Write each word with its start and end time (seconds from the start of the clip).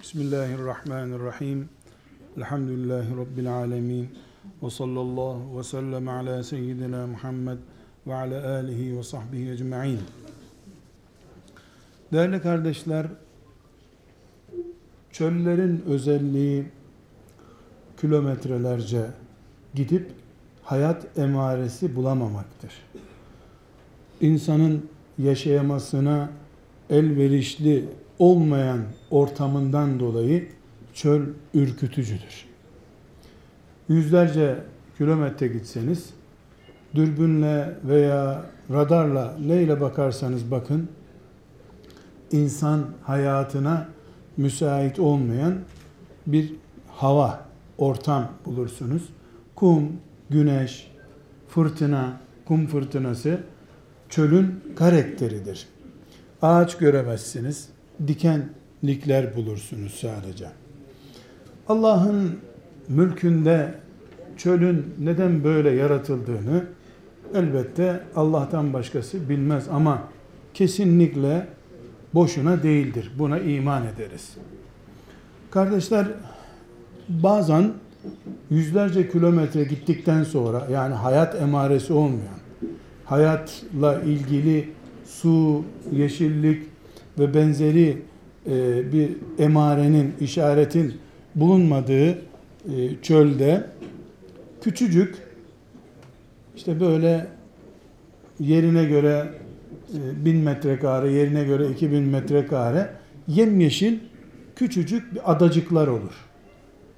Bismillahirrahmanirrahim. 0.00 1.68
Elhamdülillahi 2.36 3.16
Rabbil 3.16 3.54
alemin. 3.54 4.08
Ve 4.62 4.70
sallallahu 4.70 5.58
ve 5.58 5.62
sellem 5.62 6.08
ala 6.08 6.42
seyyidina 6.42 7.06
Muhammed 7.06 7.58
ve 8.06 8.14
ala 8.14 8.54
alihi 8.56 8.98
ve 8.98 9.02
sahbihi 9.02 9.50
ecma'in. 9.50 10.00
Değerli 12.12 12.42
kardeşler, 12.42 13.06
çöllerin 15.12 15.84
özelliği 15.86 16.64
kilometrelerce 18.00 19.06
gidip 19.74 20.10
hayat 20.62 21.18
emaresi 21.18 21.96
bulamamaktır. 21.96 22.72
İnsanın 24.20 24.88
yaşayamasına 25.18 26.30
elverişli 26.90 27.88
olmayan 28.18 28.80
ortamından 29.10 30.00
dolayı 30.00 30.48
çöl 30.94 31.22
ürkütücüdür. 31.54 32.44
Yüzlerce 33.88 34.56
kilometre 34.98 35.48
gitseniz 35.48 36.10
dürbünle 36.94 37.78
veya 37.84 38.46
radarla 38.70 39.36
neyle 39.46 39.80
bakarsanız 39.80 40.50
bakın 40.50 40.88
insan 42.32 42.84
hayatına 43.02 43.88
müsait 44.36 44.98
olmayan 44.98 45.54
bir 46.26 46.52
hava, 46.88 47.44
ortam 47.78 48.32
bulursunuz. 48.44 49.02
Kum, 49.54 49.92
güneş, 50.30 50.90
fırtına, 51.48 52.20
kum 52.44 52.66
fırtınası 52.66 53.40
çölün 54.08 54.64
karakteridir. 54.76 55.68
Ağaç 56.42 56.78
göremezsiniz. 56.78 57.73
Dikenlikler 58.06 59.36
bulursunuz 59.36 59.94
sadece. 59.94 60.46
Allah'ın 61.68 62.38
mülkünde 62.88 63.74
çölün 64.36 64.94
neden 64.98 65.44
böyle 65.44 65.70
yaratıldığını 65.70 66.64
elbette 67.34 68.00
Allah'tan 68.16 68.72
başkası 68.72 69.28
bilmez 69.28 69.68
ama 69.68 70.02
kesinlikle 70.54 71.46
boşuna 72.14 72.62
değildir. 72.62 73.12
Buna 73.18 73.38
iman 73.38 73.82
ederiz. 73.86 74.36
Kardeşler 75.50 76.06
bazen 77.08 77.72
yüzlerce 78.50 79.08
kilometre 79.10 79.64
gittikten 79.64 80.24
sonra 80.24 80.66
yani 80.72 80.94
hayat 80.94 81.42
emaresi 81.42 81.92
olmayan, 81.92 82.38
hayatla 83.04 84.00
ilgili 84.00 84.70
su, 85.06 85.64
yeşillik 85.92 86.62
ve 87.18 87.34
benzeri 87.34 88.02
e, 88.46 88.92
bir 88.92 89.10
emarenin, 89.38 90.14
işaretin 90.20 90.94
bulunmadığı 91.34 92.10
e, 92.10 92.16
çölde 93.02 93.66
küçücük 94.62 95.14
işte 96.56 96.80
böyle 96.80 97.26
yerine 98.40 98.84
göre 98.84 99.28
e, 99.94 100.24
bin 100.24 100.36
metrekare, 100.36 101.12
yerine 101.12 101.44
göre 101.44 101.68
iki 101.70 101.92
bin 101.92 102.02
metrekare 102.02 102.90
yemyeşil 103.28 103.98
küçücük 104.56 105.14
bir 105.14 105.32
adacıklar 105.32 105.86
olur. 105.88 106.12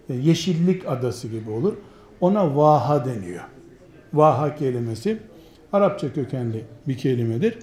Yeşillik 0.08 0.88
adası 0.88 1.28
gibi 1.28 1.50
olur. 1.50 1.74
Ona 2.20 2.56
vaha 2.56 3.04
deniyor. 3.04 3.44
Vaha 4.14 4.54
kelimesi 4.54 5.18
Arapça 5.72 6.12
kökenli 6.12 6.64
bir 6.88 6.96
kelimedir. 6.96 7.58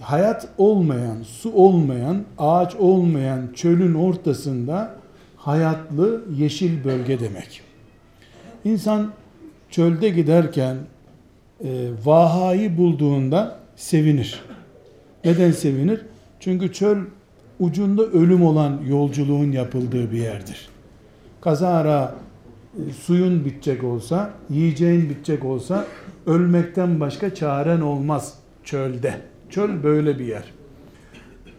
Hayat 0.00 0.48
olmayan, 0.58 1.22
su 1.22 1.52
olmayan, 1.52 2.24
ağaç 2.38 2.74
olmayan 2.74 3.48
çölün 3.54 3.94
ortasında 3.94 4.94
hayatlı 5.36 6.24
yeşil 6.36 6.84
bölge 6.84 7.20
demek. 7.20 7.62
İnsan 8.64 9.12
çölde 9.70 10.08
giderken 10.08 10.76
e, 11.64 11.88
vahayı 12.04 12.78
bulduğunda 12.78 13.58
sevinir. 13.76 14.44
Neden 15.24 15.50
sevinir? 15.50 16.06
Çünkü 16.40 16.72
çöl 16.72 16.98
ucunda 17.60 18.02
ölüm 18.02 18.44
olan 18.44 18.80
yolculuğun 18.88 19.52
yapıldığı 19.52 20.12
bir 20.12 20.18
yerdir. 20.18 20.68
Kazara 21.40 22.14
e, 22.74 22.92
suyun 22.92 23.44
bitecek 23.44 23.84
olsa, 23.84 24.30
yiyeceğin 24.50 25.10
bitecek 25.10 25.44
olsa 25.44 25.86
ölmekten 26.26 27.00
başka 27.00 27.34
çaren 27.34 27.80
olmaz 27.80 28.34
çölde. 28.64 29.29
Çöl 29.50 29.82
böyle 29.82 30.18
bir 30.18 30.24
yer. 30.24 30.44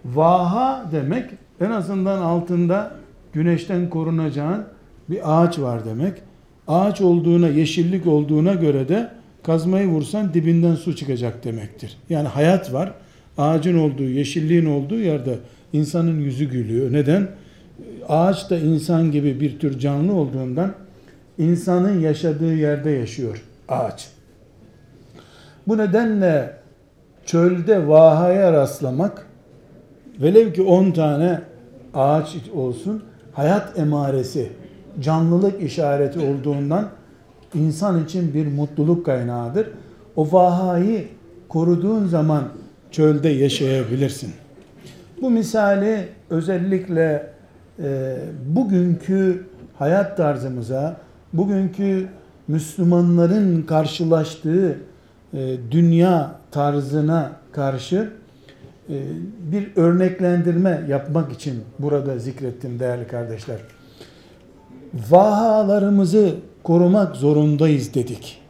Vaha 0.06 0.86
demek 0.92 1.30
en 1.62 1.72
azından 1.72 2.22
altında 2.22 2.92
güneşten 3.34 3.90
korunacağın 3.90 4.66
bir 5.10 5.20
ağaç 5.24 5.60
var 5.60 5.86
demek. 5.86 6.14
Ağaç 6.68 7.02
olduğuna, 7.02 7.48
yeşillik 7.48 8.08
olduğuna 8.08 8.54
göre 8.54 8.88
de 8.90 9.12
kazmayı 9.44 9.88
vursan 9.88 10.34
dibinden 10.34 10.76
su 10.76 10.96
çıkacak 10.96 11.44
demektir. 11.44 11.98
Yani 12.10 12.28
hayat 12.28 12.74
var. 12.74 12.94
Ağacın 13.38 13.78
olduğu, 13.78 14.04
yeşilliğin 14.04 14.66
olduğu 14.66 15.00
yerde 15.00 15.40
insanın 15.74 16.20
yüzü 16.20 16.46
gülüyor. 16.46 16.94
Neden? 16.94 17.28
Ağaç 18.10 18.50
da 18.50 18.58
insan 18.58 19.12
gibi 19.12 19.40
bir 19.40 19.60
tür 19.60 19.80
canlı 19.80 20.14
olduğundan 20.14 20.74
insanın 21.38 22.00
yaşadığı 22.00 22.56
yerde 22.56 22.90
yaşıyor 22.90 23.44
ağaç. 23.68 24.10
Bu 25.68 25.78
nedenle 25.78 26.61
çölde 27.26 27.88
vahaya 27.88 28.54
rastlamak 28.54 29.28
velev 30.22 30.54
ki 30.54 30.62
10 30.62 30.92
tane 30.92 31.42
ağaç 31.94 32.36
olsun 32.54 33.04
hayat 33.34 33.80
emaresi, 33.80 34.52
canlılık 35.00 35.64
işareti 35.64 36.20
olduğundan 36.20 36.90
insan 37.54 38.04
için 38.04 38.34
bir 38.34 38.48
mutluluk 38.48 39.06
kaynağıdır. 39.06 39.68
O 40.16 40.32
vahayı 40.32 41.08
koruduğun 41.50 42.08
zaman 42.08 42.44
çölde 42.92 43.30
yaşayabilirsin. 43.30 44.32
Bu 45.22 45.30
misali 45.30 46.08
özellikle 46.30 47.32
e, 47.80 48.18
bugünkü 48.46 49.46
hayat 49.80 50.18
tarzımıza, 50.18 50.98
bugünkü 51.34 52.08
Müslümanların 52.48 53.62
karşılaştığı 53.62 54.78
e, 55.34 55.58
dünya 55.72 56.41
tarzına 56.52 57.32
karşı 57.52 58.14
e, 58.90 58.96
bir 59.52 59.76
örneklendirme 59.76 60.86
yapmak 60.90 61.32
için 61.32 61.64
burada 61.80 62.20
zikrettim 62.20 62.80
değerli 62.80 63.08
kardeşler. 63.08 63.60
Vahalarımızı 65.10 66.36
korumak 66.64 67.16
zorundayız 67.16 67.94
dedik. 67.94 68.42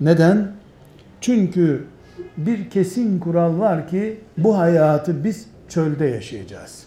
Neden? 0.00 0.52
Çünkü 1.20 1.84
bir 2.36 2.70
kesin 2.70 3.18
kural 3.18 3.58
var 3.58 3.88
ki 3.88 4.20
bu 4.38 4.58
hayatı 4.58 5.24
biz 5.24 5.46
çölde 5.68 6.04
yaşayacağız. 6.04 6.86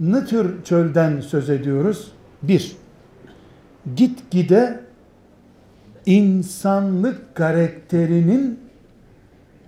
Ne 0.00 0.24
tür 0.24 0.64
çölden 0.64 1.20
söz 1.20 1.50
ediyoruz? 1.50 2.12
Bir, 2.42 2.76
git 3.96 4.30
gide 4.30 4.80
insanlık 6.06 7.34
karakterinin 7.34 8.60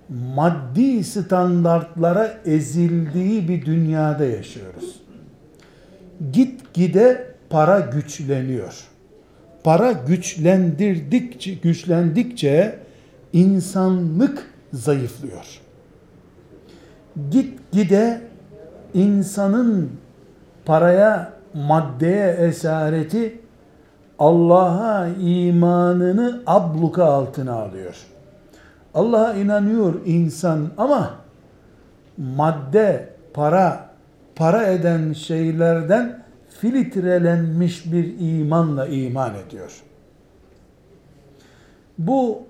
maddi 0.09 1.05
standartlara 1.05 2.39
ezildiği 2.45 3.49
bir 3.49 3.67
dünyada 3.67 4.25
yaşıyoruz. 4.25 5.01
Git 6.33 6.75
gide 6.75 7.35
para 7.51 7.81
güçleniyor. 7.81 8.85
Para 9.65 9.93
güçlendirdikçe 9.93 11.55
güçlendikçe 11.55 12.79
insanlık 13.33 14.51
zayıflıyor. 14.73 15.61
Git 17.31 17.73
gide 17.73 18.21
insanın 18.95 19.91
paraya, 20.65 21.33
maddeye 21.55 22.29
esareti 22.29 23.41
Allah'a 24.19 25.09
imanını 25.09 26.43
abluka 26.47 27.05
altına 27.05 27.53
alıyor. 27.53 27.97
Allah'a 28.95 29.35
inanıyor 29.35 29.95
insan 30.07 30.69
ama 30.79 31.15
madde, 32.19 33.09
para, 33.35 33.91
para 34.37 34.67
eden 34.67 35.13
şeylerden 35.13 36.23
filtrelenmiş 36.61 37.93
bir 37.93 38.15
imanla 38.21 38.87
iman 38.87 39.35
ediyor. 39.47 39.83
Bu 41.99 42.43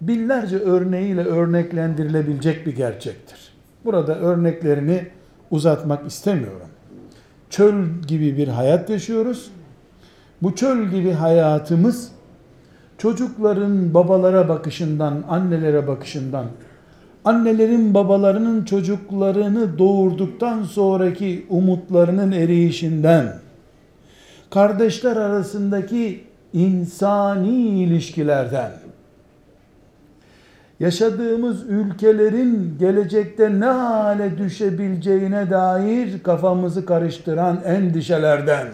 binlerce 0.00 0.58
örneğiyle 0.58 1.24
örneklendirilebilecek 1.24 2.66
bir 2.66 2.76
gerçektir. 2.76 3.52
Burada 3.84 4.18
örneklerini 4.18 5.08
uzatmak 5.50 6.06
istemiyorum. 6.06 6.68
Çöl 7.50 7.84
gibi 8.06 8.36
bir 8.36 8.48
hayat 8.48 8.90
yaşıyoruz. 8.90 9.50
Bu 10.42 10.54
çöl 10.54 10.84
gibi 10.84 11.12
hayatımız 11.12 12.12
çocukların 12.98 13.94
babalara 13.94 14.48
bakışından, 14.48 15.24
annelere 15.28 15.86
bakışından, 15.86 16.46
annelerin 17.24 17.94
babalarının 17.94 18.64
çocuklarını 18.64 19.78
doğurduktan 19.78 20.62
sonraki 20.62 21.46
umutlarının 21.48 22.32
eriyişinden, 22.32 23.32
kardeşler 24.50 25.16
arasındaki 25.16 26.24
insani 26.52 27.82
ilişkilerden, 27.82 28.70
yaşadığımız 30.80 31.62
ülkelerin 31.68 32.76
gelecekte 32.78 33.60
ne 33.60 33.66
hale 33.66 34.38
düşebileceğine 34.38 35.50
dair 35.50 36.22
kafamızı 36.22 36.86
karıştıran 36.86 37.60
endişelerden, 37.64 38.66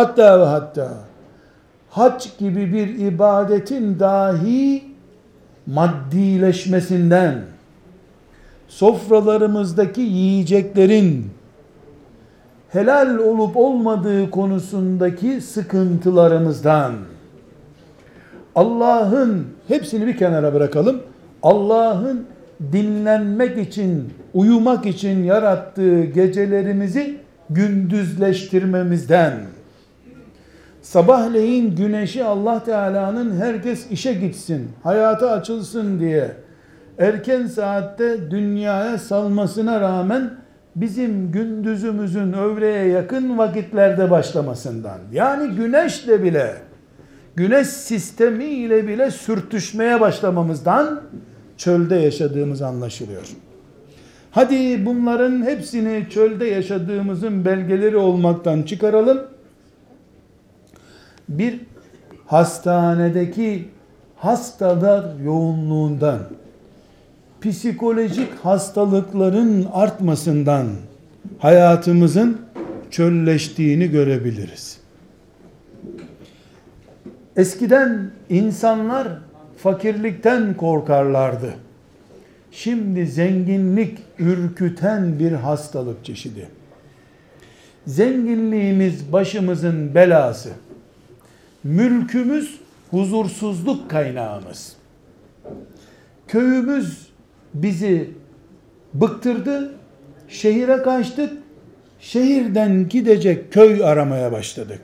hatta 0.00 0.40
ve 0.40 0.44
hatta 0.44 0.88
hac 1.90 2.26
gibi 2.38 2.72
bir 2.72 2.98
ibadetin 2.98 4.00
dahi 4.00 4.84
maddileşmesinden, 5.66 7.34
sofralarımızdaki 8.68 10.00
yiyeceklerin 10.00 11.30
helal 12.68 13.18
olup 13.18 13.56
olmadığı 13.56 14.30
konusundaki 14.30 15.40
sıkıntılarımızdan, 15.40 16.92
Allah'ın 18.54 19.46
hepsini 19.68 20.06
bir 20.06 20.16
kenara 20.16 20.54
bırakalım. 20.54 21.02
Allah'ın 21.42 22.26
dinlenmek 22.72 23.58
için, 23.68 24.12
uyumak 24.34 24.86
için 24.86 25.24
yarattığı 25.24 26.04
gecelerimizi 26.04 27.16
gündüzleştirmemizden, 27.50 29.32
sabahleyin 30.90 31.76
güneşi 31.76 32.24
Allah 32.24 32.64
Teala'nın 32.64 33.40
herkes 33.40 33.90
işe 33.90 34.14
gitsin, 34.14 34.68
hayata 34.82 35.30
açılsın 35.30 36.00
diye 36.00 36.30
erken 36.98 37.46
saatte 37.46 38.30
dünyaya 38.30 38.98
salmasına 38.98 39.80
rağmen 39.80 40.30
bizim 40.76 41.32
gündüzümüzün 41.32 42.32
övreye 42.32 42.86
yakın 42.86 43.38
vakitlerde 43.38 44.10
başlamasından 44.10 44.98
yani 45.12 45.54
güneşle 45.54 46.22
bile 46.22 46.54
güneş 47.36 47.66
sistemi 47.66 48.44
ile 48.44 48.88
bile 48.88 49.10
sürtüşmeye 49.10 50.00
başlamamızdan 50.00 51.00
çölde 51.56 51.96
yaşadığımız 51.96 52.62
anlaşılıyor. 52.62 53.28
Hadi 54.30 54.86
bunların 54.86 55.42
hepsini 55.42 56.06
çölde 56.10 56.46
yaşadığımızın 56.46 57.44
belgeleri 57.44 57.96
olmaktan 57.96 58.62
çıkaralım 58.62 59.29
bir 61.30 61.60
hastanedeki 62.26 63.68
hastalar 64.16 65.18
yoğunluğundan, 65.24 66.20
psikolojik 67.40 68.32
hastalıkların 68.42 69.66
artmasından 69.72 70.66
hayatımızın 71.38 72.40
çölleştiğini 72.90 73.90
görebiliriz. 73.90 74.80
Eskiden 77.36 78.10
insanlar 78.28 79.08
fakirlikten 79.56 80.56
korkarlardı. 80.56 81.54
Şimdi 82.52 83.06
zenginlik 83.06 83.98
ürküten 84.18 85.18
bir 85.18 85.32
hastalık 85.32 86.04
çeşidi. 86.04 86.48
Zenginliğimiz 87.86 89.12
başımızın 89.12 89.94
belası. 89.94 90.50
Mülkümüz 91.64 92.60
huzursuzluk 92.90 93.90
kaynağımız. 93.90 94.76
Köyümüz 96.28 97.08
bizi 97.54 98.10
bıktırdı. 98.94 99.74
Şehire 100.28 100.82
kaçtık. 100.82 101.32
Şehirden 102.00 102.88
gidecek 102.88 103.52
köy 103.52 103.84
aramaya 103.84 104.32
başladık. 104.32 104.80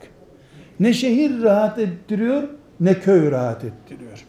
Ne 0.79 0.93
şehir 0.93 1.41
rahat 1.41 1.79
ettiriyor 1.79 2.43
ne 2.79 2.99
köy 2.99 3.31
rahat 3.31 3.63
ettiriyor. 3.63 4.25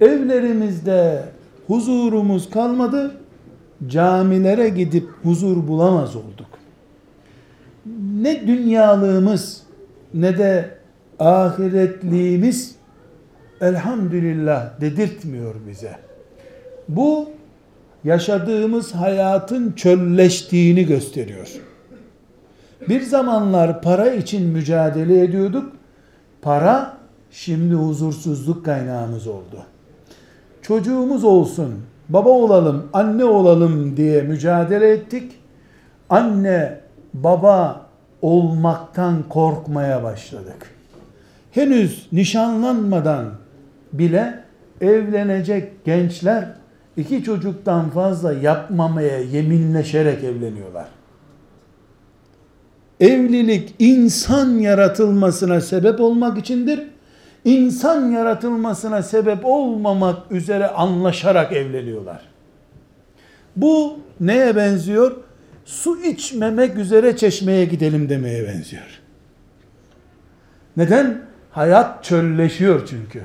Evlerimizde 0.00 1.24
huzurumuz 1.66 2.50
kalmadı. 2.50 3.16
Camilere 3.86 4.68
gidip 4.68 5.08
huzur 5.22 5.68
bulamaz 5.68 6.16
olduk. 6.16 6.48
Ne 8.22 8.46
dünyalığımız 8.46 9.62
ne 10.14 10.38
de 10.38 10.78
ahiretliğimiz 11.18 12.74
elhamdülillah 13.60 14.80
dedirtmiyor 14.80 15.54
bize. 15.68 15.96
Bu 16.88 17.30
yaşadığımız 18.04 18.94
hayatın 18.94 19.72
çölleştiğini 19.72 20.86
gösteriyor. 20.86 21.60
Bir 22.88 23.00
zamanlar 23.00 23.82
para 23.82 24.10
için 24.10 24.46
mücadele 24.46 25.22
ediyorduk. 25.22 25.72
Para 26.42 26.96
şimdi 27.30 27.74
huzursuzluk 27.74 28.64
kaynağımız 28.64 29.26
oldu. 29.26 29.62
Çocuğumuz 30.62 31.24
olsun, 31.24 31.74
baba 32.08 32.30
olalım, 32.30 32.88
anne 32.92 33.24
olalım 33.24 33.96
diye 33.96 34.22
mücadele 34.22 34.90
ettik. 34.90 35.32
Anne, 36.10 36.80
baba 37.14 37.86
olmaktan 38.22 39.22
korkmaya 39.28 40.02
başladık 40.02 40.73
henüz 41.54 42.06
nişanlanmadan 42.12 43.34
bile 43.92 44.44
evlenecek 44.80 45.84
gençler 45.84 46.48
iki 46.96 47.22
çocuktan 47.24 47.90
fazla 47.90 48.32
yapmamaya 48.32 49.18
yeminleşerek 49.18 50.24
evleniyorlar. 50.24 50.86
Evlilik 53.00 53.74
insan 53.78 54.50
yaratılmasına 54.50 55.60
sebep 55.60 56.00
olmak 56.00 56.38
içindir. 56.38 56.82
İnsan 57.44 58.10
yaratılmasına 58.10 59.02
sebep 59.02 59.38
olmamak 59.44 60.32
üzere 60.32 60.68
anlaşarak 60.68 61.52
evleniyorlar. 61.52 62.20
Bu 63.56 63.98
neye 64.20 64.56
benziyor? 64.56 65.16
Su 65.64 66.00
içmemek 66.00 66.76
üzere 66.76 67.16
çeşmeye 67.16 67.64
gidelim 67.64 68.08
demeye 68.08 68.46
benziyor. 68.46 69.00
Neden? 70.76 71.33
Hayat 71.54 72.04
çölleşiyor 72.04 72.86
çünkü. 72.86 73.22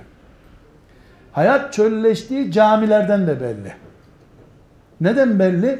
Hayat 1.32 1.74
çölleştiği 1.74 2.52
camilerden 2.52 3.28
de 3.28 3.42
belli. 3.42 3.74
Neden 5.02 5.40
belli? 5.40 5.80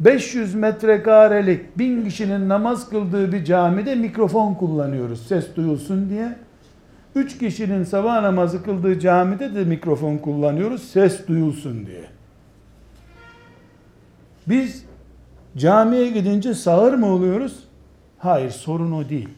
500 0.00 0.54
metrekarelik 0.54 1.78
bin 1.78 2.04
kişinin 2.04 2.48
namaz 2.48 2.90
kıldığı 2.90 3.32
bir 3.32 3.44
camide 3.44 3.94
mikrofon 3.94 4.54
kullanıyoruz 4.54 5.26
ses 5.26 5.56
duyulsun 5.56 6.08
diye. 6.10 6.36
3 7.14 7.38
kişinin 7.38 7.84
sabah 7.84 8.22
namazı 8.22 8.62
kıldığı 8.62 9.00
camide 9.00 9.54
de 9.54 9.64
mikrofon 9.64 10.18
kullanıyoruz 10.18 10.82
ses 10.82 11.28
duyulsun 11.28 11.86
diye. 11.86 12.04
Biz 14.46 14.84
camiye 15.56 16.10
gidince 16.10 16.54
sağır 16.54 16.94
mı 16.94 17.06
oluyoruz? 17.06 17.64
Hayır 18.18 18.50
sorun 18.50 18.92
o 18.92 19.08
değil. 19.08 19.28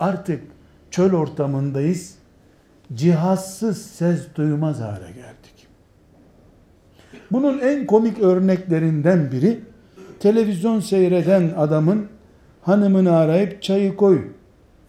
Artık 0.00 0.51
çöl 0.92 1.12
ortamındayız. 1.12 2.14
Cihazsız 2.94 3.86
ses 3.86 4.20
duymaz 4.34 4.80
hale 4.80 5.06
geldik. 5.06 5.66
Bunun 7.32 7.58
en 7.58 7.86
komik 7.86 8.18
örneklerinden 8.20 9.32
biri 9.32 9.60
televizyon 10.20 10.80
seyreden 10.80 11.52
adamın 11.56 12.06
hanımını 12.62 13.16
arayıp 13.16 13.62
çayı 13.62 13.96
koy 13.96 14.18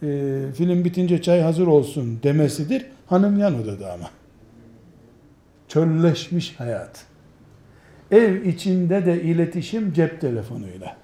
e, 0.03 0.39
film 0.55 0.86
bitince 0.86 1.22
çay 1.22 1.41
hazır 1.41 1.67
olsun 1.67 2.19
demesidir. 2.24 2.86
Hanım 3.07 3.39
yan 3.39 3.62
odada 3.62 3.93
ama. 3.93 4.10
Çölleşmiş 5.67 6.60
hayat. 6.60 7.05
Ev 8.12 8.43
içinde 8.43 9.05
de 9.05 9.22
iletişim 9.22 9.93
cep 9.93 10.22
telefonuyla. 10.22 10.98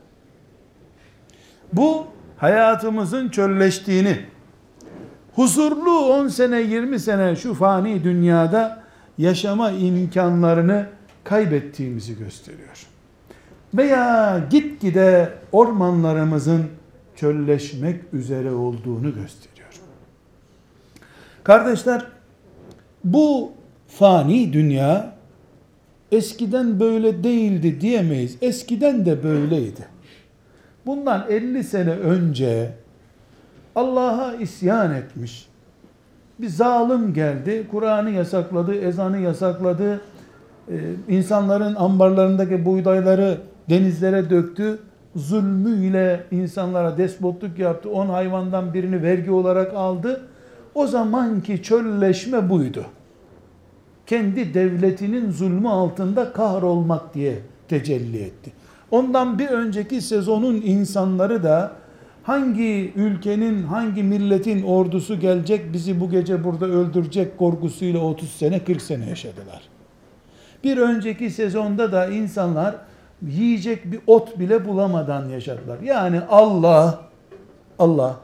Bu 1.73 2.07
hayatımızın 2.37 3.29
çölleştiğini 3.29 4.17
huzurlu 5.39 5.91
10 5.91 6.27
sene 6.27 6.61
20 6.61 6.99
sene 6.99 7.35
şu 7.35 7.53
fani 7.53 8.03
dünyada 8.03 8.83
yaşama 9.17 9.71
imkanlarını 9.71 10.87
kaybettiğimizi 11.23 12.17
gösteriyor. 12.17 12.87
Veya 13.73 14.39
gitgide 14.49 15.33
ormanlarımızın 15.51 16.65
çölleşmek 17.15 18.01
üzere 18.13 18.51
olduğunu 18.51 19.15
gösteriyor. 19.15 19.69
Kardeşler 21.43 22.05
bu 23.03 23.51
fani 23.87 24.53
dünya 24.53 25.15
eskiden 26.11 26.79
böyle 26.79 27.23
değildi 27.23 27.81
diyemeyiz. 27.81 28.37
Eskiden 28.41 29.05
de 29.05 29.23
böyleydi. 29.23 29.87
Bundan 30.85 31.25
50 31.29 31.63
sene 31.63 31.91
önce 31.91 32.71
Allah'a 33.75 34.35
isyan 34.35 34.95
etmiş. 34.95 35.49
Bir 36.39 36.47
zalim 36.47 37.13
geldi, 37.13 37.67
Kur'an'ı 37.71 38.09
yasakladı, 38.09 38.75
ezanı 38.75 39.19
yasakladı, 39.19 40.01
e, 40.69 40.75
insanların 41.07 41.75
ambarlarındaki 41.75 42.65
buğdayları 42.65 43.37
denizlere 43.69 44.29
döktü. 44.29 44.79
Zulmüyle 45.15 46.23
insanlara 46.31 46.97
despotluk 46.97 47.59
yaptı. 47.59 47.89
On 47.89 48.09
hayvandan 48.09 48.73
birini 48.73 49.03
vergi 49.03 49.31
olarak 49.31 49.73
aldı. 49.73 50.21
O 50.75 50.87
zamanki 50.87 51.63
çölleşme 51.63 52.49
buydu. 52.49 52.85
Kendi 54.05 54.53
devletinin 54.53 55.31
zulmü 55.31 55.69
altında 55.69 56.33
kahrolmak 56.33 57.13
diye 57.13 57.39
tecelli 57.67 58.21
etti. 58.21 58.51
Ondan 58.91 59.39
bir 59.39 59.47
önceki 59.47 60.01
sezonun 60.01 60.55
insanları 60.55 61.43
da 61.43 61.71
hangi 62.29 62.93
ülkenin, 62.95 63.63
hangi 63.63 64.03
milletin 64.03 64.63
ordusu 64.63 65.19
gelecek 65.19 65.73
bizi 65.73 65.99
bu 65.99 66.11
gece 66.11 66.43
burada 66.43 66.65
öldürecek 66.65 67.37
korkusuyla 67.37 67.99
30 67.99 68.31
sene 68.31 68.63
40 68.63 68.81
sene 68.81 69.09
yaşadılar. 69.09 69.61
Bir 70.63 70.77
önceki 70.77 71.29
sezonda 71.29 71.91
da 71.91 72.07
insanlar 72.07 72.75
yiyecek 73.27 73.91
bir 73.91 73.99
ot 74.07 74.39
bile 74.39 74.65
bulamadan 74.65 75.29
yaşadılar. 75.29 75.79
Yani 75.83 76.21
Allah 76.29 77.01
Allah 77.79 78.19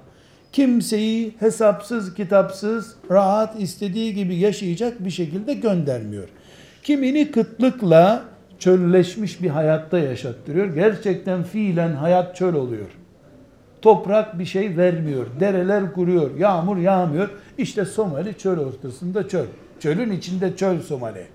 kimseyi 0.51 1.33
hesapsız 1.39 2.13
kitapsız 2.13 2.95
rahat 3.11 3.61
istediği 3.61 4.13
gibi 4.13 4.35
yaşayacak 4.35 5.05
bir 5.05 5.11
şekilde 5.11 5.53
göndermiyor. 5.53 6.29
Kimini 6.83 7.31
kıtlıkla 7.31 8.23
çölleşmiş 8.59 9.41
bir 9.41 9.49
hayatta 9.49 9.99
yaşattırıyor. 9.99 10.75
Gerçekten 10.75 11.43
fiilen 11.43 11.93
hayat 11.93 12.35
çöl 12.35 12.53
oluyor. 12.53 13.04
Toprak 13.85 14.39
bir 14.39 14.45
şey 14.45 14.77
vermiyor. 14.77 15.25
Dereler 15.39 15.93
kuruyor. 15.93 16.37
Yağmur 16.37 16.77
yağmıyor. 16.77 17.29
İşte 17.57 17.85
Somali 17.85 18.37
çöl 18.37 18.59
ortasında 18.59 19.27
çöl. 19.27 19.45
Çölün 19.79 20.11
içinde 20.11 20.55
çöl 20.55 20.79
Somali. 20.79 21.27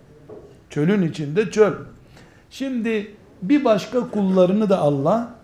Çölün 0.70 1.08
içinde 1.08 1.50
çöl. 1.50 1.72
Şimdi 2.50 3.14
bir 3.42 3.64
başka 3.64 4.10
kullarını 4.10 4.70
da 4.70 4.78
Allah 4.78 5.34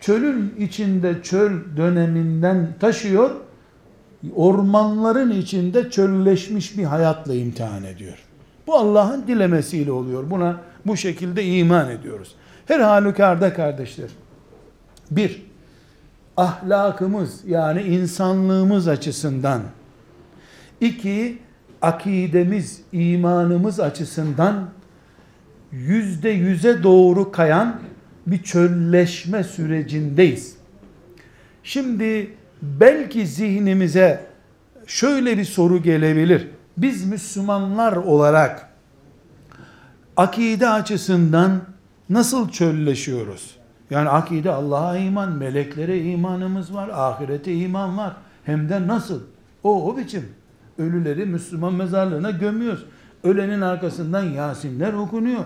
çölün 0.00 0.54
içinde 0.58 1.22
çöl 1.22 1.52
döneminden 1.76 2.68
taşıyor. 2.80 3.30
Ormanların 4.34 5.30
içinde 5.30 5.90
çölleşmiş 5.90 6.78
bir 6.78 6.84
hayatla 6.84 7.34
imtihan 7.34 7.84
ediyor. 7.84 8.18
Bu 8.66 8.74
Allah'ın 8.74 9.26
dilemesiyle 9.26 9.92
oluyor. 9.92 10.30
Buna 10.30 10.60
bu 10.86 10.96
şekilde 10.96 11.44
iman 11.44 11.90
ediyoruz. 11.90 12.34
Her 12.66 12.80
halükarda 12.80 13.54
kardeşler. 13.54 14.10
Bir, 15.10 15.51
ahlakımız 16.36 17.40
yani 17.46 17.82
insanlığımız 17.82 18.88
açısından. 18.88 19.62
İki, 20.80 21.38
akidemiz, 21.82 22.80
imanımız 22.92 23.80
açısından 23.80 24.68
yüzde 25.72 26.28
yüze 26.28 26.82
doğru 26.82 27.32
kayan 27.32 27.80
bir 28.26 28.42
çölleşme 28.42 29.44
sürecindeyiz. 29.44 30.56
Şimdi 31.62 32.30
belki 32.62 33.26
zihnimize 33.26 34.26
şöyle 34.86 35.38
bir 35.38 35.44
soru 35.44 35.82
gelebilir. 35.82 36.48
Biz 36.76 37.06
Müslümanlar 37.06 37.96
olarak 37.96 38.68
akide 40.16 40.68
açısından 40.68 41.60
nasıl 42.10 42.48
çölleşiyoruz? 42.48 43.61
Yani 43.92 44.08
akide 44.08 44.50
Allah'a 44.50 44.96
iman, 44.96 45.32
meleklere 45.32 46.00
imanımız 46.00 46.74
var, 46.74 46.88
ahirete 46.92 47.54
iman 47.54 47.98
var. 47.98 48.12
Hem 48.44 48.68
de 48.68 48.86
nasıl? 48.86 49.20
O 49.62 49.90
o 49.92 49.96
biçim. 49.96 50.28
Ölüleri 50.78 51.26
Müslüman 51.26 51.74
mezarlığına 51.74 52.30
gömüyoruz. 52.30 52.84
Ölenin 53.24 53.60
arkasından 53.60 54.22
Yasinler 54.22 54.92
okunuyor. 54.92 55.44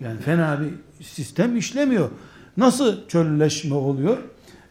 Yani 0.00 0.20
fena 0.20 0.58
bir 0.60 1.04
sistem 1.04 1.56
işlemiyor. 1.56 2.08
Nasıl 2.56 3.08
çölleşme 3.08 3.74
oluyor? 3.74 4.18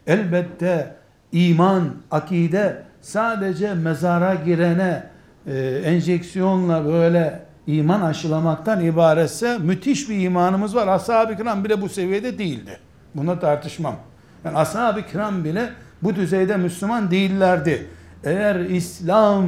Elbette 0.06 0.96
iman, 1.32 1.84
akide 2.10 2.82
sadece 3.00 3.74
mezara 3.74 4.34
girene 4.34 5.10
e, 5.46 5.82
enjeksiyonla 5.84 6.84
böyle 6.84 7.42
iman 7.66 8.00
aşılamaktan 8.00 8.84
ibaretse 8.84 9.58
müthiş 9.58 10.10
bir 10.10 10.20
imanımız 10.20 10.74
var. 10.74 10.88
Ashab-ı 10.88 11.36
kiram 11.36 11.64
bile 11.64 11.82
bu 11.82 11.88
seviyede 11.88 12.38
değildi. 12.38 12.78
Buna 13.14 13.38
tartışmam. 13.38 13.96
Yani 14.44 14.58
ashab-ı 14.58 15.02
kiram 15.06 15.44
bile 15.44 15.70
bu 16.02 16.14
düzeyde 16.14 16.56
Müslüman 16.56 17.10
değillerdi. 17.10 17.86
Eğer 18.24 18.60
İslam 18.60 19.46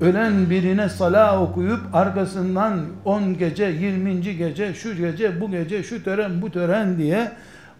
ölen 0.00 0.50
birine 0.50 0.88
sala 0.88 1.42
okuyup 1.42 1.80
arkasından 1.92 2.80
10 3.04 3.38
gece, 3.38 3.64
20. 3.64 4.20
gece, 4.20 4.74
şu 4.74 4.96
gece, 4.96 5.40
bu 5.40 5.50
gece, 5.50 5.82
şu 5.82 6.04
tören, 6.04 6.42
bu 6.42 6.50
tören 6.50 6.98
diye 6.98 7.32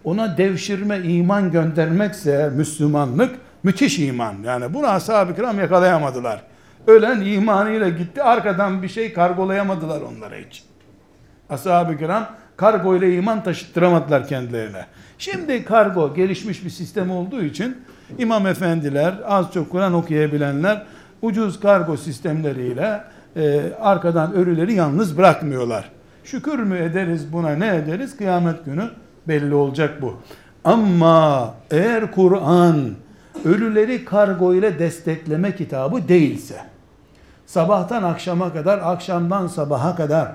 ona 0.04 0.36
devşirme 0.38 0.98
iman 0.98 1.50
göndermekse 1.50 2.50
Müslümanlık 2.56 3.34
müthiş 3.62 3.98
iman. 3.98 4.34
Yani 4.44 4.74
bunu 4.74 4.86
ashab-ı 4.86 5.34
kiram 5.34 5.58
yakalayamadılar. 5.58 6.42
Ölen 6.86 7.20
imanıyla 7.20 7.88
gitti 7.88 8.22
arkadan 8.22 8.82
bir 8.82 8.88
şey 8.88 9.12
kargolayamadılar 9.12 10.00
onlara 10.00 10.34
hiç. 10.34 10.64
Ashab-ı 11.50 11.98
kiram 11.98 12.26
kargo 12.60 12.96
ile 12.96 13.16
iman 13.16 13.42
taşıttıramadılar 13.42 14.28
kendilerine. 14.28 14.86
Şimdi 15.18 15.64
kargo 15.64 16.14
gelişmiş 16.14 16.64
bir 16.64 16.70
sistem 16.70 17.10
olduğu 17.10 17.42
için 17.42 17.76
imam 18.18 18.46
efendiler, 18.46 19.14
az 19.26 19.52
çok 19.54 19.70
Kur'an 19.70 19.94
okuyabilenler 19.94 20.82
ucuz 21.22 21.60
kargo 21.60 21.96
sistemleriyle 21.96 23.00
e, 23.36 23.62
arkadan 23.80 24.34
ölüleri 24.34 24.74
yalnız 24.74 25.18
bırakmıyorlar. 25.18 25.90
Şükür 26.24 26.58
mü 26.58 26.78
ederiz 26.78 27.32
buna 27.32 27.50
ne 27.50 27.76
ederiz? 27.76 28.16
Kıyamet 28.16 28.64
günü 28.64 28.90
belli 29.28 29.54
olacak 29.54 30.02
bu. 30.02 30.16
Ama 30.64 31.54
eğer 31.70 32.12
Kur'an 32.12 32.90
ölüleri 33.44 34.04
kargo 34.04 34.54
ile 34.54 34.78
destekleme 34.78 35.56
kitabı 35.56 36.08
değilse, 36.08 36.56
sabahtan 37.46 38.02
akşama 38.02 38.52
kadar, 38.52 38.78
akşamdan 38.78 39.46
sabaha 39.46 39.96
kadar 39.96 40.28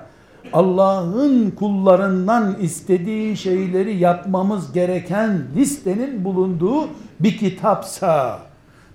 Allah'ın 0.52 1.50
kullarından 1.50 2.56
istediği 2.60 3.36
şeyleri 3.36 3.96
yapmamız 3.96 4.72
gereken 4.72 5.42
listenin 5.56 6.24
bulunduğu 6.24 6.88
bir 7.20 7.38
kitapsa, 7.38 8.38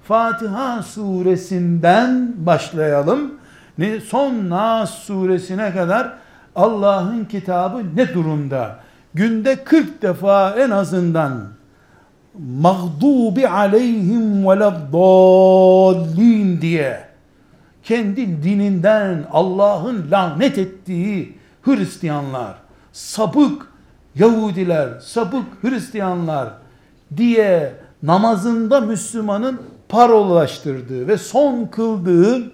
Fatiha 0.03 0.83
suresinden 0.83 2.33
başlayalım. 2.37 3.31
Son 4.07 4.49
Nas 4.49 4.89
suresine 4.89 5.73
kadar 5.73 6.13
Allah'ın 6.55 7.25
kitabı 7.25 7.83
ne 7.95 8.13
durumda? 8.13 8.79
Günde 9.13 9.63
40 9.63 10.01
defa 10.01 10.55
en 10.57 10.69
azından 10.69 11.47
mağdubi 12.39 13.47
aleyhim 13.47 14.47
veleddallin 14.47 15.01
diye 16.61 16.99
kendi 17.83 18.43
dininden 18.43 19.23
Allah'ın 19.31 20.11
lanet 20.11 20.57
ettiği 20.57 21.40
Hristiyanlar, 21.61 22.55
sapık 22.91 23.67
Yahudiler, 24.15 24.99
sapık 24.99 25.45
Hristiyanlar 25.63 26.49
diye 27.17 27.73
namazında 28.03 28.81
Müslümanın 28.81 29.61
parolaştırdığı 29.89 31.07
ve 31.07 31.17
son 31.17 31.65
kıldığı 31.65 32.51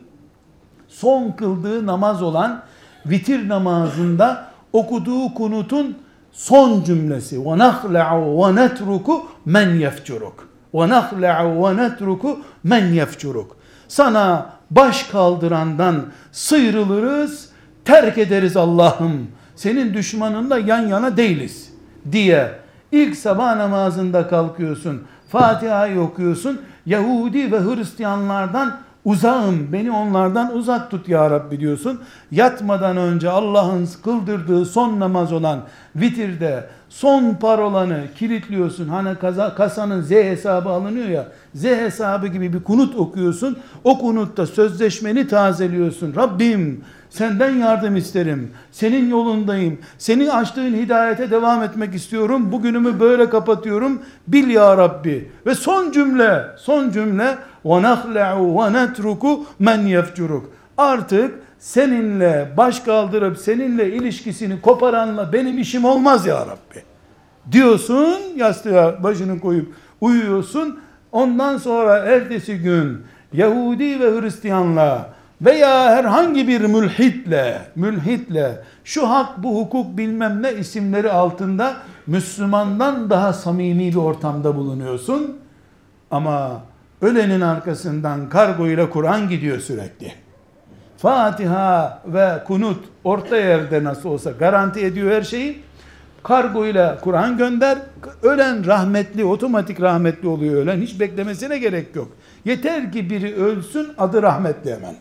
son 0.88 1.32
kıldığı 1.32 1.86
namaz 1.86 2.22
olan 2.22 2.64
vitir 3.06 3.50
namazında 3.50 4.48
okuduğu 4.74 5.34
kunutun 5.34 5.98
son 6.32 6.84
cümlesi. 6.84 7.46
Ve 7.46 7.58
nahla'u 7.58 8.48
ve 8.48 8.56
netruku 8.56 9.26
men 9.46 9.70
yefcuruk. 9.76 10.48
Ve 10.74 10.90
nahla'u 10.90 11.68
ve 11.68 11.78
netruku 11.78 12.40
men 12.64 12.86
yefcuruk. 12.86 13.58
Sana 13.88 14.50
baş 14.72 15.04
kaldırandan 15.04 16.06
sıyrılırız 16.32 17.47
terk 17.88 18.18
ederiz 18.18 18.58
Allah'ım 18.58 19.28
senin 19.56 19.94
düşmanınla 19.94 20.60
yan 20.60 20.88
yana 20.88 21.18
değiliz 21.18 21.74
diye 22.12 22.52
ilk 22.92 23.16
sabah 23.16 23.56
namazında 23.56 24.28
kalkıyorsun 24.28 25.02
Fatiha'yı 25.30 26.02
okuyorsun 26.02 26.62
Yahudi 26.86 27.52
ve 27.52 27.60
Hristiyanlardan 27.60 28.78
uzağım 29.06 29.74
beni 29.74 29.92
onlardan 29.92 30.56
uzak 30.56 30.92
tut 30.92 31.10
ya 31.10 31.30
Rabbi 31.30 31.60
diyorsun. 31.60 32.02
Yatmadan 32.32 32.98
önce 32.98 33.30
Allah'ın 33.30 33.90
kıldırdığı 34.04 34.66
son 34.66 35.00
namaz 35.00 35.34
olan 35.34 35.60
vitirde 35.96 36.68
son 36.90 37.34
parolanı 37.34 38.04
kilitliyorsun. 38.20 38.88
Hani 38.88 39.16
kasanın 39.58 40.02
Z 40.02 40.12
hesabı 40.12 40.70
alınıyor 40.70 41.08
ya. 41.10 41.28
Z 41.56 41.64
hesabı 41.64 42.28
gibi 42.28 42.54
bir 42.54 42.64
kunut 42.64 42.96
okuyorsun. 42.96 43.58
O 43.84 44.00
kunutta 44.00 44.46
sözleşmeni 44.46 45.28
tazeliyorsun. 45.28 46.16
Rabbim 46.16 46.84
Senden 47.11 47.51
yardım 47.51 47.97
isterim. 47.97 48.51
Senin 48.73 49.11
yolundayım. 49.11 49.79
Senin 49.99 50.29
açtığın 50.29 50.75
hidayete 50.75 51.31
devam 51.31 51.63
etmek 51.63 51.95
istiyorum. 51.95 52.53
Bugünümü 52.53 53.01
böyle 53.01 53.31
kapatıyorum. 53.31 54.03
Bil 54.29 54.51
ya 54.51 54.77
Rabbi. 54.77 55.31
Ve 55.47 55.55
son 55.55 55.93
cümle, 55.93 56.43
son 56.57 56.91
cümle 56.91 57.37
وَنَخْلَعُ 57.65 58.37
وَنَتْرُكُ 58.37 59.41
مَنْ 59.61 60.01
يَفْجُرُكُ 60.01 60.43
Artık 60.79 61.35
seninle 61.59 62.53
baş 62.57 62.81
kaldırıp 62.81 63.39
seninle 63.39 63.93
ilişkisini 63.93 64.61
koparanla 64.61 65.33
benim 65.33 65.59
işim 65.59 65.85
olmaz 65.85 66.27
ya 66.27 66.41
Rabbi. 66.41 66.83
Diyorsun 67.53 68.19
yastığa 68.37 69.03
başını 69.03 69.41
koyup 69.41 69.75
uyuyorsun. 70.01 70.81
Ondan 71.13 71.59
sonra 71.59 71.99
ertesi 71.99 72.59
gün 72.59 73.03
Yahudi 73.33 74.01
ve 74.01 74.21
Hristiyanla 74.21 75.11
veya 75.42 75.96
herhangi 75.96 76.48
bir 76.48 76.62
mülhitle, 76.62 77.62
mülhitle 77.76 78.64
şu 78.84 79.10
hak 79.10 79.44
bu 79.44 79.60
hukuk 79.60 79.98
bilmem 79.98 80.44
ne 80.44 80.54
isimleri 80.54 81.12
altında 81.12 81.74
Müslümandan 82.08 83.10
daha 83.10 83.34
samimi 83.34 83.90
bir 83.90 83.96
ortamda 83.96 84.56
bulunuyorsun. 84.56 85.38
Ama 86.12 86.62
ölenin 87.02 87.42
arkasından 87.42 88.30
kargo 88.30 88.68
ile 88.68 88.90
Kur'an 88.90 89.30
gidiyor 89.30 89.60
sürekli. 89.60 90.14
Fatiha 90.98 92.02
ve 92.06 92.44
kunut 92.48 92.86
orta 93.04 93.38
yerde 93.38 93.84
nasıl 93.84 94.10
olsa 94.10 94.32
garanti 94.32 94.86
ediyor 94.86 95.12
her 95.12 95.22
şeyi. 95.22 95.62
Kargo 96.24 96.66
ile 96.66 96.98
Kur'an 97.02 97.38
gönder. 97.38 97.78
Ölen 98.24 98.66
rahmetli, 98.66 99.26
otomatik 99.26 99.82
rahmetli 99.82 100.28
oluyor 100.28 100.56
ölen. 100.56 100.82
Hiç 100.82 101.00
beklemesine 101.00 101.58
gerek 101.58 101.96
yok. 101.96 102.08
Yeter 102.46 102.92
ki 102.92 103.10
biri 103.10 103.36
ölsün 103.36 103.88
adı 103.98 104.22
rahmetli 104.22 104.76
hemen. 104.76 104.96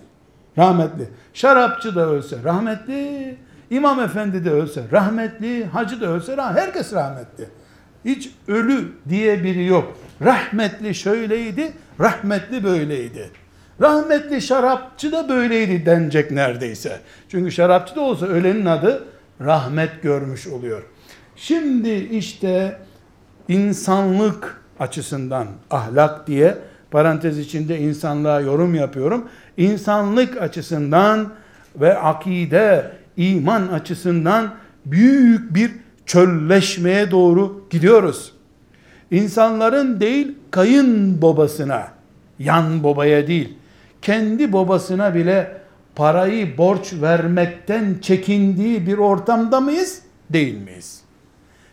Rahmetli. 0.58 1.08
Şarapçı 1.34 1.94
da 1.94 2.06
ölse 2.06 2.36
rahmetli. 2.44 3.36
İmam 3.70 4.00
efendi 4.00 4.44
de 4.44 4.50
ölse 4.50 4.82
rahmetli. 4.92 5.66
Hacı 5.66 6.00
da 6.00 6.06
ölse 6.06 6.36
rahmetli. 6.36 6.60
Herkes 6.60 6.92
rahmetli. 6.92 7.48
Hiç 8.04 8.30
ölü 8.48 8.92
diye 9.08 9.44
biri 9.44 9.64
yok. 9.64 9.96
Rahmetli 10.22 10.94
şöyleydi, 10.94 11.72
rahmetli 12.00 12.64
böyleydi. 12.64 13.30
Rahmetli 13.80 14.42
şarapçı 14.42 15.12
da 15.12 15.28
böyleydi 15.28 15.86
denecek 15.86 16.30
neredeyse. 16.30 17.00
Çünkü 17.28 17.52
şarapçı 17.52 17.96
da 17.96 18.00
olsa 18.00 18.26
ölenin 18.26 18.66
adı 18.66 19.04
rahmet 19.40 20.02
görmüş 20.02 20.46
oluyor. 20.46 20.82
Şimdi 21.36 21.90
işte 21.90 22.78
insanlık 23.48 24.62
açısından 24.80 25.46
ahlak 25.70 26.26
diye 26.26 26.58
parantez 26.90 27.38
içinde 27.38 27.78
insanlığa 27.78 28.40
yorum 28.40 28.74
yapıyorum. 28.74 29.28
İnsanlık 29.56 30.42
açısından 30.42 31.32
ve 31.76 31.98
akide, 31.98 32.92
iman 33.16 33.68
açısından 33.68 34.54
büyük 34.86 35.54
bir 35.54 35.70
çölleşmeye 36.06 37.10
doğru 37.10 37.66
gidiyoruz. 37.70 38.32
İnsanların 39.10 40.00
değil 40.00 40.34
kayın 40.50 41.22
babasına, 41.22 41.88
yan 42.38 42.84
babaya 42.84 43.26
değil, 43.26 43.58
kendi 44.02 44.52
babasına 44.52 45.14
bile 45.14 45.60
parayı 45.96 46.58
borç 46.58 46.94
vermekten 47.02 47.98
çekindiği 48.02 48.86
bir 48.86 48.98
ortamda 48.98 49.60
mıyız? 49.60 50.02
Değil 50.30 50.58
miyiz? 50.60 51.00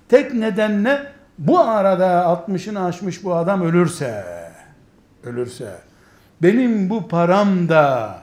Tek 0.09 0.33
nedenle 0.33 1.03
bu 1.37 1.59
arada 1.59 2.05
60'ını 2.47 2.85
aşmış 2.85 3.23
bu 3.23 3.35
adam 3.35 3.61
ölürse, 3.61 4.23
ölürse, 5.23 5.71
benim 6.43 6.89
bu 6.89 7.07
param 7.07 7.69
da 7.69 8.15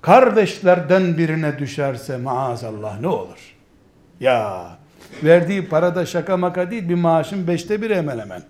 kardeşlerden 0.00 1.18
birine 1.18 1.58
düşerse 1.58 2.16
maazallah 2.16 3.00
ne 3.00 3.08
olur? 3.08 3.54
Ya 4.20 4.66
verdiği 5.24 5.68
para 5.68 5.94
da 5.94 6.06
şaka 6.06 6.36
maka 6.36 6.70
değil 6.70 6.88
bir 6.88 6.94
maaşın 6.94 7.46
beşte 7.46 7.82
bir 7.82 7.90
hemen 7.90 8.18
hemen. 8.18 8.42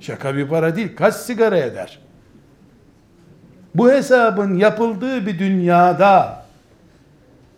Şaka 0.00 0.36
bir 0.36 0.48
para 0.48 0.76
değil. 0.76 0.96
Kaç 0.96 1.14
sigara 1.14 1.58
eder? 1.58 1.98
Bu 3.74 3.90
hesabın 3.90 4.54
yapıldığı 4.54 5.26
bir 5.26 5.38
dünyada 5.38 6.44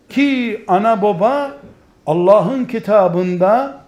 ki 0.09 0.63
ana 0.67 1.01
baba 1.01 1.57
Allah'ın 2.05 2.65
kitabında 2.65 3.81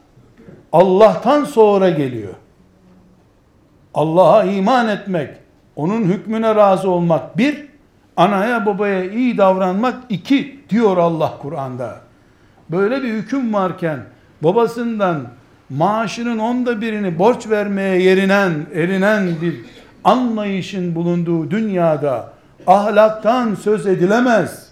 Allah'tan 0.71 1.45
sonra 1.45 1.89
geliyor. 1.89 2.33
Allah'a 3.99 4.43
iman 4.43 4.87
etmek, 4.87 5.29
onun 5.75 6.03
hükmüne 6.03 6.55
razı 6.55 6.89
olmak 6.89 7.37
bir, 7.37 7.65
anaya 8.17 8.65
babaya 8.65 9.11
iyi 9.11 9.37
davranmak 9.37 9.95
iki 10.09 10.59
diyor 10.69 10.97
Allah 10.97 11.33
Kur'an'da. 11.41 11.95
Böyle 12.69 13.03
bir 13.03 13.13
hüküm 13.13 13.53
varken 13.53 13.99
babasından 14.41 15.21
maaşının 15.69 16.39
onda 16.39 16.81
birini 16.81 17.19
borç 17.19 17.49
vermeye 17.49 18.01
yerinen, 18.01 18.53
erinen 18.73 19.27
bir 19.41 19.55
anlayışın 20.03 20.95
bulunduğu 20.95 21.51
dünyada 21.51 22.33
ahlaktan 22.67 23.55
söz 23.55 23.87
edilemez. 23.87 24.69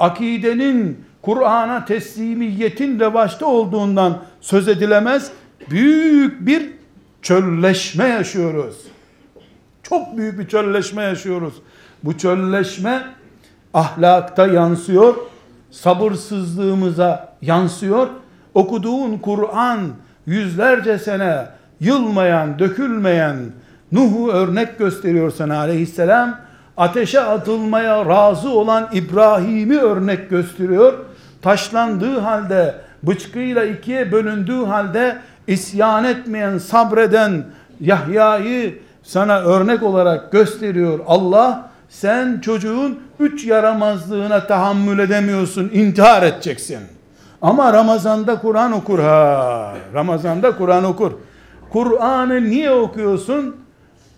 Akidenin 0.00 1.04
Kur'an'a 1.22 1.84
teslimiyetin 1.84 3.00
revaçta 3.00 3.46
olduğundan 3.46 4.18
söz 4.40 4.68
edilemez. 4.68 5.30
Büyük 5.70 6.46
bir 6.46 6.79
çölleşme 7.22 8.08
yaşıyoruz. 8.08 8.76
Çok 9.82 10.16
büyük 10.16 10.38
bir 10.38 10.48
çölleşme 10.48 11.02
yaşıyoruz. 11.02 11.54
Bu 12.04 12.18
çölleşme 12.18 13.02
ahlakta 13.74 14.46
yansıyor, 14.46 15.14
sabırsızlığımıza 15.70 17.36
yansıyor. 17.42 18.08
Okuduğun 18.54 19.18
Kur'an 19.18 19.80
yüzlerce 20.26 20.98
sene 20.98 21.46
yılmayan, 21.80 22.58
dökülmeyen 22.58 23.36
Nuh'u 23.92 24.30
örnek 24.30 24.78
gösteriyor 24.78 25.30
sana 25.30 25.58
aleyhisselam. 25.58 26.40
Ateşe 26.76 27.20
atılmaya 27.20 28.06
razı 28.06 28.50
olan 28.50 28.88
İbrahim'i 28.92 29.78
örnek 29.78 30.30
gösteriyor. 30.30 30.92
Taşlandığı 31.42 32.18
halde, 32.18 32.74
bıçkıyla 33.02 33.64
ikiye 33.64 34.12
bölündüğü 34.12 34.64
halde 34.64 35.18
isyan 35.50 36.04
etmeyen, 36.04 36.58
sabreden 36.58 37.44
Yahya'yı 37.80 38.78
sana 39.02 39.40
örnek 39.40 39.82
olarak 39.82 40.32
gösteriyor 40.32 41.00
Allah. 41.06 41.70
Sen 41.88 42.40
çocuğun 42.40 42.98
üç 43.20 43.46
yaramazlığına 43.46 44.46
tahammül 44.46 44.98
edemiyorsun, 44.98 45.70
intihar 45.72 46.22
edeceksin. 46.22 46.78
Ama 47.42 47.72
Ramazan'da 47.72 48.38
Kur'an 48.40 48.72
okur 48.72 48.98
ha. 48.98 49.74
Ramazan'da 49.94 50.56
Kur'an 50.56 50.84
okur. 50.84 51.12
Kur'an'ı 51.70 52.44
niye 52.44 52.70
okuyorsun? 52.70 53.56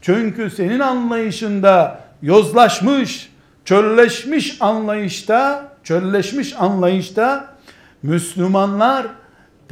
Çünkü 0.01 0.51
senin 0.51 0.81
anlayışında 0.81 2.01
yozlaşmış, 2.23 3.33
çölleşmiş 3.64 4.57
anlayışta, 4.61 5.68
çölleşmiş 5.85 6.55
anlayışta 6.59 7.45
Müslümanlar 8.03 9.07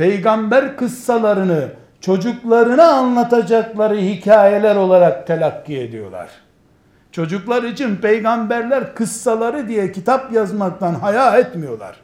peygamber 0.01 0.77
kıssalarını 0.77 1.69
çocuklarına 2.01 2.85
anlatacakları 2.85 3.97
hikayeler 3.97 4.77
olarak 4.77 5.27
telakki 5.27 5.79
ediyorlar. 5.81 6.29
Çocuklar 7.13 7.63
için 7.63 7.97
peygamberler 7.97 8.95
kıssaları 8.95 9.69
diye 9.69 9.93
kitap 9.93 10.33
yazmaktan 10.33 10.95
haya 10.95 11.37
etmiyorlar. 11.37 11.97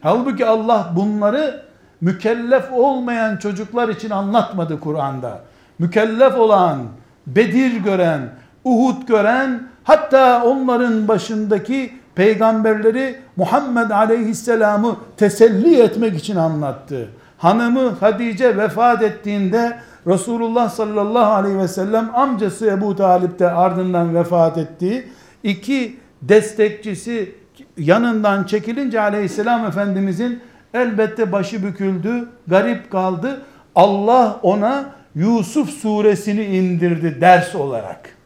Halbuki 0.00 0.46
Allah 0.46 0.92
bunları 0.96 1.62
mükellef 2.00 2.72
olmayan 2.72 3.36
çocuklar 3.36 3.88
için 3.88 4.10
anlatmadı 4.10 4.80
Kur'an'da. 4.80 5.40
Mükellef 5.78 6.38
olan, 6.38 6.78
Bedir 7.26 7.76
gören, 7.76 8.20
Uhud 8.64 9.08
gören, 9.08 9.62
hatta 9.84 10.44
onların 10.44 11.08
başındaki 11.08 11.92
peygamberleri 12.14 13.20
Muhammed 13.36 13.90
Aleyhisselam'ı 13.90 14.96
teselli 15.16 15.80
etmek 15.80 16.18
için 16.18 16.36
anlattı. 16.36 17.08
Hanımı 17.42 17.90
Hadice 17.90 18.56
vefat 18.56 19.02
ettiğinde 19.02 19.78
Resulullah 20.06 20.70
sallallahu 20.70 21.32
aleyhi 21.32 21.58
ve 21.58 21.68
sellem 21.68 22.10
amcası 22.14 22.66
Ebu 22.66 22.96
Talip 22.96 23.38
de 23.38 23.50
ardından 23.50 24.14
vefat 24.14 24.58
etti. 24.58 25.08
İki 25.42 25.96
destekçisi 26.22 27.34
yanından 27.76 28.44
çekilince 28.44 29.00
aleyhisselam 29.00 29.66
efendimizin 29.66 30.40
elbette 30.74 31.32
başı 31.32 31.62
büküldü, 31.62 32.28
garip 32.46 32.90
kaldı. 32.90 33.42
Allah 33.74 34.40
ona 34.42 34.84
Yusuf 35.14 35.70
suresini 35.70 36.44
indirdi 36.44 37.20
ders 37.20 37.54
olarak. 37.54 38.16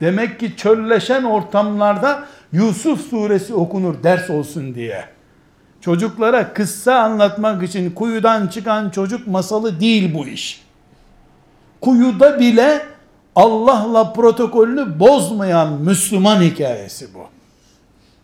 Demek 0.00 0.40
ki 0.40 0.56
çölleşen 0.56 1.22
ortamlarda 1.22 2.24
Yusuf 2.52 3.00
suresi 3.00 3.54
okunur 3.54 4.02
ders 4.02 4.30
olsun 4.30 4.74
diye 4.74 5.17
Çocuklara 5.81 6.53
kıssa 6.53 6.95
anlatmak 6.95 7.63
için 7.63 7.91
kuyudan 7.91 8.47
çıkan 8.47 8.89
çocuk 8.89 9.27
masalı 9.27 9.79
değil 9.79 10.13
bu 10.13 10.27
iş. 10.27 10.63
Kuyuda 11.81 12.39
bile 12.39 12.81
Allah'la 13.35 14.13
protokolünü 14.13 14.99
bozmayan 14.99 15.73
Müslüman 15.73 16.41
hikayesi 16.41 17.13
bu. 17.13 17.19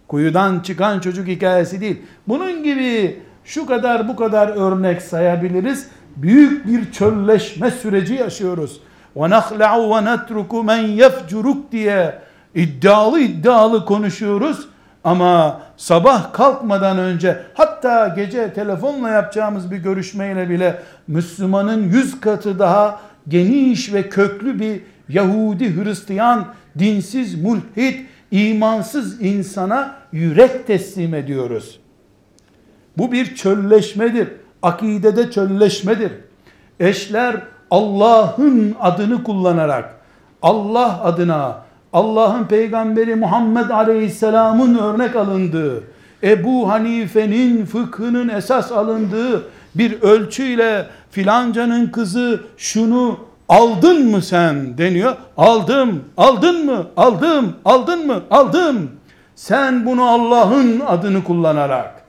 Kuyudan 0.08 0.60
çıkan 0.60 0.99
çocuk 0.99 1.27
hikayesi 1.27 1.82
değil. 1.82 2.01
Bunun 2.27 2.63
gibi 2.63 3.19
şu 3.45 3.65
kadar 3.65 4.08
bu 4.08 4.15
kadar 4.15 4.47
örnek 4.47 5.01
sayabiliriz. 5.01 5.88
Büyük 6.15 6.67
bir 6.67 6.91
çölleşme 6.91 7.71
süreci 7.71 8.13
yaşıyoruz. 8.13 8.82
وَنَخْلَعُ 9.15 9.73
وَنَتْرُكُ 9.93 10.47
مَنْ 10.47 10.97
يَفْجُرُكْ 10.97 11.58
diye 11.71 12.19
iddialı 12.55 13.19
iddialı 13.19 13.86
konuşuyoruz 13.86 14.67
ama 15.04 15.60
sabah 15.76 16.32
kalkmadan 16.32 16.98
önce 16.98 17.42
hatta 17.54 18.08
gece 18.08 18.52
telefonla 18.52 19.08
yapacağımız 19.08 19.70
bir 19.70 19.76
görüşmeyle 19.76 20.50
bile 20.50 20.82
Müslümanın 21.08 21.82
yüz 21.82 22.20
katı 22.20 22.58
daha 22.58 23.00
geniş 23.28 23.92
ve 23.92 24.08
köklü 24.08 24.60
bir 24.60 24.80
Yahudi, 25.08 25.84
Hristiyan, 25.84 26.46
dinsiz, 26.78 27.42
mulhid, 27.42 28.00
imansız 28.30 29.22
insana 29.22 29.96
yürek 30.12 30.66
teslim 30.66 31.14
ediyoruz. 31.14 31.80
Bu 32.98 33.12
bir 33.12 33.34
çölleşmedir. 33.34 34.28
Akidede 34.62 35.30
çölleşmedir. 35.30 36.12
Eşler 36.80 37.36
Allah'ın 37.70 38.76
adını 38.80 39.24
kullanarak 39.24 39.94
Allah 40.42 41.02
adına 41.02 41.63
Allah'ın 41.94 42.44
peygamberi 42.44 43.14
Muhammed 43.14 43.70
Aleyhisselam'ın 43.70 44.78
örnek 44.78 45.16
alındığı, 45.16 45.83
Ebu 46.22 46.70
Hanife'nin 46.70 47.66
fıkhının 47.66 48.28
esas 48.28 48.72
alındığı 48.72 49.42
bir 49.74 50.02
ölçüyle 50.02 50.87
filancanın 51.11 51.87
kızı 51.87 52.40
şunu 52.57 53.18
aldın 53.48 54.07
mı 54.07 54.22
sen 54.22 54.78
deniyor. 54.78 55.16
Aldım, 55.37 56.04
aldın 56.16 56.66
mı? 56.66 56.87
Aldım, 56.96 57.52
aldın 57.64 58.07
mı? 58.07 58.22
Aldım. 58.30 58.90
Sen 59.35 59.87
bunu 59.87 60.09
Allah'ın 60.09 60.80
adını 60.87 61.24
kullanarak, 61.24 62.02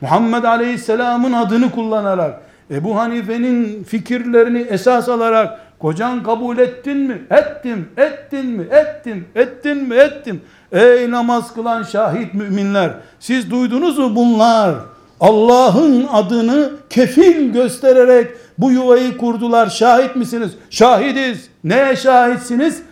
Muhammed 0.00 0.44
Aleyhisselam'ın 0.44 1.32
adını 1.32 1.70
kullanarak, 1.70 2.40
Ebu 2.70 2.98
Hanife'nin 2.98 3.84
fikirlerini 3.84 4.58
esas 4.58 5.08
alarak 5.08 5.60
kocan 5.82 6.22
kabul 6.22 6.58
ettin 6.58 6.96
mi? 6.96 7.22
Ettim. 7.30 7.88
Ettin 7.96 8.46
mi? 8.46 8.66
Ettim. 8.70 9.24
Ettin 9.34 9.76
mi? 9.88 9.94
Ettim. 9.94 10.40
Ey 10.72 11.10
namaz 11.10 11.54
kılan 11.54 11.82
şahit 11.82 12.34
müminler 12.34 12.90
siz 13.20 13.50
duydunuz 13.50 13.98
mu 13.98 14.16
bunlar? 14.16 14.74
Allah'ın 15.20 16.06
adını 16.12 16.70
kefil 16.90 17.52
göstererek 17.52 18.30
bu 18.58 18.70
yuvayı 18.70 19.16
kurdular. 19.16 19.66
Şahit 19.66 20.16
misiniz? 20.16 20.52
Şahidiz. 20.70 21.48
Neye 21.64 21.96
şahitsiniz? 21.96 22.82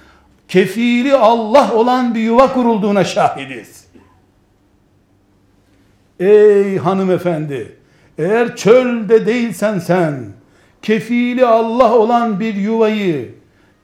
Kefili 0.49 1.15
Allah 1.15 1.75
olan 1.75 2.15
bir 2.15 2.21
yuva 2.21 2.53
kurulduğuna 2.53 3.05
şahidiz. 3.05 3.85
Ey 6.21 6.79
hanımefendi, 6.79 7.77
eğer 8.19 8.57
çölde 8.57 9.27
değilsen 9.27 9.79
sen, 9.79 10.25
kefili 10.83 11.47
Allah 11.47 11.95
olan 11.95 12.41
bir 12.41 12.55
yuvayı 12.55 13.35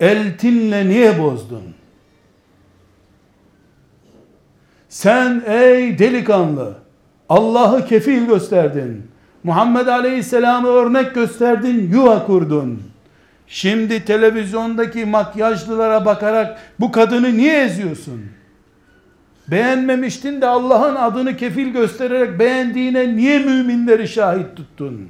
eltinle 0.00 0.88
niye 0.88 1.22
bozdun? 1.22 1.62
Sen 4.88 5.42
ey 5.46 5.98
delikanlı, 5.98 6.74
Allah'ı 7.28 7.86
kefil 7.86 8.26
gösterdin. 8.26 9.02
Muhammed 9.44 9.86
Aleyhisselam'ı 9.86 10.68
örnek 10.68 11.14
gösterdin, 11.14 11.90
yuva 11.92 12.26
kurdun. 12.26 12.82
Şimdi 13.46 14.04
televizyondaki 14.04 15.04
makyajlılara 15.04 16.04
bakarak 16.04 16.58
bu 16.80 16.92
kadını 16.92 17.36
niye 17.36 17.64
eziyorsun? 17.64 18.22
Beğenmemiştin 19.50 20.40
de 20.40 20.46
Allah'ın 20.46 20.94
adını 20.94 21.36
kefil 21.36 21.68
göstererek 21.68 22.38
beğendiğine 22.38 23.16
niye 23.16 23.38
müminleri 23.38 24.08
şahit 24.08 24.56
tuttun? 24.56 25.08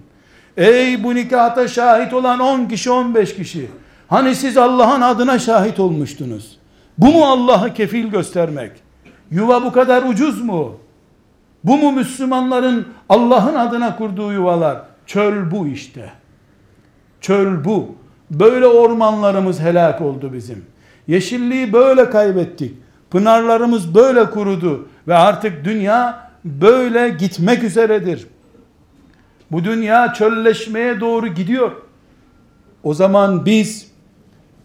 Ey 0.57 1.05
bu 1.05 1.15
nikahta 1.15 1.69
şahit 1.69 2.13
olan 2.13 2.41
10 2.41 2.67
kişi 2.67 2.91
15 2.91 3.37
kişi. 3.37 3.71
Hani 4.09 4.35
siz 4.35 4.57
Allah'ın 4.57 5.01
adına 5.01 5.39
şahit 5.39 5.81
olmuştunuz. 5.81 6.59
Bu 6.99 7.07
mu 7.07 7.25
Allah'ı 7.25 7.75
kefil 7.75 8.07
göstermek? 8.07 8.73
Yuva 9.31 9.65
bu 9.65 9.73
kadar 9.73 10.03
ucuz 10.03 10.43
mu? 10.43 10.77
Bu 11.65 11.77
mu 11.77 11.93
Müslümanların 11.93 12.87
Allah'ın 13.09 13.55
adına 13.55 13.97
kurduğu 13.97 14.33
yuvalar? 14.33 14.83
Çöl 15.07 15.51
bu 15.51 15.67
işte. 15.67 16.11
Çöl 17.21 17.65
bu. 17.65 17.95
Böyle 18.31 18.67
ormanlarımız 18.67 19.61
helak 19.61 20.01
oldu 20.01 20.33
bizim. 20.33 20.65
Yeşilliği 21.09 21.73
böyle 21.73 22.11
kaybettik. 22.11 22.75
Pınarlarımız 23.11 23.95
böyle 23.95 24.31
kurudu 24.31 24.89
ve 25.09 25.15
artık 25.15 25.65
dünya 25.65 26.31
böyle 26.45 27.09
gitmek 27.09 27.63
üzeredir. 27.63 28.27
Bu 29.53 29.65
dünya 29.65 30.13
çölleşmeye 30.13 31.01
doğru 31.01 31.27
gidiyor. 31.27 31.73
O 32.83 32.95
zaman 32.95 33.47
biz 33.47 33.91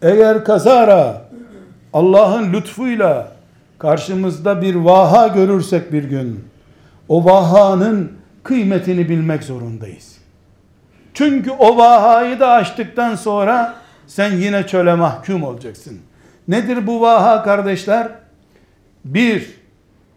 eğer 0.02 0.44
kazara 0.44 1.22
Allah'ın 1.92 2.52
lütfuyla 2.52 3.32
karşımızda 3.78 4.62
bir 4.62 4.74
vaha 4.74 5.28
görürsek 5.28 5.92
bir 5.92 6.04
gün 6.04 6.44
o 7.08 7.24
vahanın 7.24 8.12
kıymetini 8.42 9.08
bilmek 9.08 9.42
zorundayız. 9.42 10.18
Çünkü 11.14 11.50
o 11.50 11.76
vahayı 11.76 12.40
da 12.40 12.50
açtıktan 12.50 13.14
sonra 13.14 13.74
sen 14.06 14.32
yine 14.32 14.66
çöle 14.66 14.94
mahkum 14.94 15.42
olacaksın. 15.42 15.98
Nedir 16.48 16.86
bu 16.86 17.00
vaha 17.00 17.42
kardeşler? 17.42 18.08
Bir, 19.04 19.50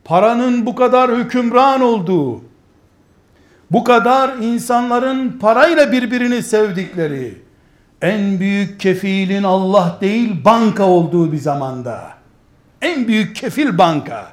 paranın 0.03 0.65
bu 0.65 0.75
kadar 0.75 1.11
hükümran 1.11 1.81
olduğu, 1.81 2.41
bu 3.71 3.83
kadar 3.83 4.31
insanların 4.41 5.29
parayla 5.29 5.91
birbirini 5.91 6.43
sevdikleri, 6.43 7.41
en 8.01 8.39
büyük 8.39 8.79
kefilin 8.79 9.43
Allah 9.43 9.97
değil 10.01 10.45
banka 10.45 10.83
olduğu 10.83 11.31
bir 11.31 11.37
zamanda, 11.37 12.01
en 12.81 13.07
büyük 13.07 13.35
kefil 13.35 13.77
banka, 13.77 14.25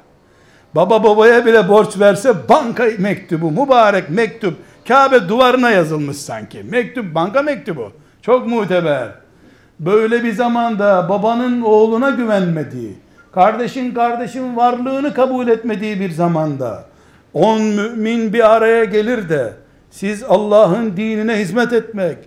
baba 0.75 1.03
babaya 1.03 1.45
bile 1.45 1.69
borç 1.69 1.99
verse 1.99 2.33
banka 2.49 2.87
mektubu, 2.99 3.51
mübarek 3.51 4.09
mektup, 4.09 4.57
Kabe 4.87 5.29
duvarına 5.29 5.71
yazılmış 5.71 6.17
sanki, 6.17 6.63
mektup 6.69 7.15
banka 7.15 7.41
mektubu, 7.41 7.91
çok 8.21 8.47
muteber, 8.47 9.09
böyle 9.79 10.23
bir 10.23 10.33
zamanda 10.33 11.09
babanın 11.09 11.61
oğluna 11.61 12.09
güvenmediği, 12.09 12.93
kardeşin 13.31 13.93
kardeşin 13.93 14.55
varlığını 14.55 15.13
kabul 15.13 15.47
etmediği 15.47 15.99
bir 15.99 16.11
zamanda, 16.11 16.85
on 17.33 17.61
mümin 17.61 18.33
bir 18.33 18.55
araya 18.55 18.83
gelir 18.83 19.29
de 19.29 19.53
siz 19.91 20.23
Allah'ın 20.23 20.97
dinine 20.97 21.35
hizmet 21.35 21.73
etmek, 21.73 22.17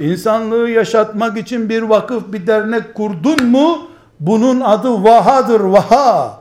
insanlığı 0.00 0.70
yaşatmak 0.70 1.38
için 1.38 1.68
bir 1.68 1.82
vakıf, 1.82 2.32
bir 2.32 2.46
dernek 2.46 2.94
kurdun 2.94 3.46
mu? 3.46 3.78
Bunun 4.20 4.60
adı 4.60 5.04
vahadır, 5.04 5.60
vaha. 5.60 6.40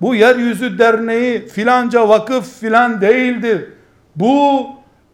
Bu 0.00 0.14
yeryüzü 0.14 0.78
derneği 0.78 1.48
filanca 1.48 2.08
vakıf 2.08 2.60
filan 2.60 3.00
değildir. 3.00 3.68
Bu 4.16 4.66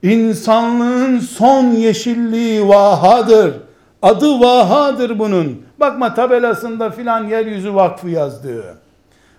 insanlığın 0.02 1.18
son 1.18 1.64
yeşilliği 1.64 2.68
vahadır. 2.68 3.54
Adı 4.02 4.40
vahadır 4.40 5.18
bunun. 5.18 5.62
Bakma 5.80 6.14
tabelasında 6.14 6.90
filan 6.90 7.24
yeryüzü 7.24 7.74
vakfı 7.74 8.08
yazdığı 8.08 8.64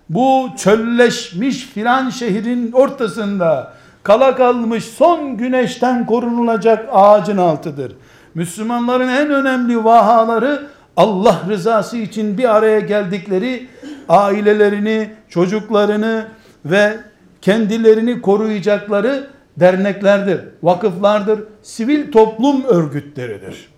bu 0.08 0.48
çölleşmiş 0.56 1.66
filan 1.66 2.10
şehrin 2.10 2.72
ortasında 2.72 3.72
kala 4.02 4.36
kalmış 4.36 4.84
son 4.84 5.36
güneşten 5.36 6.06
korunulacak 6.06 6.88
ağacın 6.92 7.36
altıdır. 7.36 7.92
Müslümanların 8.34 9.08
en 9.08 9.30
önemli 9.30 9.84
vahaları 9.84 10.66
Allah 10.96 11.42
rızası 11.48 11.96
için 11.96 12.38
bir 12.38 12.56
araya 12.56 12.80
geldikleri 12.80 13.68
ailelerini, 14.08 15.10
çocuklarını 15.28 16.26
ve 16.64 16.96
kendilerini 17.42 18.20
koruyacakları 18.20 19.30
derneklerdir, 19.56 20.40
vakıflardır, 20.62 21.40
sivil 21.62 22.12
toplum 22.12 22.64
örgütleridir. 22.64 23.68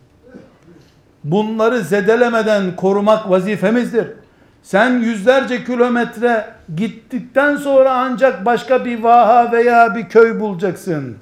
Bunları 1.25 1.81
zedelemeden 1.81 2.77
korumak 2.77 3.31
vazifemizdir. 3.31 4.07
Sen 4.65 4.99
yüzlerce 4.99 5.65
kilometre 5.65 6.47
gittikten 6.77 7.57
sonra 7.57 7.93
ancak 7.93 8.47
başka 8.47 8.85
bir 8.85 9.03
vaha 9.03 9.53
veya 9.53 9.95
bir 9.95 10.09
köy 10.09 10.41
bulacaksın. 10.41 11.17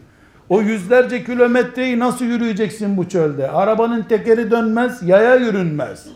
O 0.49 0.61
yüzlerce 0.61 1.25
kilometreyi 1.25 1.99
nasıl 1.99 2.25
yürüyeceksin 2.25 2.97
bu 2.97 3.09
çölde? 3.09 3.51
Arabanın 3.51 4.03
tekeri 4.03 4.51
dönmez, 4.51 5.03
yaya 5.03 5.35
yürünmez. 5.35 6.07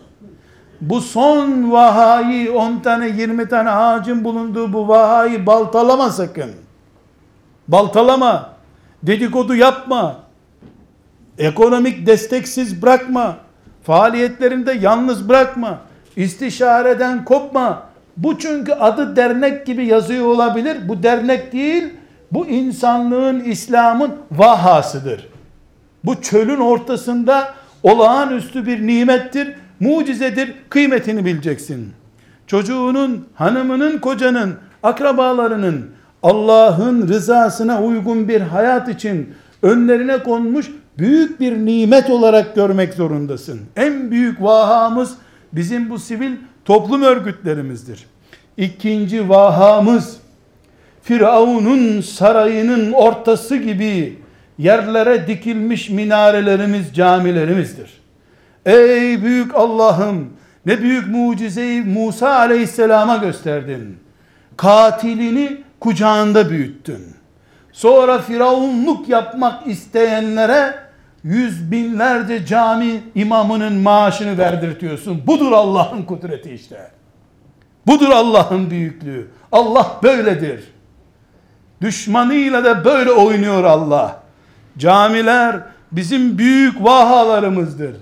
Bu 0.81 1.01
son 1.01 1.71
vahayı 1.71 2.53
10 2.53 2.79
tane 2.79 3.07
20 3.07 3.49
tane 3.49 3.69
ağacın 3.69 4.23
bulunduğu 4.23 4.73
bu 4.73 4.87
vahayı 4.87 5.45
baltalama 5.45 6.09
sakın. 6.09 6.51
Baltalama. 7.67 8.49
Dedikodu 9.03 9.55
yapma. 9.55 10.15
Ekonomik 11.37 12.07
desteksiz 12.07 12.81
bırakma. 12.81 13.37
Faaliyetlerinde 13.83 14.73
yalnız 14.73 15.29
bırakma 15.29 15.86
İstişareden 16.17 17.25
kopma. 17.25 17.83
Bu 18.17 18.39
çünkü 18.39 18.71
adı 18.71 19.15
dernek 19.15 19.65
gibi 19.65 19.85
yazıyor 19.85 20.25
olabilir. 20.25 20.77
Bu 20.87 21.03
dernek 21.03 21.53
değil, 21.53 21.83
bu 22.31 22.47
insanlığın, 22.47 23.39
İslam'ın 23.39 24.11
vahasıdır. 24.31 25.29
Bu 26.03 26.21
çölün 26.21 26.59
ortasında 26.59 27.53
olağanüstü 27.83 28.65
bir 28.65 28.87
nimettir, 28.87 29.55
mucizedir, 29.79 30.53
kıymetini 30.69 31.25
bileceksin. 31.25 31.93
çocuğunun, 32.47 33.27
hanımının, 33.35 33.97
kocanın, 33.97 34.53
akrabalarının 34.83 35.85
Allah'ın 36.23 37.07
rızasına 37.07 37.81
uygun 37.81 38.27
bir 38.27 38.41
hayat 38.41 38.89
için 38.89 39.33
önlerine 39.61 40.23
konmuş 40.23 40.71
büyük 40.97 41.39
bir 41.39 41.57
nimet 41.65 42.09
olarak 42.09 42.55
görmek 42.55 42.93
zorundasın. 42.93 43.59
En 43.75 44.11
büyük 44.11 44.41
vahamız 44.41 45.13
bizim 45.53 45.89
bu 45.89 45.99
sivil 45.99 46.31
toplum 46.65 47.01
örgütlerimizdir. 47.01 48.05
İkinci 48.57 49.29
vahamız 49.29 50.17
Firavun'un 51.03 52.01
sarayının 52.01 52.91
ortası 52.91 53.55
gibi 53.55 54.19
yerlere 54.57 55.27
dikilmiş 55.27 55.89
minarelerimiz, 55.89 56.95
camilerimizdir. 56.95 58.01
Ey 58.65 59.23
büyük 59.23 59.55
Allah'ım 59.55 60.29
ne 60.65 60.81
büyük 60.81 61.07
mucizeyi 61.07 61.81
Musa 61.81 62.35
aleyhisselama 62.35 63.17
gösterdin. 63.17 63.97
Katilini 64.57 65.57
kucağında 65.79 66.49
büyüttün. 66.49 67.05
Sonra 67.71 68.19
firavunluk 68.19 69.09
yapmak 69.09 69.67
isteyenlere 69.67 70.86
yüz 71.27 71.71
binlerce 71.71 72.45
cami 72.45 73.01
imamının 73.15 73.73
maaşını 73.73 74.37
verdirtiyorsun. 74.37 75.27
Budur 75.27 75.51
Allah'ın 75.51 76.03
kudreti 76.03 76.53
işte. 76.53 76.91
Budur 77.87 78.09
Allah'ın 78.09 78.69
büyüklüğü. 78.69 79.27
Allah 79.51 79.91
böyledir. 80.03 80.63
Düşmanıyla 81.81 82.63
da 82.63 82.85
böyle 82.85 83.11
oynuyor 83.11 83.63
Allah. 83.63 84.19
Camiler 84.77 85.55
bizim 85.91 86.37
büyük 86.37 86.83
vahalarımızdır. 86.83 87.95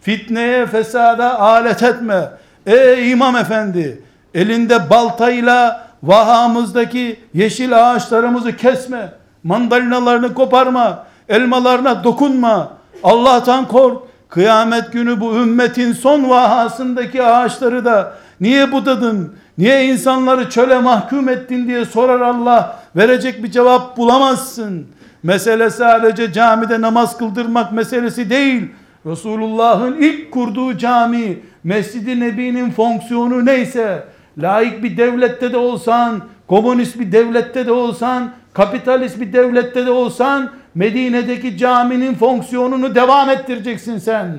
Fitneye, 0.00 0.66
fesada 0.66 1.40
alet 1.40 1.82
etme. 1.82 2.30
Ey 2.66 3.10
imam 3.10 3.36
efendi, 3.36 4.02
elinde 4.34 4.90
baltayla 4.90 5.88
vahamızdaki 6.02 7.20
yeşil 7.34 7.92
ağaçlarımızı 7.92 8.56
kesme. 8.56 9.12
Mandalinalarını 9.42 10.34
koparma. 10.34 11.05
Elmalarına 11.28 12.04
dokunma. 12.04 12.72
Allah'tan 13.02 13.68
kork. 13.68 14.02
Kıyamet 14.28 14.92
günü 14.92 15.20
bu 15.20 15.36
ümmetin 15.36 15.92
son 15.92 16.30
vahasındaki 16.30 17.22
ağaçları 17.22 17.84
da 17.84 18.12
niye 18.40 18.72
budadın? 18.72 19.34
Niye 19.58 19.84
insanları 19.84 20.50
çöle 20.50 20.78
mahkum 20.78 21.28
ettin 21.28 21.68
diye 21.68 21.84
sorar 21.84 22.20
Allah. 22.20 22.78
Verecek 22.96 23.42
bir 23.42 23.50
cevap 23.50 23.96
bulamazsın. 23.96 24.86
Mesele 25.22 25.70
sadece 25.70 26.32
camide 26.32 26.80
namaz 26.80 27.18
kıldırmak 27.18 27.72
meselesi 27.72 28.30
değil. 28.30 28.70
Resulullah'ın 29.06 29.96
ilk 29.96 30.32
kurduğu 30.32 30.78
cami, 30.78 31.38
Mescid-i 31.64 32.20
Nebi'nin 32.20 32.70
fonksiyonu 32.70 33.46
neyse, 33.46 34.04
laik 34.38 34.82
bir 34.82 34.96
devlette 34.96 35.52
de 35.52 35.56
olsan, 35.56 36.20
komünist 36.46 37.00
bir 37.00 37.12
devlette 37.12 37.66
de 37.66 37.72
olsan, 37.72 38.30
kapitalist 38.52 39.20
bir 39.20 39.32
devlette 39.32 39.86
de 39.86 39.90
olsan, 39.90 40.50
Medine'deki 40.76 41.58
caminin 41.58 42.14
fonksiyonunu 42.14 42.94
devam 42.94 43.30
ettireceksin 43.30 43.98
sen. 43.98 44.38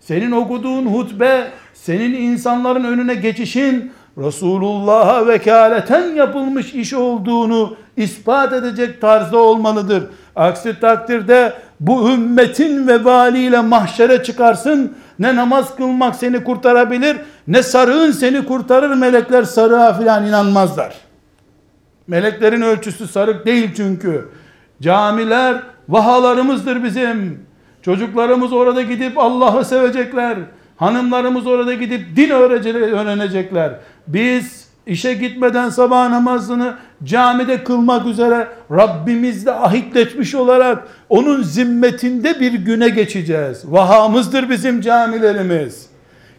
Senin 0.00 0.30
okuduğun 0.30 0.86
hutbe, 0.86 1.50
senin 1.74 2.14
insanların 2.14 2.84
önüne 2.84 3.14
geçişin, 3.14 3.92
Resulullah'a 4.18 5.26
vekaleten 5.26 6.14
yapılmış 6.14 6.74
iş 6.74 6.94
olduğunu 6.94 7.76
ispat 7.96 8.52
edecek 8.52 9.00
tarzda 9.00 9.38
olmalıdır. 9.38 10.04
Aksi 10.36 10.80
takdirde 10.80 11.52
bu 11.80 12.10
ümmetin 12.10 12.88
vebaliyle 12.88 13.60
mahşere 13.60 14.22
çıkarsın. 14.22 14.96
Ne 15.18 15.36
namaz 15.36 15.76
kılmak 15.76 16.16
seni 16.16 16.44
kurtarabilir, 16.44 17.16
ne 17.48 17.62
sarığın 17.62 18.10
seni 18.10 18.44
kurtarır. 18.44 18.94
Melekler 18.94 19.42
sarığa 19.42 19.92
filan 19.92 20.26
inanmazlar. 20.26 20.94
Meleklerin 22.06 22.62
ölçüsü 22.62 23.08
sarık 23.08 23.46
değil 23.46 23.70
çünkü. 23.76 24.28
Camiler 24.82 25.73
vahalarımızdır 25.88 26.84
bizim. 26.84 27.46
Çocuklarımız 27.82 28.52
orada 28.52 28.82
gidip 28.82 29.18
Allah'ı 29.18 29.64
sevecekler. 29.64 30.38
Hanımlarımız 30.76 31.46
orada 31.46 31.74
gidip 31.74 32.16
din 32.16 32.30
öğrenecekler. 32.30 33.72
Biz 34.06 34.68
işe 34.86 35.14
gitmeden 35.14 35.68
sabah 35.68 36.08
namazını 36.08 36.74
camide 37.04 37.64
kılmak 37.64 38.06
üzere 38.06 38.48
Rabbimizle 38.70 39.50
ahitleşmiş 39.50 40.34
olarak 40.34 40.88
onun 41.08 41.42
zimmetinde 41.42 42.40
bir 42.40 42.52
güne 42.52 42.88
geçeceğiz. 42.88 43.72
Vahamızdır 43.72 44.50
bizim 44.50 44.80
camilerimiz. 44.80 45.86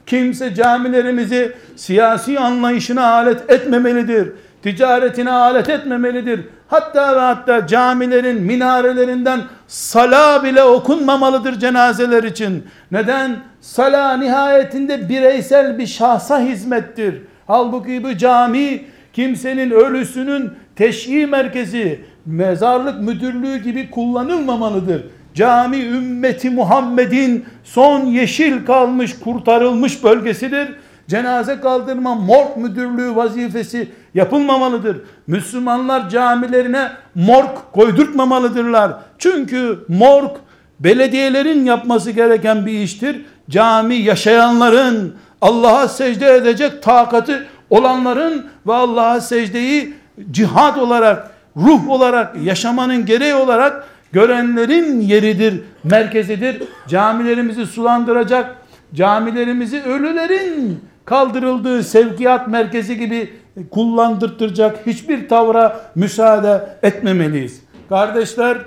Kimse 0.06 0.56
camilerimizi 0.56 1.52
siyasi 1.76 2.40
anlayışına 2.40 3.14
alet 3.14 3.50
etmemelidir. 3.50 4.32
Ticaretine 4.66 5.32
alet 5.32 5.70
etmemelidir. 5.70 6.40
Hatta 6.68 7.16
ve 7.16 7.20
hatta 7.20 7.68
camilerin 7.68 8.42
minarelerinden 8.42 9.42
sala 9.68 10.44
bile 10.44 10.64
okunmamalıdır 10.64 11.60
cenazeler 11.60 12.24
için. 12.24 12.64
Neden? 12.92 13.36
Sala 13.62 14.18
nihayetinde 14.18 15.10
bireysel 15.10 15.78
bir 15.78 15.88
şahsa 15.88 16.42
hizmettir. 16.42 17.22
Halbuki 17.48 18.04
bu 18.04 18.18
cami 18.18 18.86
kimsenin 19.14 19.72
ölüsünün 19.72 20.52
teşhi 20.76 21.28
merkezi, 21.28 22.00
mezarlık 22.26 23.02
müdürlüğü 23.02 23.58
gibi 23.58 23.92
kullanılmamalıdır. 23.92 25.04
Cami 25.34 25.78
ümmeti 25.78 26.50
Muhammed'in 26.50 27.46
son 27.64 28.06
yeşil 28.06 28.66
kalmış, 28.66 29.20
kurtarılmış 29.20 30.04
bölgesidir. 30.04 30.68
Cenaze 31.08 31.60
kaldırma 31.60 32.16
morg 32.16 32.58
müdürlüğü 32.58 33.16
vazifesi 33.16 33.88
yapılmamalıdır. 34.16 34.98
Müslümanlar 35.28 36.10
camilerine 36.10 36.92
morg 37.16 37.50
koydurtmamalıdırlar. 37.74 38.92
Çünkü 39.18 39.80
morg 39.88 40.32
belediyelerin 40.80 41.66
yapması 41.66 42.12
gereken 42.12 42.66
bir 42.66 42.80
iştir. 42.80 43.26
Cami 43.50 43.96
yaşayanların 43.96 45.16
Allah'a 45.42 45.88
secde 45.88 46.36
edecek 46.36 46.84
takatı 46.84 47.48
olanların 47.70 48.46
ve 48.68 48.74
Allah'a 48.74 49.22
secdeyi 49.22 49.94
cihad 50.32 50.78
olarak, 50.78 51.32
ruh 51.58 51.90
olarak, 51.90 52.36
yaşamanın 52.44 53.06
gereği 53.06 53.36
olarak 53.36 53.86
görenlerin 54.12 55.00
yeridir, 55.02 55.62
merkezidir. 55.84 56.64
Camilerimizi 56.88 57.66
sulandıracak, 57.66 58.56
camilerimizi 58.94 59.84
ölülerin 59.84 60.80
kaldırıldığı 61.06 61.84
sevkiyat 61.84 62.48
merkezi 62.48 62.98
gibi 62.98 63.34
kullandırtacak 63.72 64.88
hiçbir 64.88 65.30
tavra 65.30 65.82
müsaade 65.96 66.70
etmemeliyiz. 66.84 67.62
Kardeşler, 67.90 68.58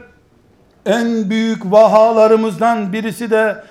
en 0.87 1.31
büyük 1.31 1.65
vahalarımızdan 1.65 2.93
birisi 2.93 3.31
de 3.31 3.65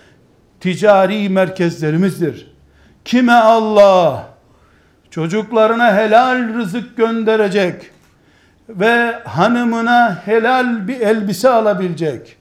ticari 0.60 1.30
merkezlerimizdir. 1.30 2.52
Kime 3.06 3.34
Allah 3.34 4.24
çocuklarına 5.12 5.96
helal 5.96 6.54
rızık 6.54 6.98
gönderecek 6.98 7.92
ve 8.70 9.12
hanımına 9.26 10.22
helal 10.26 10.88
bir 10.88 11.02
elbise 11.02 11.50
alabilecek, 11.50 12.38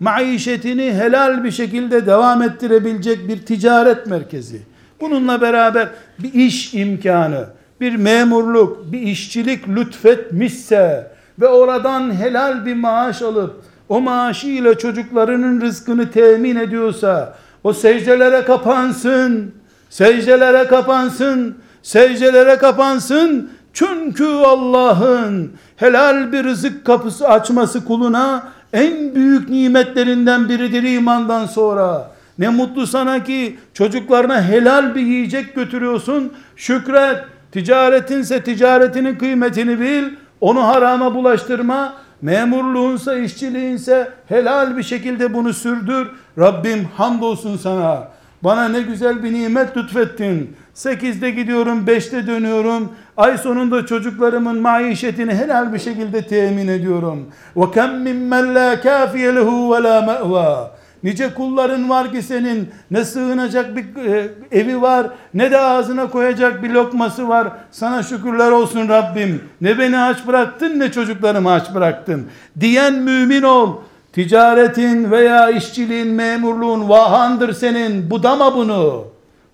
maişetini 0.00 0.92
helal 0.92 1.44
bir 1.44 1.50
şekilde 1.50 2.06
devam 2.06 2.42
ettirebilecek 2.42 3.28
bir 3.28 3.46
ticaret 3.46 4.06
merkezi, 4.06 4.62
bununla 5.00 5.40
beraber 5.40 5.88
bir 6.18 6.32
iş 6.34 6.74
imkanı, 6.74 7.46
bir 7.80 7.96
memurluk, 7.96 8.92
bir 8.92 9.00
işçilik 9.00 9.68
lütfetmişse 9.68 11.10
ve 11.40 11.48
oradan 11.48 12.14
helal 12.14 12.66
bir 12.66 12.74
maaş 12.74 13.22
alıp 13.22 13.64
o 13.88 14.00
maaşıyla 14.00 14.78
çocuklarının 14.78 15.60
rızkını 15.60 16.10
temin 16.10 16.56
ediyorsa 16.56 17.34
o 17.64 17.72
secdelere 17.72 18.44
kapansın, 18.44 19.54
secdelere 19.90 20.66
kapansın, 20.66 21.56
secdelere 21.82 22.56
kapansın. 22.56 23.50
Çünkü 23.72 24.24
Allah'ın 24.24 25.52
helal 25.76 26.32
bir 26.32 26.44
rızık 26.44 26.84
kapısı 26.84 27.28
açması 27.28 27.84
kuluna 27.84 28.48
en 28.72 29.14
büyük 29.14 29.48
nimetlerinden 29.48 30.48
biridir 30.48 30.82
imandan 30.82 31.46
sonra. 31.46 32.10
Ne 32.38 32.48
mutlu 32.48 32.86
sana 32.86 33.24
ki 33.24 33.58
çocuklarına 33.74 34.42
helal 34.42 34.94
bir 34.94 35.00
yiyecek 35.00 35.54
götürüyorsun. 35.54 36.32
Şükret. 36.56 37.18
Ticaretinse 37.52 38.42
ticaretinin 38.42 39.16
kıymetini 39.16 39.80
bil. 39.80 40.04
Onu 40.40 40.66
harama 40.66 41.14
bulaştırma. 41.14 41.92
Memurluğunsa, 42.22 43.14
işçiliğinse 43.14 44.10
helal 44.28 44.76
bir 44.76 44.82
şekilde 44.82 45.34
bunu 45.34 45.54
sürdür. 45.54 46.08
Rabbim 46.38 46.88
hamdolsun 46.96 47.56
sana. 47.56 48.08
Bana 48.42 48.68
ne 48.68 48.80
güzel 48.80 49.22
bir 49.22 49.32
nimet 49.32 49.76
lütfettin. 49.76 50.56
Sekizde 50.74 51.30
gidiyorum, 51.30 51.86
beşte 51.86 52.26
dönüyorum. 52.26 52.92
Ay 53.16 53.38
sonunda 53.38 53.86
çocuklarımın 53.86 54.60
maişetini 54.60 55.34
helal 55.34 55.72
bir 55.72 55.78
şekilde 55.78 56.26
temin 56.26 56.68
ediyorum. 56.68 57.26
Ve 57.56 57.70
kem 57.70 58.02
mimmen 58.02 58.54
la 58.54 58.80
kafiye 58.80 59.34
lehu 59.34 59.74
ve 59.74 59.82
la 59.82 60.00
me'va. 60.00 60.79
Nice 61.02 61.34
kulların 61.34 61.90
var 61.90 62.12
ki 62.12 62.22
senin 62.22 62.70
ne 62.90 63.04
sığınacak 63.04 63.76
bir 63.76 64.06
e, 64.06 64.28
evi 64.52 64.82
var 64.82 65.06
ne 65.34 65.50
de 65.50 65.58
ağzına 65.58 66.10
koyacak 66.10 66.62
bir 66.62 66.70
lokması 66.70 67.28
var. 67.28 67.48
Sana 67.70 68.02
şükürler 68.02 68.50
olsun 68.50 68.88
Rabbim. 68.88 69.42
Ne 69.60 69.78
beni 69.78 69.98
aç 69.98 70.26
bıraktın 70.26 70.78
ne 70.78 70.92
çocuklarımı 70.92 71.52
aç 71.52 71.74
bıraktın. 71.74 72.26
Diyen 72.60 72.94
mümin 72.94 73.42
ol. 73.42 73.76
Ticaretin 74.12 75.10
veya 75.10 75.50
işçiliğin, 75.50 76.08
memurluğun 76.08 76.88
vahandır 76.88 77.52
senin. 77.52 78.10
Budama 78.10 78.54
bunu. 78.54 79.04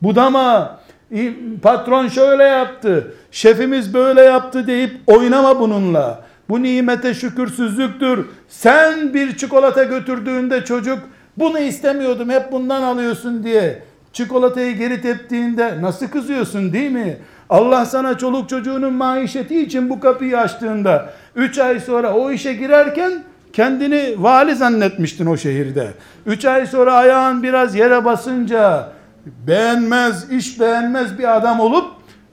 Budama. 0.02 0.78
Patron 1.62 2.08
şöyle 2.08 2.42
yaptı. 2.42 3.14
Şefimiz 3.30 3.94
böyle 3.94 4.20
yaptı 4.20 4.66
deyip 4.66 4.92
oynama 5.06 5.60
bununla. 5.60 6.20
Bu 6.48 6.62
nimete 6.62 7.14
şükürsüzlüktür. 7.14 8.26
Sen 8.48 9.14
bir 9.14 9.36
çikolata 9.36 9.84
götürdüğünde 9.84 10.64
çocuk 10.64 10.98
bunu 11.38 11.58
istemiyordum 11.58 12.30
hep 12.30 12.52
bundan 12.52 12.82
alıyorsun 12.82 13.44
diye 13.44 13.82
çikolatayı 14.12 14.76
geri 14.76 15.02
teptiğinde 15.02 15.82
nasıl 15.82 16.08
kızıyorsun 16.08 16.72
değil 16.72 16.90
mi? 16.90 17.16
Allah 17.50 17.86
sana 17.86 18.18
çoluk 18.18 18.48
çocuğunun 18.48 18.92
maişeti 18.92 19.62
için 19.62 19.90
bu 19.90 20.00
kapıyı 20.00 20.38
açtığında 20.38 21.10
3 21.36 21.58
ay 21.58 21.80
sonra 21.80 22.14
o 22.14 22.30
işe 22.30 22.54
girerken 22.54 23.12
kendini 23.52 24.14
vali 24.18 24.54
zannetmiştin 24.54 25.26
o 25.26 25.36
şehirde. 25.36 25.88
3 26.26 26.44
ay 26.44 26.66
sonra 26.66 26.94
ayağın 26.94 27.42
biraz 27.42 27.74
yere 27.74 28.04
basınca 28.04 28.88
beğenmez, 29.46 30.30
iş 30.30 30.60
beğenmez 30.60 31.18
bir 31.18 31.36
adam 31.36 31.60
olup 31.60 31.84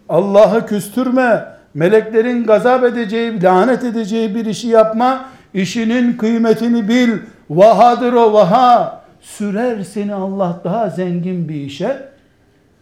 Allah'ı 0.10 0.66
küstürme, 0.66 1.46
meleklerin 1.74 2.44
gazap 2.44 2.84
edeceği, 2.84 3.44
lanet 3.44 3.84
edeceği 3.84 4.36
bir 4.36 4.46
işi 4.46 4.68
yapma, 4.68 5.26
işinin 5.54 6.18
kıymetini 6.18 6.88
bil, 6.88 7.10
vahadır 7.50 8.14
o 8.14 8.34
vaha, 8.34 9.02
sürer 9.22 9.84
seni 9.84 10.14
Allah 10.14 10.60
daha 10.64 10.90
zengin 10.90 11.50
bir 11.50 11.56
işe, 11.56 12.10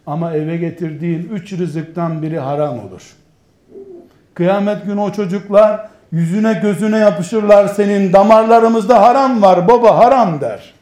ama 0.06 0.34
eve 0.34 0.56
getirdiğin 0.56 1.28
üç 1.32 1.52
rızıktan 1.52 2.22
biri 2.22 2.38
haram 2.38 2.78
olur. 2.78 3.16
Kıyamet 4.34 4.86
günü 4.86 5.00
o 5.00 5.12
çocuklar 5.12 5.88
yüzüne 6.12 6.52
gözüne 6.62 6.98
yapışırlar 6.98 7.68
senin 7.68 8.12
damarlarımızda 8.12 9.02
haram 9.02 9.42
var 9.42 9.68
baba 9.68 9.98
haram 9.98 10.40
der. 10.40 10.74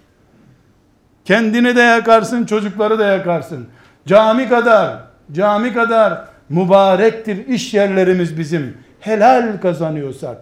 Kendini 1.24 1.76
de 1.76 1.80
yakarsın 1.80 2.46
çocukları 2.46 2.98
da 2.98 3.06
yakarsın. 3.06 3.66
Cami 4.06 4.48
kadar 4.48 4.96
cami 5.32 5.72
kadar 5.72 6.24
mübarektir 6.48 7.46
iş 7.46 7.74
yerlerimiz 7.74 8.38
bizim. 8.38 8.76
Helal 9.00 9.60
kazanıyorsak. 9.62 10.36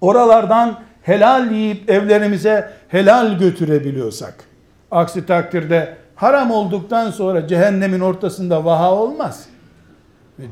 Oralardan 0.00 0.78
helal 1.06 1.50
yiyip 1.50 1.90
evlerimize 1.90 2.70
helal 2.88 3.38
götürebiliyorsak. 3.38 4.34
Aksi 4.90 5.26
takdirde 5.26 5.96
haram 6.14 6.50
olduktan 6.50 7.10
sonra 7.10 7.48
cehennemin 7.48 8.00
ortasında 8.00 8.64
vaha 8.64 8.94
olmaz. 8.94 9.46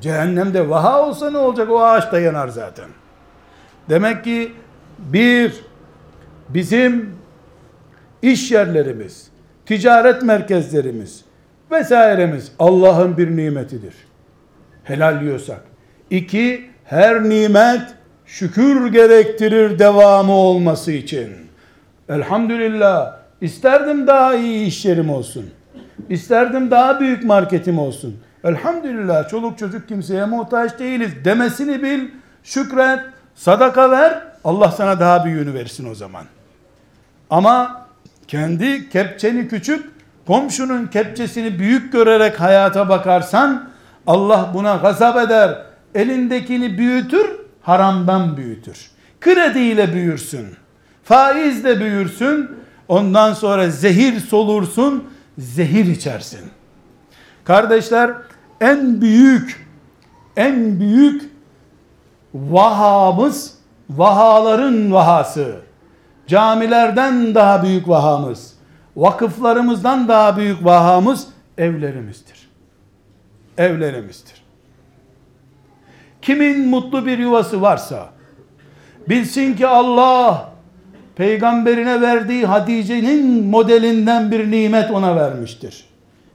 Cehennemde 0.00 0.70
vaha 0.70 1.06
olsa 1.06 1.30
ne 1.30 1.38
olacak? 1.38 1.70
O 1.70 1.80
ağaç 1.80 2.12
da 2.12 2.20
yanar 2.20 2.48
zaten. 2.48 2.88
Demek 3.88 4.24
ki 4.24 4.52
bir, 4.98 5.54
bizim 6.48 7.16
iş 8.22 8.52
yerlerimiz, 8.52 9.28
ticaret 9.66 10.22
merkezlerimiz 10.22 11.24
vesairemiz 11.70 12.52
Allah'ın 12.58 13.16
bir 13.16 13.36
nimetidir 13.36 13.94
helal 14.84 15.22
yiyorsak. 15.22 15.60
İki, 16.10 16.70
her 16.84 17.24
nimet 17.24 17.82
şükür 18.26 18.86
gerektirir 18.92 19.78
devamı 19.78 20.32
olması 20.32 20.92
için. 20.92 21.30
Elhamdülillah 22.08 23.16
isterdim 23.40 24.06
daha 24.06 24.34
iyi 24.34 24.66
iş 24.66 24.84
yerim 24.84 25.10
olsun. 25.10 25.50
İsterdim 26.08 26.70
daha 26.70 27.00
büyük 27.00 27.24
marketim 27.24 27.78
olsun. 27.78 28.16
Elhamdülillah 28.44 29.28
çoluk 29.28 29.58
çocuk 29.58 29.88
kimseye 29.88 30.24
muhtaç 30.24 30.78
değiliz 30.78 31.12
demesini 31.24 31.82
bil, 31.82 32.08
şükret, 32.42 33.00
sadaka 33.34 33.90
ver, 33.90 34.22
Allah 34.44 34.70
sana 34.70 35.00
daha 35.00 35.24
büyüğünü 35.24 35.54
versin 35.54 35.90
o 35.90 35.94
zaman. 35.94 36.24
Ama 37.30 37.86
kendi 38.28 38.88
kepçeni 38.88 39.48
küçük, 39.48 39.90
komşunun 40.26 40.86
kepçesini 40.86 41.58
büyük 41.58 41.92
görerek 41.92 42.40
hayata 42.40 42.88
bakarsan, 42.88 43.68
Allah 44.06 44.50
buna 44.54 44.76
gazap 44.76 45.16
eder. 45.16 45.62
Elindekini 45.94 46.78
büyütür, 46.78 47.43
haramdan 47.64 48.36
büyütür. 48.36 48.90
Krediyle 49.20 49.92
büyürsün. 49.92 50.46
Faizle 51.04 51.80
büyürsün. 51.80 52.50
Ondan 52.88 53.32
sonra 53.32 53.70
zehir 53.70 54.20
solursun, 54.20 55.04
zehir 55.38 55.86
içersin. 55.86 56.40
Kardeşler, 57.44 58.10
en 58.60 59.00
büyük 59.00 59.66
en 60.36 60.80
büyük 60.80 61.30
vahamız 62.34 63.54
vahaların 63.90 64.92
vahası. 64.92 65.56
Camilerden 66.26 67.34
daha 67.34 67.62
büyük 67.62 67.88
vahamız, 67.88 68.54
vakıflarımızdan 68.96 70.08
daha 70.08 70.36
büyük 70.36 70.64
vahamız 70.64 71.26
evlerimizdir 71.58 72.44
evlerimizdir. 73.58 74.43
Kimin 76.24 76.68
mutlu 76.68 77.06
bir 77.06 77.18
yuvası 77.18 77.62
varsa 77.62 78.08
bilsin 79.08 79.54
ki 79.54 79.66
Allah 79.66 80.52
peygamberine 81.16 82.00
verdiği 82.00 82.46
Hatice'nin 82.46 83.44
modelinden 83.44 84.30
bir 84.30 84.50
nimet 84.50 84.90
ona 84.90 85.16
vermiştir. 85.16 85.84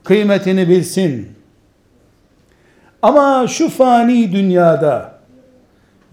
Kıymetini 0.04 0.70
bilsin. 0.70 1.28
Ama 3.02 3.48
şu 3.48 3.70
fani 3.70 4.32
dünyada 4.32 5.20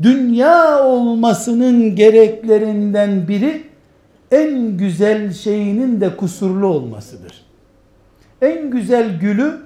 dünya 0.03 0.85
olmasının 0.85 1.97
gereklerinden 1.97 3.29
biri 3.29 3.63
en 4.31 4.77
güzel 4.77 5.33
şeyinin 5.33 6.01
de 6.01 6.17
kusurlu 6.17 6.67
olmasıdır. 6.67 7.45
En 8.43 8.71
güzel 8.71 9.21
gülü 9.21 9.59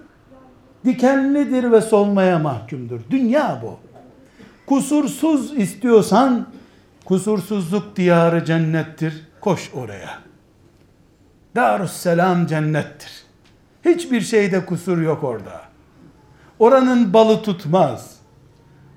dikenlidir 0.85 1.73
ve 1.73 1.81
solmaya 1.81 2.39
mahkumdur. 2.39 3.01
Dünya 3.11 3.61
bu. 3.63 3.90
Kusursuz 4.71 5.59
istiyorsan 5.59 6.47
kusursuzluk 7.05 7.97
diyarı 7.97 8.45
cennettir. 8.45 9.27
Koş 9.41 9.71
oraya. 9.75 10.19
Darusselam 11.57 12.47
cennettir. 12.47 13.11
Hiçbir 13.85 14.21
şeyde 14.21 14.67
kusur 14.67 14.99
yok 14.99 15.25
orada. 15.25 15.61
Oranın 16.59 17.13
balı 17.13 17.43
tutmaz. 17.43 18.17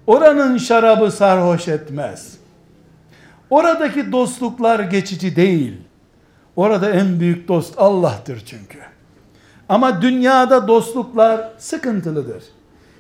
Oranın 0.07 0.57
şarabı 0.57 1.11
sarhoş 1.11 1.67
etmez. 1.67 2.37
Oradaki 3.49 4.11
dostluklar 4.11 4.79
geçici 4.79 5.35
değil. 5.35 5.77
Orada 6.55 6.89
en 6.89 7.19
büyük 7.19 7.47
dost 7.47 7.73
Allah'tır 7.77 8.43
çünkü. 8.45 8.79
Ama 9.69 10.01
dünyada 10.01 10.67
dostluklar 10.67 11.49
sıkıntılıdır. 11.57 12.43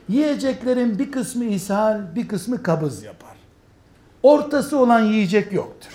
Yiyeceklerin 0.09 0.99
bir 0.99 1.11
kısmı 1.11 1.45
ishal, 1.45 2.15
bir 2.15 2.27
kısmı 2.27 2.63
kabız 2.63 3.03
yapar. 3.03 3.35
Ortası 4.23 4.77
olan 4.77 4.99
yiyecek 4.99 5.53
yoktur. 5.53 5.91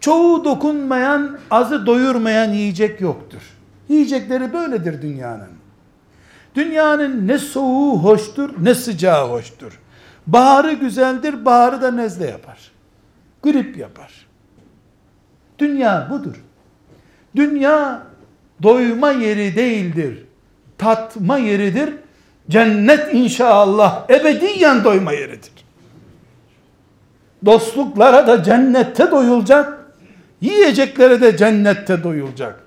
Çoğu 0.00 0.44
dokunmayan, 0.44 1.38
azı 1.50 1.86
doyurmayan 1.86 2.52
yiyecek 2.52 3.00
yoktur. 3.00 3.42
Yiyecekleri 3.88 4.52
böyledir 4.52 5.02
dünyanın. 5.02 5.48
Dünyanın 6.54 7.28
ne 7.28 7.38
soğuğu 7.38 7.98
hoştur, 7.98 8.50
ne 8.60 8.74
sıcağı 8.74 9.28
hoştur. 9.28 9.80
Baharı 10.26 10.72
güzeldir, 10.72 11.44
baharı 11.44 11.82
da 11.82 11.90
nezle 11.90 12.26
yapar. 12.26 12.72
Grip 13.42 13.76
yapar. 13.76 14.26
Dünya 15.58 16.08
budur. 16.10 16.44
Dünya 17.36 18.02
doyma 18.62 19.10
yeri 19.10 19.56
değildir. 19.56 20.24
Tatma 20.78 21.38
yeridir. 21.38 21.94
Cennet 22.50 23.14
inşallah 23.14 24.10
ebediyen 24.10 24.84
doyma 24.84 25.12
yeridir. 25.12 25.50
Dostluklara 27.44 28.26
da 28.26 28.42
cennette 28.42 29.10
doyulacak. 29.10 29.86
Yiyeceklere 30.40 31.20
de 31.20 31.36
cennette 31.36 32.02
doyulacak. 32.02 32.62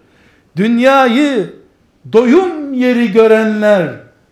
Dünyayı 0.56 1.54
doyum 2.14 2.74
yeri 2.74 3.12
görenler 3.12 3.90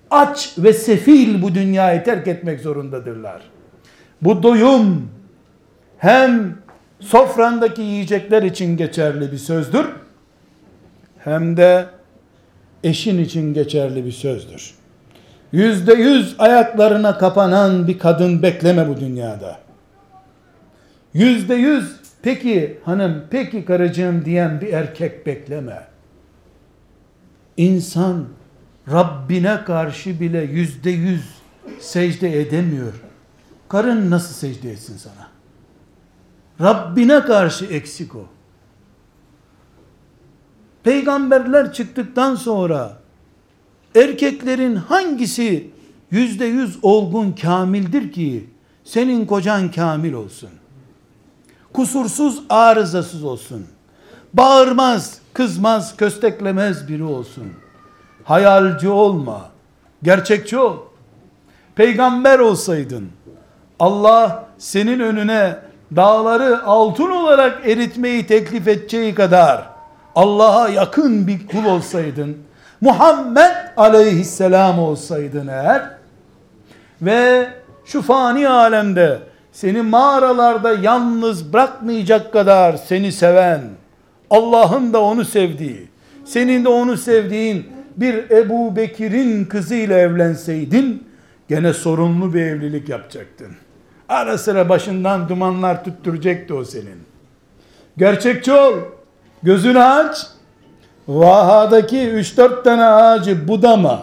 aç 0.09 0.53
ve 0.57 0.73
sefil 0.73 1.41
bu 1.41 1.55
dünyayı 1.55 2.03
terk 2.03 2.27
etmek 2.27 2.59
zorundadırlar. 2.59 3.41
Bu 4.21 4.43
doyum 4.43 5.09
hem 5.97 6.57
sofrandaki 6.99 7.81
yiyecekler 7.81 8.43
için 8.43 8.77
geçerli 8.77 9.31
bir 9.31 9.37
sözdür 9.37 9.85
hem 11.23 11.57
de 11.57 11.85
eşin 12.83 13.23
için 13.23 13.53
geçerli 13.53 14.05
bir 14.05 14.11
sözdür. 14.11 14.76
Yüzde 15.51 15.93
yüz 15.93 16.35
ayaklarına 16.39 17.17
kapanan 17.17 17.87
bir 17.87 17.99
kadın 17.99 18.41
bekleme 18.41 18.89
bu 18.89 18.99
dünyada. 18.99 19.59
Yüzde 21.13 21.55
yüz 21.55 21.97
Peki 22.21 22.79
hanım, 22.85 23.23
peki 23.29 23.65
karıcığım 23.65 24.25
diyen 24.25 24.61
bir 24.61 24.73
erkek 24.73 25.25
bekleme. 25.25 25.87
İnsan 27.57 28.25
Rabbine 28.91 29.63
karşı 29.65 30.19
bile 30.19 30.41
yüzde 30.41 30.89
yüz 30.89 31.25
secde 31.79 32.41
edemiyor. 32.41 32.93
Karın 33.69 34.11
nasıl 34.11 34.33
secde 34.33 34.71
etsin 34.71 34.97
sana? 34.97 35.27
Rabbine 36.69 37.21
karşı 37.21 37.65
eksik 37.65 38.15
o. 38.15 38.25
Peygamberler 40.83 41.73
çıktıktan 41.73 42.35
sonra 42.35 42.96
erkeklerin 43.95 44.75
hangisi 44.75 45.69
yüzde 46.11 46.45
yüz 46.45 46.79
olgun 46.81 47.31
kamildir 47.31 48.11
ki 48.11 48.49
senin 48.83 49.25
kocan 49.25 49.71
kamil 49.71 50.13
olsun? 50.13 50.49
Kusursuz 51.73 52.43
arızasız 52.49 53.23
olsun. 53.23 53.67
Bağırmaz, 54.33 55.19
kızmaz, 55.33 55.97
kösteklemez 55.97 56.87
biri 56.87 57.03
olsun. 57.03 57.47
Hayalci 58.23 58.89
olma. 58.89 59.49
Gerçekçi 60.03 60.57
ol. 60.57 60.77
Peygamber 61.75 62.39
olsaydın 62.39 63.07
Allah 63.79 64.45
senin 64.57 64.99
önüne 64.99 65.59
dağları 65.95 66.63
altın 66.63 67.11
olarak 67.11 67.67
eritmeyi 67.67 68.27
teklif 68.27 68.67
edeceği 68.67 69.15
kadar 69.15 69.69
Allah'a 70.15 70.69
yakın 70.69 71.27
bir 71.27 71.47
kul 71.47 71.65
olsaydın, 71.65 72.37
Muhammed 72.81 73.55
aleyhisselam 73.77 74.79
olsaydın 74.79 75.47
eğer 75.47 75.89
ve 77.01 77.47
şu 77.85 78.01
fani 78.01 78.49
alemde 78.49 79.19
seni 79.51 79.81
mağaralarda 79.81 80.73
yalnız 80.73 81.53
bırakmayacak 81.53 82.33
kadar 82.33 82.77
seni 82.77 83.11
seven, 83.11 83.61
Allah'ın 84.29 84.93
da 84.93 85.01
onu 85.01 85.25
sevdiği, 85.25 85.87
senin 86.25 86.65
de 86.65 86.69
onu 86.69 86.97
sevdiğin 86.97 87.67
bir 87.97 88.29
Ebu 88.29 88.75
Bekir'in 88.75 89.45
kızıyla 89.45 89.97
evlenseydin, 89.97 91.07
gene 91.49 91.73
sorunlu 91.73 92.33
bir 92.33 92.41
evlilik 92.41 92.89
yapacaktın. 92.89 93.51
Ara 94.09 94.37
sıra 94.37 94.69
başından 94.69 95.29
dumanlar 95.29 95.83
tutturacaktı 95.83 96.55
o 96.55 96.63
senin. 96.63 96.97
Gerçekçi 97.97 98.53
ol. 98.53 98.73
Gözünü 99.43 99.79
aç. 99.79 100.27
Vahadaki 101.07 101.97
3-4 101.97 102.63
tane 102.63 102.83
ağacı 102.83 103.47
budama. 103.47 104.01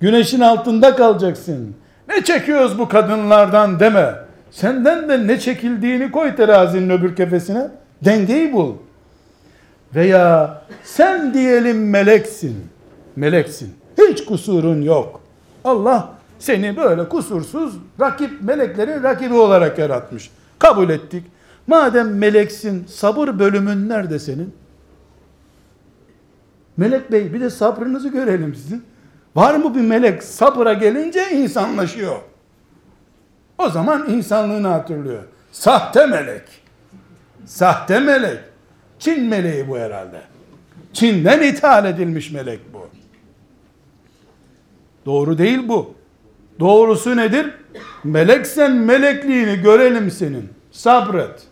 Güneşin 0.00 0.40
altında 0.40 0.96
kalacaksın. 0.96 1.74
Ne 2.08 2.24
çekiyoruz 2.24 2.78
bu 2.78 2.88
kadınlardan 2.88 3.80
deme. 3.80 4.14
Senden 4.50 5.08
de 5.08 5.26
ne 5.26 5.40
çekildiğini 5.40 6.10
koy 6.10 6.36
terazinin 6.36 6.90
öbür 6.90 7.16
kefesine. 7.16 7.68
Dengeyi 8.04 8.52
bul. 8.52 8.74
Veya 9.94 10.62
sen 10.84 11.34
diyelim 11.34 11.90
meleksin. 11.90 12.56
Meleksin. 13.16 13.74
Hiç 13.98 14.24
kusurun 14.24 14.82
yok. 14.82 15.20
Allah 15.64 16.08
seni 16.38 16.76
böyle 16.76 17.08
kusursuz 17.08 17.74
rakip 18.00 18.42
meleklerin 18.42 19.02
rakibi 19.02 19.34
olarak 19.34 19.78
yaratmış. 19.78 20.30
Kabul 20.58 20.90
ettik. 20.90 21.24
Madem 21.66 22.18
meleksin 22.18 22.84
sabır 22.88 23.38
bölümün 23.38 23.88
nerede 23.88 24.18
senin? 24.18 24.54
Melek 26.76 27.12
bey 27.12 27.32
bir 27.32 27.40
de 27.40 27.50
sabrınızı 27.50 28.08
görelim 28.08 28.54
sizin. 28.54 28.84
Var 29.36 29.54
mı 29.54 29.74
bir 29.74 29.80
melek 29.80 30.22
sabıra 30.22 30.72
gelince 30.72 31.30
insanlaşıyor. 31.30 32.16
O 33.58 33.68
zaman 33.68 34.10
insanlığını 34.10 34.68
hatırlıyor. 34.68 35.22
Sahte 35.52 36.06
melek. 36.06 36.42
Sahte 37.46 38.00
melek. 38.00 38.38
Çin 38.98 39.24
meleği 39.24 39.68
bu 39.68 39.78
herhalde. 39.78 40.20
Çin'den 40.92 41.42
ithal 41.42 41.84
edilmiş 41.84 42.30
melek 42.30 42.60
bu. 42.74 42.88
Doğru 45.06 45.38
değil 45.38 45.68
bu. 45.68 45.94
Doğrusu 46.60 47.16
nedir? 47.16 47.54
Meleksen 48.04 48.72
melekliğini 48.72 49.62
görelim 49.62 50.10
senin. 50.10 50.48
Sabret. 50.70 51.42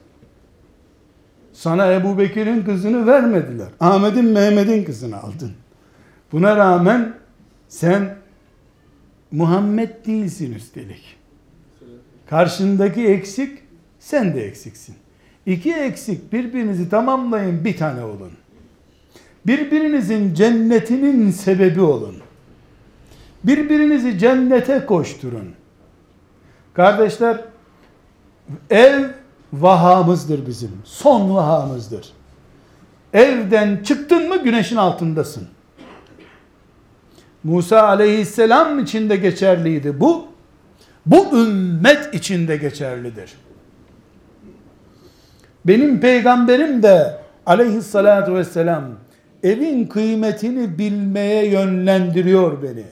Sana 1.54 1.92
Ebu 1.92 2.18
Bekir'in 2.18 2.62
kızını 2.62 3.06
vermediler. 3.06 3.68
Ahmet'in 3.80 4.24
Mehmet'in 4.24 4.84
kızını 4.84 5.22
aldın. 5.22 5.52
Buna 6.32 6.56
rağmen 6.56 7.14
sen 7.68 8.16
Muhammed 9.32 10.06
değilsin 10.06 10.54
üstelik. 10.54 11.16
Karşındaki 12.26 13.06
eksik, 13.06 13.58
sen 13.98 14.34
de 14.34 14.46
eksiksin. 14.46 14.94
İki 15.46 15.74
eksik 15.74 16.32
birbirinizi 16.32 16.88
tamamlayın 16.88 17.64
bir 17.64 17.76
tane 17.76 18.04
olun. 18.04 18.32
Birbirinizin 19.46 20.34
cennetinin 20.34 21.30
sebebi 21.30 21.80
olun. 21.80 22.16
Birbirinizi 23.44 24.18
cennete 24.18 24.86
koşturun. 24.86 25.54
Kardeşler, 26.74 27.44
ev 28.70 29.04
vahamızdır 29.60 30.46
bizim. 30.46 30.70
Son 30.84 31.34
vahamızdır. 31.34 32.12
Evden 33.12 33.82
çıktın 33.82 34.28
mı 34.28 34.42
güneşin 34.42 34.76
altındasın. 34.76 35.48
Musa 37.44 37.82
aleyhisselam 37.82 38.78
için 38.78 39.10
de 39.10 39.16
geçerliydi 39.16 40.00
bu. 40.00 40.26
Bu 41.06 41.38
ümmet 41.38 42.14
için 42.14 42.48
de 42.48 42.56
geçerlidir. 42.56 43.32
Benim 45.64 46.00
peygamberim 46.00 46.82
de 46.82 47.20
aleyhissalatu 47.46 48.34
vesselam 48.34 48.84
evin 49.42 49.86
kıymetini 49.86 50.78
bilmeye 50.78 51.48
yönlendiriyor 51.48 52.62
beni. 52.62 52.84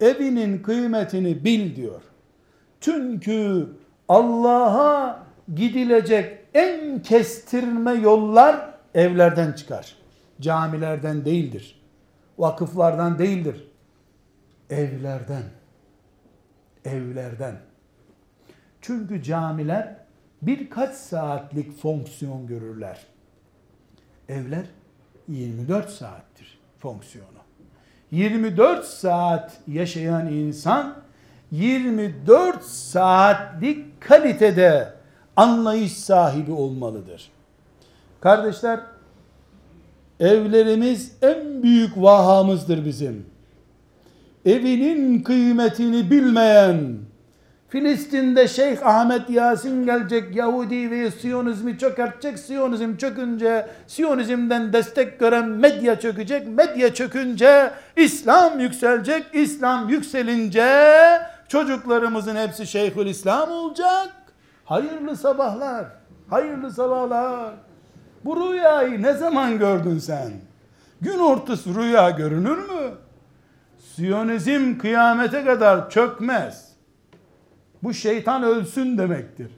Evinin 0.00 0.58
kıymetini 0.58 1.44
bil 1.44 1.76
diyor. 1.76 2.02
Çünkü 2.80 3.66
Allah'a 4.08 5.25
gidilecek 5.54 6.38
en 6.54 7.02
kestirme 7.02 7.92
yollar 7.92 8.74
evlerden 8.94 9.52
çıkar. 9.52 9.96
Camilerden 10.40 11.24
değildir. 11.24 11.82
Vakıflardan 12.38 13.18
değildir. 13.18 13.68
Evlerden. 14.70 15.42
Evlerden. 16.84 17.56
Çünkü 18.80 19.22
camiler 19.22 19.96
birkaç 20.42 20.94
saatlik 20.94 21.78
fonksiyon 21.80 22.46
görürler. 22.46 23.06
Evler 24.28 24.64
24 25.28 25.90
saattir 25.90 26.58
fonksiyonu. 26.78 27.28
24 28.10 28.84
saat 28.84 29.52
yaşayan 29.66 30.26
insan 30.26 30.94
24 31.50 32.62
saatlik 32.64 34.00
kalitede 34.00 34.95
anlayış 35.36 35.92
sahibi 35.92 36.52
olmalıdır. 36.52 37.30
Kardeşler, 38.20 38.80
evlerimiz 40.20 41.12
en 41.22 41.62
büyük 41.62 41.96
vahamızdır 41.96 42.84
bizim. 42.84 43.26
Evinin 44.44 45.22
kıymetini 45.22 46.10
bilmeyen, 46.10 46.96
Filistin'de 47.68 48.48
Şeyh 48.48 48.86
Ahmet 48.86 49.30
Yasin 49.30 49.86
gelecek, 49.86 50.36
Yahudi 50.36 50.90
ve 50.90 51.10
Siyonizmi 51.10 51.78
çökertecek, 51.78 52.38
Siyonizm 52.38 52.96
çökünce, 52.96 53.66
Siyonizmden 53.86 54.72
destek 54.72 55.20
gören 55.20 55.48
medya 55.48 56.00
çökecek, 56.00 56.48
medya 56.48 56.94
çökünce, 56.94 57.70
İslam 57.96 58.60
yükselecek, 58.60 59.24
İslam 59.32 59.88
yükselince, 59.88 60.68
çocuklarımızın 61.48 62.36
hepsi 62.36 62.66
Şeyhül 62.66 63.06
İslam 63.06 63.50
olacak. 63.50 64.25
Hayırlı 64.66 65.16
sabahlar, 65.16 65.86
hayırlı 66.30 66.72
sabahlar. 66.72 67.54
Bu 68.24 68.36
rüyayı 68.36 69.02
ne 69.02 69.12
zaman 69.12 69.58
gördün 69.58 69.98
sen? 69.98 70.32
Gün 71.00 71.18
ortası 71.18 71.74
rüya 71.74 72.10
görünür 72.10 72.58
mü? 72.58 72.94
Siyonizm 73.78 74.78
kıyamete 74.78 75.44
kadar 75.44 75.90
çökmez. 75.90 76.72
Bu 77.82 77.94
şeytan 77.94 78.42
ölsün 78.42 78.98
demektir. 78.98 79.50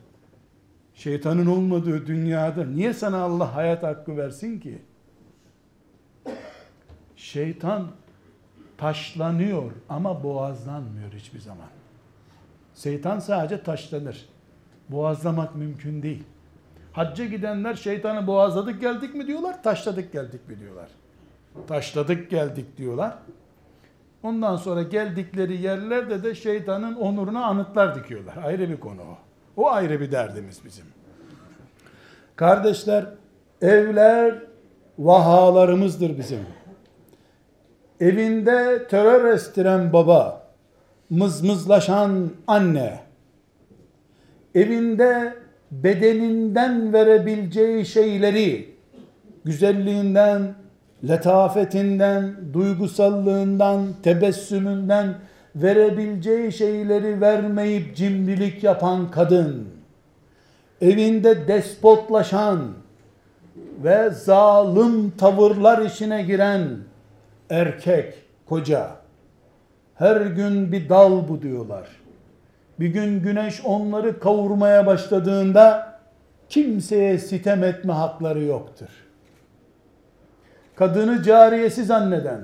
Şeytanın 0.94 1.46
olmadığı 1.46 2.06
dünyada 2.06 2.64
niye 2.64 2.94
sana 2.94 3.22
Allah 3.22 3.56
hayat 3.56 3.82
hakkı 3.82 4.16
versin 4.16 4.60
ki? 4.60 4.82
Şeytan 7.16 7.86
taşlanıyor 8.78 9.72
ama 9.88 10.22
boğazlanmıyor 10.22 11.12
hiçbir 11.12 11.40
zaman. 11.40 11.68
Şeytan 12.74 13.20
sadece 13.20 13.62
taşlanır. 13.62 14.28
Boğazlamak 14.88 15.54
mümkün 15.54 16.02
değil. 16.02 16.24
Hacca 16.92 17.24
gidenler 17.24 17.74
şeytanı 17.74 18.26
boğazladık 18.26 18.80
geldik 18.80 19.14
mi 19.14 19.26
diyorlar, 19.26 19.62
taşladık 19.62 20.12
geldik 20.12 20.48
mi 20.48 20.60
diyorlar. 20.60 20.88
Taşladık 21.66 22.30
geldik 22.30 22.76
diyorlar. 22.78 23.14
Ondan 24.22 24.56
sonra 24.56 24.82
geldikleri 24.82 25.62
yerlerde 25.62 26.22
de 26.22 26.34
şeytanın 26.34 26.94
onuruna 26.94 27.44
anıtlar 27.44 27.94
dikiyorlar. 27.94 28.36
Ayrı 28.44 28.70
bir 28.70 28.80
konu 28.80 29.00
o. 29.00 29.18
O 29.56 29.70
ayrı 29.70 30.00
bir 30.00 30.12
derdimiz 30.12 30.64
bizim. 30.64 30.84
Kardeşler, 32.36 33.06
evler 33.62 34.34
vahalarımızdır 34.98 36.18
bizim. 36.18 36.40
Evinde 38.00 38.86
terör 38.90 39.24
estiren 39.24 39.92
baba, 39.92 40.48
mızmızlaşan 41.10 42.30
anne, 42.46 43.00
evinde 44.58 45.34
bedeninden 45.70 46.92
verebileceği 46.92 47.86
şeyleri, 47.86 48.74
güzelliğinden, 49.44 50.54
letafetinden, 51.08 52.34
duygusallığından, 52.52 53.86
tebessümünden 54.02 55.14
verebileceği 55.56 56.52
şeyleri 56.52 57.20
vermeyip 57.20 57.96
cimrilik 57.96 58.64
yapan 58.64 59.10
kadın, 59.10 59.68
evinde 60.80 61.48
despotlaşan 61.48 62.60
ve 63.84 64.10
zalim 64.10 65.10
tavırlar 65.10 65.86
işine 65.86 66.22
giren 66.22 66.68
erkek, 67.50 68.14
koca, 68.46 68.90
her 69.94 70.20
gün 70.20 70.72
bir 70.72 70.88
dal 70.88 71.28
buduyorlar. 71.28 71.97
Bir 72.80 72.88
gün 72.88 73.22
güneş 73.22 73.60
onları 73.64 74.20
kavurmaya 74.20 74.86
başladığında 74.86 75.98
kimseye 76.48 77.18
sitem 77.18 77.64
etme 77.64 77.92
hakları 77.92 78.44
yoktur. 78.44 78.88
Kadını 80.76 81.22
cariyesi 81.22 81.84
zanneden, 81.84 82.40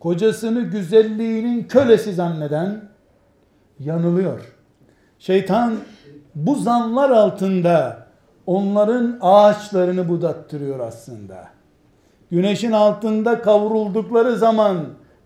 kocasını 0.00 0.60
güzelliğinin 0.60 1.64
kölesi 1.64 2.12
zanneden 2.12 2.80
yanılıyor. 3.78 4.52
Şeytan 5.18 5.74
bu 6.34 6.54
zanlar 6.54 7.10
altında 7.10 8.06
onların 8.46 9.18
ağaçlarını 9.20 10.08
budattırıyor 10.08 10.80
aslında. 10.80 11.48
Güneşin 12.30 12.72
altında 12.72 13.42
kavruldukları 13.42 14.36
zaman 14.36 14.76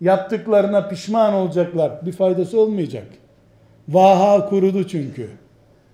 yaptıklarına 0.01 0.87
pişman 0.87 1.33
olacaklar. 1.33 2.05
Bir 2.05 2.11
faydası 2.11 2.59
olmayacak. 2.59 3.07
Vaha 3.91 4.49
kurudu 4.49 4.87
çünkü. 4.87 5.29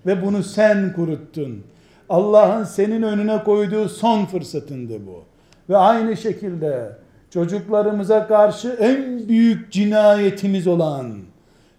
Ve 0.06 0.26
bunu 0.26 0.42
sen 0.42 0.92
kuruttun. 0.92 1.64
Allah'ın 2.08 2.64
senin 2.64 3.02
önüne 3.02 3.44
koyduğu 3.44 3.88
son 3.88 4.24
fırsatındı 4.24 5.06
bu. 5.06 5.24
Ve 5.68 5.76
aynı 5.76 6.16
şekilde 6.16 6.92
çocuklarımıza 7.30 8.26
karşı 8.26 8.68
en 8.68 9.28
büyük 9.28 9.72
cinayetimiz 9.72 10.66
olan, 10.66 11.18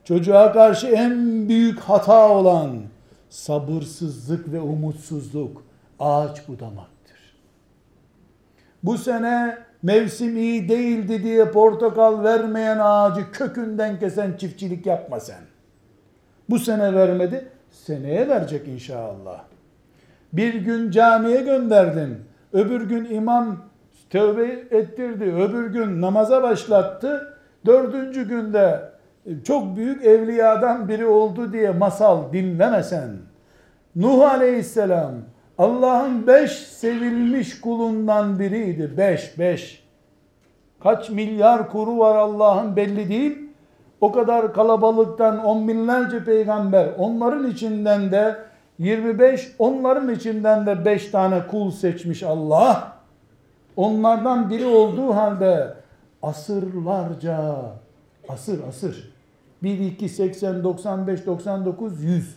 çocuğa 0.03 0.51
karşı 0.51 0.87
en 0.87 1.49
büyük 1.49 1.79
hata 1.79 2.29
olan 2.29 2.69
sabırsızlık 3.29 4.51
ve 4.51 4.59
umutsuzluk 4.59 5.63
ağaç 5.99 6.47
budamaktır. 6.47 7.17
Bu 8.83 8.97
sene 8.97 9.57
mevsim 9.83 10.37
iyi 10.37 10.69
değildi 10.69 11.23
diye 11.23 11.51
portakal 11.51 12.23
vermeyen 12.23 12.77
ağacı 12.81 13.31
kökünden 13.31 13.99
kesen 13.99 14.37
çiftçilik 14.37 14.85
yapma 14.85 15.19
sen. 15.19 15.41
Bu 16.49 16.59
sene 16.59 16.93
vermedi, 16.93 17.45
seneye 17.71 18.29
verecek 18.29 18.67
inşallah. 18.67 19.41
Bir 20.33 20.53
gün 20.53 20.91
camiye 20.91 21.41
gönderdin, 21.41 22.17
öbür 22.53 22.81
gün 22.81 23.05
imam 23.05 23.57
tövbe 24.09 24.77
ettirdi, 24.77 25.23
öbür 25.23 25.67
gün 25.67 26.01
namaza 26.01 26.43
başlattı, 26.43 27.37
dördüncü 27.65 28.27
günde 28.27 28.89
çok 29.43 29.77
büyük 29.77 30.05
evliyadan 30.05 30.89
biri 30.89 31.05
oldu 31.05 31.53
diye 31.53 31.71
masal 31.71 32.33
dinlemesen, 32.33 33.09
Nuh 33.95 34.31
aleyhisselam 34.31 35.11
Allah'ın 35.57 36.27
beş 36.27 36.51
sevilmiş 36.51 37.61
kulundan 37.61 38.39
biriydi. 38.39 38.97
Beş, 38.97 39.39
beş. 39.39 39.83
Kaç 40.83 41.09
milyar 41.09 41.71
kuru 41.71 41.99
var 41.99 42.15
Allah'ın 42.15 42.75
belli 42.75 43.09
değil. 43.09 43.48
O 44.01 44.11
kadar 44.11 44.53
kalabalıktan 44.53 45.45
on 45.45 45.67
binlerce 45.67 46.23
peygamber, 46.23 46.89
onların 46.97 47.47
içinden 47.47 48.11
de 48.11 48.35
25, 48.79 49.55
onların 49.59 50.13
içinden 50.13 50.65
de 50.65 50.85
5 50.85 51.11
tane 51.11 51.47
kul 51.47 51.71
seçmiş 51.71 52.23
Allah. 52.23 52.93
Onlardan 53.75 54.49
biri 54.49 54.65
olduğu 54.65 55.15
halde 55.15 55.73
asırlarca, 56.23 57.55
asır 58.29 58.67
asır, 58.67 59.13
1, 59.63 59.79
2, 59.79 60.09
80, 60.09 60.63
95, 60.63 61.25
99, 61.25 62.03
100 62.03 62.35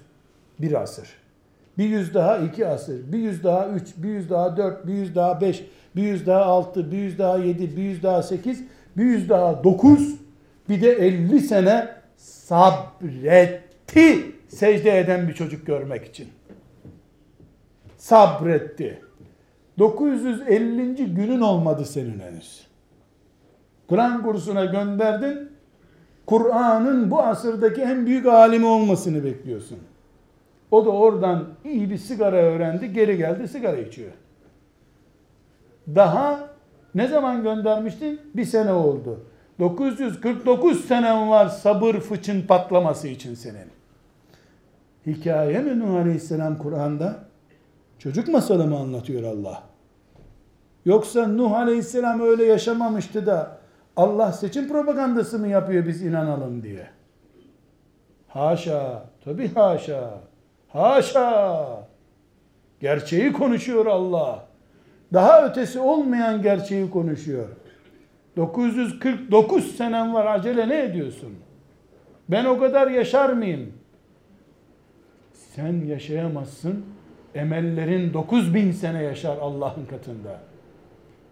bir 0.60 0.82
asır. 0.82 1.08
Bir 1.78 1.84
yüz 1.84 2.14
daha 2.14 2.38
iki 2.38 2.66
asır, 2.66 3.12
bir 3.12 3.18
yüz 3.18 3.44
daha 3.44 3.68
üç, 3.68 3.94
bir 3.96 4.08
yüz 4.08 4.30
daha 4.30 4.56
dört, 4.56 4.86
bir 4.86 4.94
yüz 4.94 5.14
daha 5.14 5.40
beş, 5.40 5.66
bir 5.96 6.02
yüz 6.02 6.26
daha 6.26 6.44
altı, 6.44 6.92
bir 6.92 6.96
yüz 6.96 7.18
daha 7.18 7.38
yedi, 7.38 7.76
bir 7.76 7.82
yüz 7.82 8.02
daha 8.02 8.22
sekiz, 8.22 8.64
bir 8.96 9.04
yüz 9.04 9.28
daha 9.28 9.64
dokuz, 9.64 10.14
bir 10.68 10.82
de 10.82 10.92
elli 10.92 11.40
sene 11.40 11.88
sabretti 12.16 14.32
secde 14.48 14.98
eden 14.98 15.28
bir 15.28 15.34
çocuk 15.34 15.66
görmek 15.66 16.04
için. 16.04 16.28
Sabretti. 17.96 19.02
950. 19.78 21.14
günün 21.14 21.40
olmadı 21.40 21.84
senin 21.84 22.20
henüz. 22.20 22.66
Kur'an 23.88 24.22
kursuna 24.22 24.64
gönderdin. 24.64 25.52
Kur'an'ın 26.26 27.10
bu 27.10 27.22
asırdaki 27.22 27.80
en 27.80 28.06
büyük 28.06 28.26
alimi 28.26 28.66
olmasını 28.66 29.24
bekliyorsun. 29.24 29.78
O 30.70 30.86
da 30.86 30.90
oradan 30.90 31.48
iyi 31.64 31.90
bir 31.90 31.96
sigara 31.96 32.36
öğrendi, 32.36 32.92
geri 32.92 33.16
geldi 33.16 33.48
sigara 33.48 33.76
içiyor. 33.76 34.12
Daha 35.94 36.48
ne 36.94 37.08
zaman 37.08 37.42
göndermiştin? 37.42 38.20
Bir 38.34 38.44
sene 38.44 38.72
oldu. 38.72 39.20
949 39.58 40.84
senem 40.84 41.30
var 41.30 41.48
sabır 41.48 41.94
fıçın 41.94 42.42
patlaması 42.42 43.08
için 43.08 43.34
senin. 43.34 43.66
Hikaye 45.06 45.58
mi 45.58 45.78
Nuh 45.80 45.94
Aleyhisselam 45.94 46.58
Kur'an'da? 46.58 47.18
Çocuk 47.98 48.28
masalı 48.28 48.66
mı 48.66 48.78
anlatıyor 48.78 49.22
Allah? 49.22 49.62
Yoksa 50.84 51.26
Nuh 51.26 51.52
Aleyhisselam 51.52 52.20
öyle 52.20 52.44
yaşamamıştı 52.44 53.26
da 53.26 53.58
Allah 53.96 54.32
seçim 54.32 54.68
propagandası 54.68 55.38
mı 55.38 55.48
yapıyor 55.48 55.86
biz 55.86 56.02
inanalım 56.02 56.62
diye? 56.62 56.86
Haşa, 58.28 59.04
tabi 59.24 59.54
haşa. 59.54 60.10
Haşa! 60.68 61.66
Gerçeği 62.80 63.32
konuşuyor 63.32 63.86
Allah. 63.86 64.44
Daha 65.12 65.46
ötesi 65.46 65.80
olmayan 65.80 66.42
gerçeği 66.42 66.90
konuşuyor. 66.90 67.48
949 68.36 69.76
senem 69.76 70.14
var 70.14 70.26
acele 70.26 70.68
ne 70.68 70.82
ediyorsun? 70.82 71.32
Ben 72.28 72.44
o 72.44 72.58
kadar 72.58 72.88
yaşar 72.90 73.30
mıyım? 73.30 73.72
Sen 75.32 75.84
yaşayamazsın. 75.86 76.84
Emellerin 77.34 78.14
9000 78.14 78.72
sene 78.72 79.02
yaşar 79.02 79.36
Allah'ın 79.36 79.86
katında. 79.86 80.40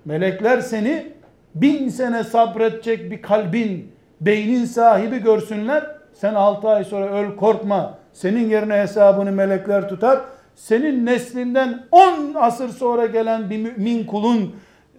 Melekler 0.04 0.60
seni 0.60 1.12
bin 1.54 1.88
sene 1.88 2.24
sabredecek 2.24 3.10
bir 3.10 3.22
kalbin, 3.22 3.92
beynin 4.20 4.64
sahibi 4.64 5.18
görsünler. 5.18 5.86
Sen 6.12 6.34
6 6.34 6.68
ay 6.68 6.84
sonra 6.84 7.06
öl 7.06 7.36
korkma 7.36 7.98
senin 8.12 8.48
yerine 8.48 8.74
hesabını 8.74 9.32
melekler 9.32 9.88
tutar. 9.88 10.20
Senin 10.54 11.06
neslinden 11.06 11.86
10 11.90 12.34
asır 12.34 12.68
sonra 12.68 13.06
gelen 13.06 13.50
bir 13.50 13.58
mümin 13.58 14.06
kulun 14.06 14.54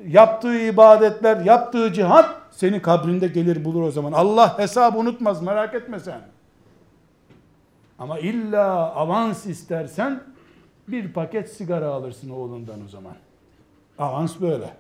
yaptığı 0.08 0.60
ibadetler, 0.60 1.46
yaptığı 1.46 1.94
cihat 1.94 2.42
seni 2.52 2.82
kabrinde 2.82 3.28
gelir 3.28 3.66
bulur 3.66 3.84
o 3.84 3.92
zaman. 3.92 4.12
Allah 4.12 4.60
hesabı 4.60 4.98
unutmaz 4.98 5.42
merak 5.42 5.74
etme 5.74 6.00
sen. 6.00 6.22
Ama 8.00 8.20
illa 8.20 8.96
avans 8.96 9.46
istersen 9.46 10.24
bir 10.88 11.14
paket 11.14 11.50
sigara 11.50 11.88
alırsın 11.88 12.30
oğlundan 12.30 12.86
o 12.86 12.88
zaman. 12.88 13.14
Avans 14.00 14.42
böyle. 14.42 14.74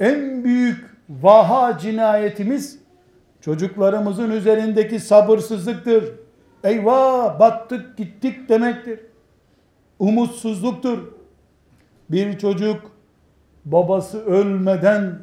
En 0.00 0.44
büyük 0.44 0.96
vaha 1.08 1.78
cinayetimiz 1.78 2.78
çocuklarımızın 3.40 4.30
üzerindeki 4.30 5.00
sabırsızlıktır. 5.00 6.12
Eyvah 6.64 7.38
battık 7.38 7.96
gittik 7.96 8.48
demektir. 8.48 9.00
Umutsuzluktur. 9.98 11.19
Bir 12.10 12.38
çocuk 12.38 12.90
babası 13.64 14.24
ölmeden 14.24 15.22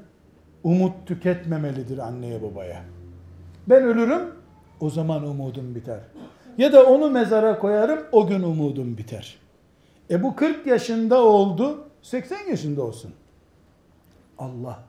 umut 0.64 1.08
tüketmemelidir 1.08 1.98
anneye 1.98 2.42
babaya. 2.42 2.84
Ben 3.70 3.84
ölürüm 3.84 4.22
o 4.80 4.90
zaman 4.90 5.28
umudum 5.28 5.76
biter. 5.76 6.00
Ya 6.58 6.74
da 6.74 6.86
onu 6.86 7.10
mezara 7.10 7.60
koyarım 7.60 8.00
o 8.12 8.28
gün 8.28 8.44
umudum 8.44 8.98
biter. 8.98 9.38
E 10.10 10.24
bu 10.24 10.36
40 10.36 10.68
yaşında 10.68 11.24
oldu 11.24 11.88
80 12.02 12.38
yaşında 12.50 12.82
olsun. 12.82 13.14
Allah 14.38 14.84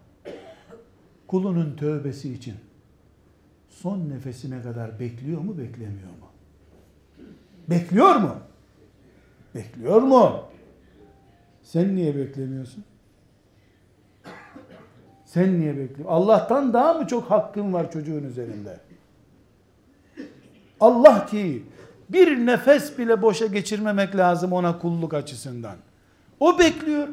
kulunun 1.27 1.77
tövbesi 1.77 2.35
için 2.35 2.55
son 3.69 4.09
nefesine 4.09 4.63
kadar 4.63 5.01
bekliyor 5.01 5.41
mu 5.41 5.59
beklemiyor 5.59 6.09
mu? 6.09 6.29
Bekliyor 7.71 8.17
mu? 8.17 8.35
Bekliyor 9.55 10.03
mu? 10.03 10.48
Sen 11.69 11.97
niye 11.97 12.17
beklemiyorsun? 12.17 12.85
Sen 15.25 15.61
niye 15.61 15.77
bekliyorsun? 15.77 16.15
Allah'tan 16.15 16.73
daha 16.73 16.95
mı 16.95 17.07
çok 17.07 17.31
hakkın 17.31 17.73
var 17.73 17.93
çocuğun 17.93 18.25
üzerinde? 18.25 18.81
Allah 20.81 21.27
ki 21.27 21.65
bir 22.09 22.47
nefes 22.47 22.99
bile 22.99 23.23
boşa 23.23 23.47
geçirmemek 23.47 24.17
lazım 24.17 24.53
ona 24.53 24.79
kulluk 24.79 25.15
açısından. 25.15 25.77
O 26.41 26.59
bekliyor. 26.59 27.09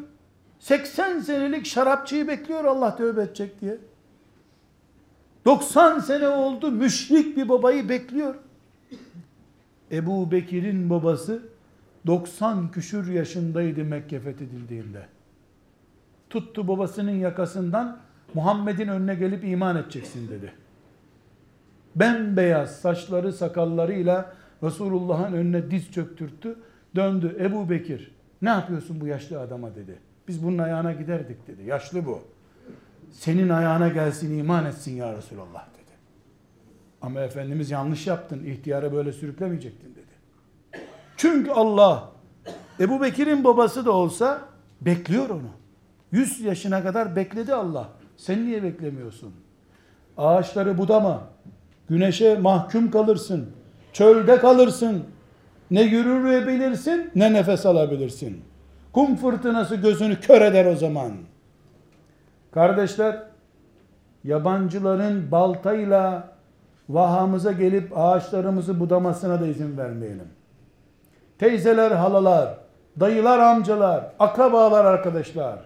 80 0.59 1.19
senelik 1.19 1.65
şarapçıyı 1.65 2.27
bekliyor 2.27 2.63
Allah 2.63 2.95
tövbe 2.95 3.21
edecek 3.21 3.61
diye. 3.61 3.77
90 5.45 5.99
sene 5.99 6.27
oldu 6.27 6.71
müşrik 6.71 7.37
bir 7.37 7.49
babayı 7.49 7.89
bekliyor. 7.89 8.35
Ebu 9.91 10.31
Bekir'in 10.31 10.89
babası 10.89 11.54
90 12.07 12.71
küsür 12.71 13.13
yaşındaydı 13.13 13.83
Mekke 13.83 14.19
fethedildiğinde. 14.19 15.05
Tuttu 16.29 16.67
babasının 16.67 17.11
yakasından 17.11 17.99
Muhammed'in 18.33 18.87
önüne 18.87 19.15
gelip 19.15 19.43
iman 19.43 19.77
edeceksin 19.77 20.27
dedi. 20.27 20.53
Bembeyaz 21.95 22.75
saçları 22.75 23.33
sakallarıyla 23.33 24.33
Resulullah'ın 24.63 25.33
önüne 25.33 25.71
diz 25.71 25.91
çöktürttü. 25.91 26.55
Döndü 26.95 27.37
Ebu 27.39 27.69
Bekir 27.69 28.11
ne 28.41 28.49
yapıyorsun 28.49 29.01
bu 29.01 29.07
yaşlı 29.07 29.39
adama 29.39 29.75
dedi. 29.75 29.99
Biz 30.27 30.43
bunun 30.43 30.57
ayağına 30.57 30.93
giderdik 30.93 31.47
dedi. 31.47 31.63
Yaşlı 31.63 32.05
bu. 32.05 32.21
Senin 33.11 33.49
ayağına 33.49 33.87
gelsin 33.87 34.39
iman 34.39 34.65
etsin 34.65 34.95
ya 34.95 35.17
Resulallah 35.17 35.67
dedi. 35.73 35.91
Ama 37.01 37.21
Efendimiz 37.21 37.71
yanlış 37.71 38.07
yaptın. 38.07 38.43
İhtiyara 38.43 38.93
böyle 38.93 39.11
sürüklemeyecektin 39.11 39.91
dedi. 39.95 40.04
Çünkü 41.17 41.51
Allah 41.51 42.09
Ebu 42.79 43.01
Bekir'in 43.01 43.43
babası 43.43 43.85
da 43.85 43.91
olsa 43.91 44.41
bekliyor 44.81 45.29
onu. 45.29 45.49
100 46.11 46.41
yaşına 46.41 46.83
kadar 46.83 47.15
bekledi 47.15 47.53
Allah. 47.53 47.89
Sen 48.17 48.45
niye 48.45 48.63
beklemiyorsun? 48.63 49.33
Ağaçları 50.17 50.77
budama. 50.77 51.21
Güneşe 51.89 52.37
mahkum 52.37 52.91
kalırsın. 52.91 53.49
Çölde 53.93 54.39
kalırsın. 54.39 55.03
Ne 55.71 55.81
yürüyebilirsin 55.81 57.11
ne 57.15 57.33
nefes 57.33 57.65
alabilirsin. 57.65 58.41
Kum 58.93 59.15
fırtınası 59.15 59.75
gözünü 59.75 60.19
kör 60.19 60.41
eder 60.41 60.65
o 60.65 60.75
zaman. 60.75 61.11
Kardeşler, 62.51 63.23
yabancıların 64.23 65.31
baltayla 65.31 66.35
vahamıza 66.89 67.51
gelip 67.51 67.97
ağaçlarımızı 67.97 68.79
budamasına 68.79 69.41
da 69.41 69.47
izin 69.47 69.77
vermeyelim. 69.77 70.27
Teyzeler, 71.39 71.91
halalar, 71.91 72.49
dayılar, 72.99 73.39
amcalar, 73.39 74.03
akrabalar, 74.19 74.85
arkadaşlar. 74.85 75.59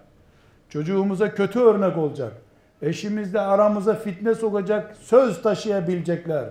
Çocuğumuza 0.70 1.34
kötü 1.34 1.60
örnek 1.60 1.98
olacak. 1.98 2.34
Eşimizle 2.82 3.40
aramıza 3.40 3.94
fitne 3.94 4.36
sokacak 4.36 4.96
söz 5.02 5.42
taşıyabilecekler. 5.42 6.46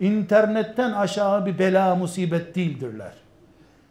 İnternetten 0.00 0.92
aşağı 0.92 1.46
bir 1.46 1.58
bela 1.58 1.94
musibet 1.94 2.54
değildirler. 2.54 3.12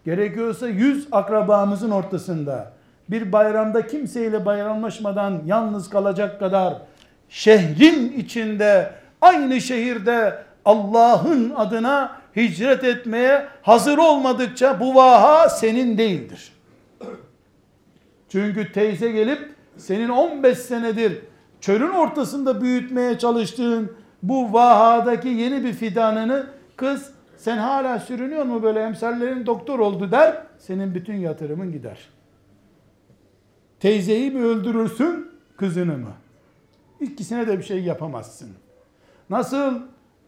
Gerekiyorsa 0.05 0.67
yüz 0.67 1.07
akrabamızın 1.11 1.91
ortasında 1.91 2.71
bir 3.09 3.31
bayramda 3.31 3.87
kimseyle 3.87 4.45
bayramlaşmadan 4.45 5.41
yalnız 5.45 5.89
kalacak 5.89 6.39
kadar 6.39 6.73
şehrin 7.29 8.11
içinde 8.11 8.91
aynı 9.21 9.61
şehirde 9.61 10.37
Allah'ın 10.65 11.53
adına 11.55 12.24
hicret 12.35 12.83
etmeye 12.83 13.47
hazır 13.61 13.97
olmadıkça 13.97 14.79
bu 14.79 14.95
vaha 14.95 15.49
senin 15.49 15.97
değildir. 15.97 16.53
Çünkü 18.29 18.71
teyze 18.71 19.11
gelip 19.11 19.49
senin 19.77 20.09
15 20.09 20.57
senedir 20.57 21.19
çölün 21.61 21.89
ortasında 21.89 22.61
büyütmeye 22.61 23.17
çalıştığın 23.17 23.91
bu 24.23 24.53
vahadaki 24.53 25.27
yeni 25.27 25.63
bir 25.63 25.73
fidanını 25.73 26.47
kız 26.75 27.11
sen 27.37 27.57
hala 27.57 27.99
sürünüyor 27.99 28.43
mu 28.43 28.63
böyle 28.63 28.79
emsallerin 28.79 29.45
doktor 29.45 29.79
oldu 29.79 30.11
der 30.11 30.43
senin 30.59 30.95
bütün 30.95 31.13
yatırımın 31.13 31.71
gider. 31.71 32.09
Teyzeyi 33.79 34.31
mi 34.31 34.43
öldürürsün 34.45 35.31
kızını 35.57 35.97
mı? 35.97 36.13
İkisine 36.99 37.47
de 37.47 37.57
bir 37.57 37.63
şey 37.63 37.83
yapamazsın. 37.83 38.49
Nasıl 39.29 39.79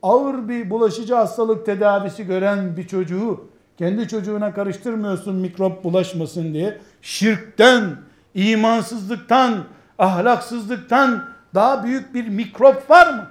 ağır 0.04 0.50
bir 0.50 0.70
bulaşıcı 0.70 1.16
hastalık 1.16 1.66
tedavisi 1.66 2.26
gören 2.28 2.78
bir 2.78 2.88
çocuğu 2.88 3.48
kendi 3.78 4.08
çocuğuna 4.08 4.54
karıştırmıyorsun 4.54 5.36
mikrop 5.36 5.84
bulaşmasın 5.84 6.54
diye 6.54 6.78
şirkten, 7.02 7.96
imansızlıktan, 8.34 9.64
ahlaksızlıktan 10.00 11.24
daha 11.56 11.84
büyük 11.84 12.14
bir 12.14 12.28
mikrop 12.28 12.90
var 12.90 13.14
mı? 13.14 13.28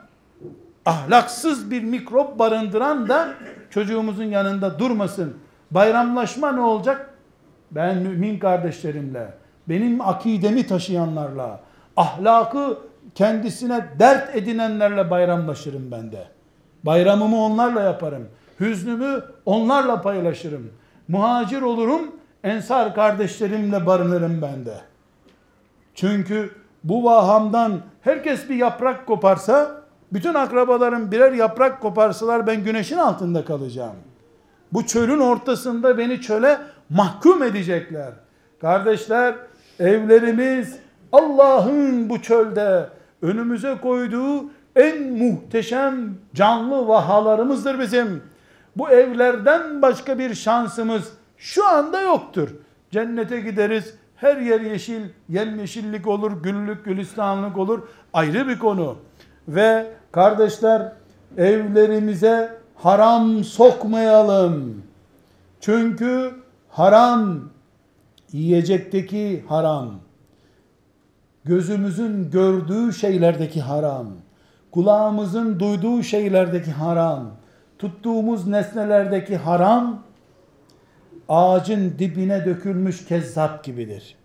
Ahlaksız 0.87 1.71
bir 1.71 1.83
mikrop 1.83 2.39
barındıran 2.39 3.09
da 3.09 3.29
çocuğumuzun 3.71 4.25
yanında 4.25 4.79
durmasın. 4.79 5.37
Bayramlaşma 5.71 6.53
ne 6.53 6.61
olacak? 6.61 7.11
Ben 7.71 7.97
mümin 7.99 8.39
kardeşlerimle, 8.39 9.35
benim 9.69 10.01
akidemi 10.01 10.67
taşıyanlarla, 10.67 11.61
ahlakı 11.97 12.79
kendisine 13.14 13.87
dert 13.99 14.37
edinenlerle 14.37 15.11
bayramlaşırım 15.11 15.91
ben 15.91 16.12
de. 16.12 16.36
Bayramımı 16.85 17.45
onlarla 17.45 17.81
yaparım. 17.81 18.29
Hüznümü 18.61 19.22
onlarla 19.47 20.03
paylaşırım. 20.03 20.70
Muhacir 21.09 21.62
olurum, 21.62 22.16
ensar 22.45 22.95
kardeşlerimle 22.95 23.87
barınırım 23.87 24.43
ben 24.43 24.66
de. 24.66 24.74
Çünkü 25.95 26.51
bu 26.85 27.05
vahamdan 27.05 27.81
herkes 28.01 28.49
bir 28.49 28.55
yaprak 28.55 29.07
koparsa, 29.07 29.83
bütün 30.12 30.35
akrabalarım 30.35 31.11
birer 31.12 31.33
yaprak 31.33 31.81
koparsalar 31.81 32.47
ben 32.47 32.64
güneşin 32.64 32.97
altında 32.97 33.45
kalacağım. 33.45 33.97
Bu 34.72 34.87
çölün 34.87 35.18
ortasında 35.18 35.99
beni 35.99 36.20
çöle 36.20 36.59
mahkum 36.91 37.43
edecekler. 37.43 38.12
Kardeşler, 38.61 39.35
evlerimiz 39.81 40.79
Allah'ın 41.12 42.09
bu 42.11 42.22
çölde 42.22 42.87
önümüze 43.22 43.77
koyduğu 43.83 44.45
en 44.77 45.12
muhteşem 45.12 46.14
canlı 46.35 46.89
vahalarımızdır 46.89 47.81
bizim. 47.81 48.22
Bu 48.77 48.91
evlerden 48.91 49.83
başka 49.83 50.18
bir 50.18 50.35
şansımız 50.35 51.12
şu 51.37 51.68
anda 51.68 52.01
yoktur. 52.01 52.49
Cennete 52.91 53.41
gideriz. 53.41 53.95
Her 54.16 54.37
yer 54.37 54.61
yeşil, 54.61 55.03
yemyeşillik 55.29 56.07
olur, 56.07 56.43
güllük, 56.43 56.85
gülistanlık 56.85 57.59
olur. 57.59 57.89
Ayrı 58.12 58.49
bir 58.49 58.59
konu. 58.59 58.97
Ve 59.49 59.87
kardeşler 60.12 60.93
evlerimize 61.37 62.59
haram 62.74 63.45
sokmayalım. 63.45 64.83
Çünkü 65.61 66.35
haram 66.68 67.41
yiyecekteki 68.33 69.45
haram, 69.49 69.95
gözümüzün 71.45 72.31
gördüğü 72.31 72.93
şeylerdeki 72.93 73.61
haram, 73.61 74.09
kulağımızın 74.77 75.61
duyduğu 75.61 76.03
şeylerdeki 76.03 76.70
haram, 76.70 77.31
tuttuğumuz 77.79 78.47
nesnelerdeki 78.47 79.37
haram, 79.37 80.03
ağacın 81.29 81.95
dibine 81.99 82.45
dökülmüş 82.45 83.05
kezzap 83.05 83.64
gibidir. 83.64 84.16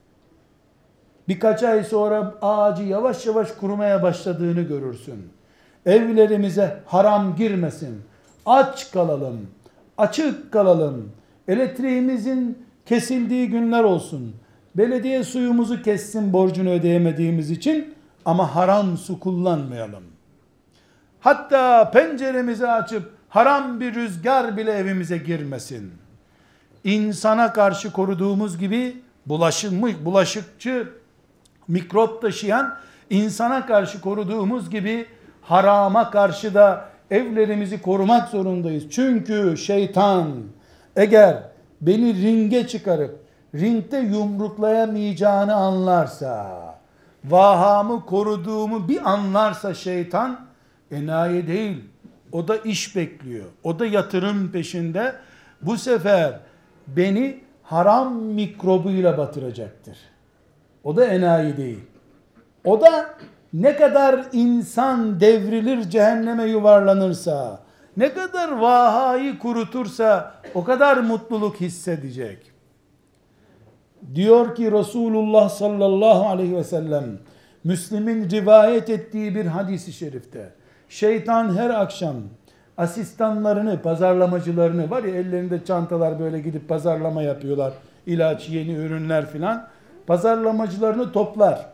Birkaç 1.27 1.63
ay 1.63 1.83
sonra 1.83 2.33
ağacı 2.41 2.83
yavaş 2.83 3.25
yavaş 3.25 3.51
kurumaya 3.51 4.03
başladığını 4.03 4.61
görürsün. 4.61 5.29
Evlerimize 5.85 6.79
haram 6.85 7.35
girmesin. 7.35 8.01
Aç 8.45 8.91
kalalım. 8.91 9.47
Açık 9.97 10.51
kalalım. 10.51 11.11
Elektriğimizin 11.47 12.65
kesildiği 12.85 13.49
günler 13.49 13.83
olsun. 13.83 14.35
Belediye 14.75 15.23
suyumuzu 15.23 15.83
kessin 15.83 16.33
borcunu 16.33 16.69
ödeyemediğimiz 16.69 17.51
için 17.51 17.93
ama 18.25 18.55
haram 18.55 18.97
su 18.97 19.19
kullanmayalım. 19.19 20.10
Hatta 21.21 21.91
penceremizi 21.91 22.67
açıp 22.67 23.13
haram 23.29 23.79
bir 23.79 23.95
rüzgar 23.95 24.57
bile 24.57 24.71
evimize 24.71 25.17
girmesin. 25.17 25.93
İnsana 26.83 27.53
karşı 27.53 27.91
koruduğumuz 27.91 28.57
gibi 28.57 29.01
bulaşılmış, 29.25 29.93
bulaşıkçı, 30.05 30.89
mikrop 31.67 32.21
taşıyan 32.21 32.75
insana 33.09 33.65
karşı 33.65 34.01
koruduğumuz 34.01 34.69
gibi 34.69 35.05
harama 35.41 36.11
karşı 36.11 36.53
da 36.53 36.85
evlerimizi 37.11 37.81
korumak 37.81 38.29
zorundayız. 38.29 38.83
Çünkü 38.89 39.57
şeytan 39.57 40.27
eğer 40.95 41.37
beni 41.81 42.13
ringe 42.13 42.67
çıkarıp 42.67 43.19
ringde 43.55 43.97
yumruklayamayacağını 43.97 45.53
anlarsa, 45.53 46.47
vahamı 47.25 48.05
koruduğumu 48.05 48.87
bir 48.87 49.09
anlarsa 49.11 49.73
şeytan 49.73 50.50
enayi 50.91 51.47
değil. 51.47 51.83
O 52.31 52.47
da 52.47 52.57
iş 52.57 52.95
bekliyor. 52.95 53.45
O 53.63 53.79
da 53.79 53.85
yatırım 53.85 54.51
peşinde. 54.51 55.15
Bu 55.61 55.77
sefer 55.77 56.39
beni 56.87 57.39
haram 57.63 58.15
mikrobuyla 58.15 59.17
batıracaktır. 59.17 59.97
O 60.83 60.95
da 60.95 61.05
enayi 61.05 61.57
değil. 61.57 61.79
O 62.65 62.81
da 62.81 63.15
ne 63.53 63.75
kadar 63.75 64.25
insan 64.33 65.19
devrilir 65.19 65.89
cehenneme 65.89 66.43
yuvarlanırsa, 66.43 67.59
ne 67.97 68.13
kadar 68.13 68.51
vahayı 68.51 69.39
kurutursa 69.39 70.35
o 70.53 70.63
kadar 70.63 70.97
mutluluk 70.97 71.61
hissedecek. 71.61 72.51
Diyor 74.15 74.55
ki 74.55 74.71
Resulullah 74.71 75.49
sallallahu 75.49 76.27
aleyhi 76.27 76.55
ve 76.55 76.63
sellem 76.63 77.19
Müslim'in 77.63 78.29
rivayet 78.29 78.89
ettiği 78.89 79.35
bir 79.35 79.45
hadisi 79.45 79.93
şerifte 79.93 80.53
şeytan 80.91 81.57
her 81.57 81.69
akşam 81.69 82.15
asistanlarını, 82.77 83.81
pazarlamacılarını 83.81 84.89
var 84.89 85.03
ya 85.03 85.15
ellerinde 85.15 85.65
çantalar 85.65 86.19
böyle 86.19 86.39
gidip 86.39 86.69
pazarlama 86.69 87.23
yapıyorlar. 87.23 87.73
ilaç, 88.05 88.49
yeni 88.49 88.73
ürünler 88.73 89.25
filan. 89.25 89.67
Pazarlamacılarını 90.07 91.11
toplar. 91.11 91.65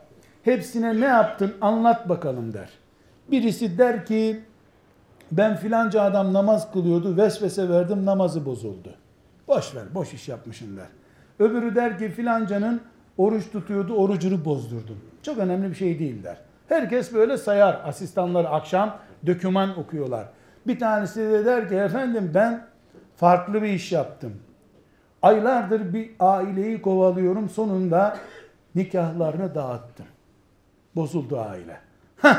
Hepsine 0.43 0.99
ne 0.99 1.05
yaptın 1.05 1.53
anlat 1.61 2.09
bakalım 2.09 2.53
der. 2.53 2.70
Birisi 3.32 3.78
der 3.78 4.05
ki 4.05 4.39
ben 5.32 5.55
filanca 5.55 6.01
adam 6.01 6.34
namaz 6.34 6.72
kılıyordu 6.72 7.18
vesvese 7.18 7.70
verdim 7.70 8.05
namazı 8.05 8.45
bozuldu. 8.45 8.95
Boş 9.47 9.76
ver 9.76 9.84
boş 9.93 10.13
iş 10.13 10.28
yapmışım 10.28 10.78
der. 10.78 10.88
Öbürü 11.39 11.76
der 11.76 11.97
ki 11.97 12.09
filancanın 12.09 12.82
oruç 13.18 13.51
tutuyordu 13.51 13.93
orucunu 13.93 14.45
bozdurdum. 14.45 14.97
Çok 15.24 15.38
önemli 15.38 15.70
bir 15.70 15.76
şey 15.76 15.99
değil 15.99 16.24
der. 16.24 16.38
Herkes 16.70 17.13
böyle 17.13 17.38
sayar 17.38 17.82
asistanları 17.86 18.49
akşam 18.49 18.97
döküman 19.26 19.80
okuyorlar. 19.80 20.30
Bir 20.68 20.80
tanesi 20.80 21.20
de 21.20 21.45
der 21.45 21.70
ki 21.70 21.76
efendim 21.76 22.32
ben 22.34 22.68
farklı 23.15 23.61
bir 23.61 23.70
iş 23.70 23.91
yaptım. 23.91 24.34
Aylardır 25.22 25.93
bir 25.93 26.11
aileyi 26.20 26.82
kovalıyorum 26.82 27.49
sonunda 27.49 28.18
nikahlarını 28.76 29.55
dağıttım. 29.55 30.05
Bozuldu 30.95 31.39
aile. 31.39 31.80
Heh, 32.18 32.36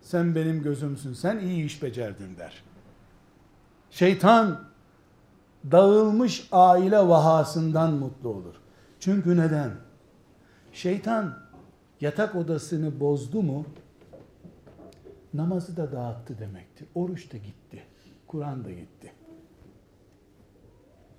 sen 0.00 0.34
benim 0.34 0.62
gözümsün 0.62 1.12
sen 1.12 1.38
iyi 1.38 1.64
iş 1.64 1.82
becerdin 1.82 2.36
der. 2.38 2.62
Şeytan 3.90 4.60
dağılmış 5.70 6.48
aile 6.52 6.98
vahasından 7.08 7.92
mutlu 7.92 8.28
olur. 8.28 8.54
Çünkü 9.00 9.36
neden? 9.36 9.70
Şeytan 10.72 11.34
yatak 12.00 12.34
odasını 12.34 13.00
bozdu 13.00 13.42
mu 13.42 13.66
namazı 15.34 15.76
da 15.76 15.92
dağıttı 15.92 16.38
demektir. 16.38 16.88
Oruç 16.94 17.32
da 17.32 17.36
gitti. 17.36 17.82
Kur'an 18.26 18.64
da 18.64 18.70
gitti. 18.70 19.12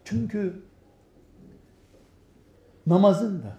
Çünkü 0.04 0.54
namazın 2.88 3.44
da 3.44 3.58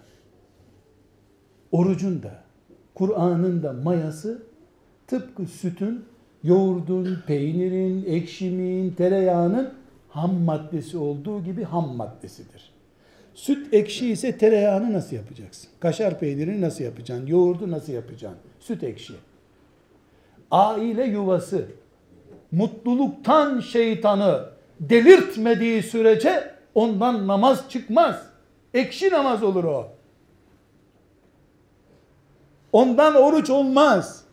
orucun 1.71 2.23
da 2.23 2.43
Kur'an'ın 2.95 3.63
da 3.63 3.73
mayası 3.73 4.43
tıpkı 5.07 5.45
sütün, 5.45 6.05
yoğurdun, 6.43 7.17
peynirin, 7.27 8.05
ekşimin, 8.05 8.91
tereyağının 8.91 9.73
ham 10.09 10.35
maddesi 10.35 10.97
olduğu 10.97 11.43
gibi 11.43 11.63
ham 11.63 11.95
maddesidir. 11.95 12.75
Süt 13.33 13.73
ekşi 13.73 14.11
ise 14.11 14.37
tereyağını 14.37 14.93
nasıl 14.93 15.15
yapacaksın? 15.15 15.69
Kaşar 15.79 16.19
peynirini 16.19 16.61
nasıl 16.61 16.83
yapacaksın? 16.83 17.27
Yoğurdu 17.27 17.71
nasıl 17.71 17.93
yapacaksın? 17.93 18.39
Süt 18.59 18.83
ekşi. 18.83 19.13
Aile 20.55 21.05
yuvası 21.05 21.65
mutluluktan 22.51 23.59
şeytanı 23.59 24.49
delirtmediği 24.79 25.83
sürece 25.83 26.55
ondan 26.75 27.27
namaz 27.27 27.69
çıkmaz. 27.69 28.27
Ekşi 28.73 29.11
namaz 29.11 29.43
olur 29.43 29.63
o. 29.63 29.87
Ondan 32.71 33.15
oruç 33.15 33.49
olmaz. 33.49 34.23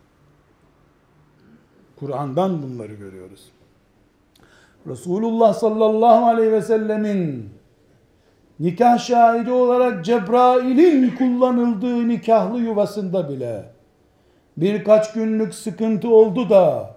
Kur'an'dan 1.97 2.63
bunları 2.63 2.95
görüyoruz. 2.95 3.45
Resulullah 4.87 5.55
sallallahu 5.55 6.27
aleyhi 6.27 6.53
ve 6.53 6.63
sellemin 6.63 7.51
nikah 8.61 8.99
şahidi 8.99 9.51
olarak 9.51 10.05
Cebrail'in 10.05 11.17
kullanıldığı 11.17 12.09
nikahlı 12.09 12.59
yuvasında 12.59 13.29
bile 13.29 13.72
birkaç 14.57 15.13
günlük 15.13 15.55
sıkıntı 15.55 16.09
oldu 16.09 16.51
da 16.51 16.91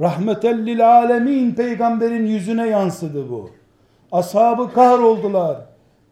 rahmetellil 0.00 0.88
alemin 0.88 1.54
peygamberin 1.54 2.26
yüzüne 2.26 2.68
yansıdı 2.68 3.30
bu. 3.30 3.50
Ashabı 4.12 4.72
kahroldular. 4.72 5.56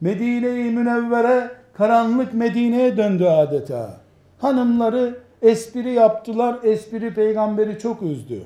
Medine-i 0.00 0.70
Münevvere 0.70 1.50
karanlık 1.72 2.34
Medine'ye 2.34 2.96
döndü 2.96 3.24
adeta. 3.24 3.96
Hanımları 4.38 5.18
espri 5.42 5.92
yaptılar. 5.92 6.58
Espri 6.62 7.14
peygamberi 7.14 7.78
çok 7.78 8.02
üzdü. 8.02 8.42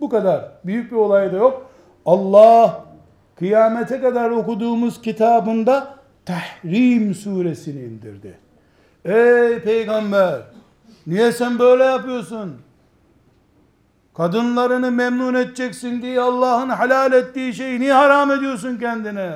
Bu 0.00 0.08
kadar. 0.08 0.48
Büyük 0.64 0.92
bir 0.92 0.96
olay 0.96 1.32
da 1.32 1.36
yok. 1.36 1.66
Allah 2.06 2.84
kıyamete 3.36 4.00
kadar 4.00 4.30
okuduğumuz 4.30 5.02
kitabında 5.02 5.98
Tahrim 6.26 7.14
suresini 7.14 7.80
indirdi. 7.80 8.38
Ey 9.04 9.58
peygamber 9.58 10.40
niye 11.08 11.32
sen 11.32 11.58
böyle 11.58 11.84
yapıyorsun? 11.84 12.56
Kadınlarını 14.16 14.90
memnun 14.90 15.34
edeceksin 15.34 16.02
diye 16.02 16.20
Allah'ın 16.20 16.70
helal 16.70 17.12
ettiği 17.12 17.54
şeyi 17.54 17.80
niye 17.80 17.92
haram 17.92 18.30
ediyorsun 18.30 18.76
kendine? 18.76 19.32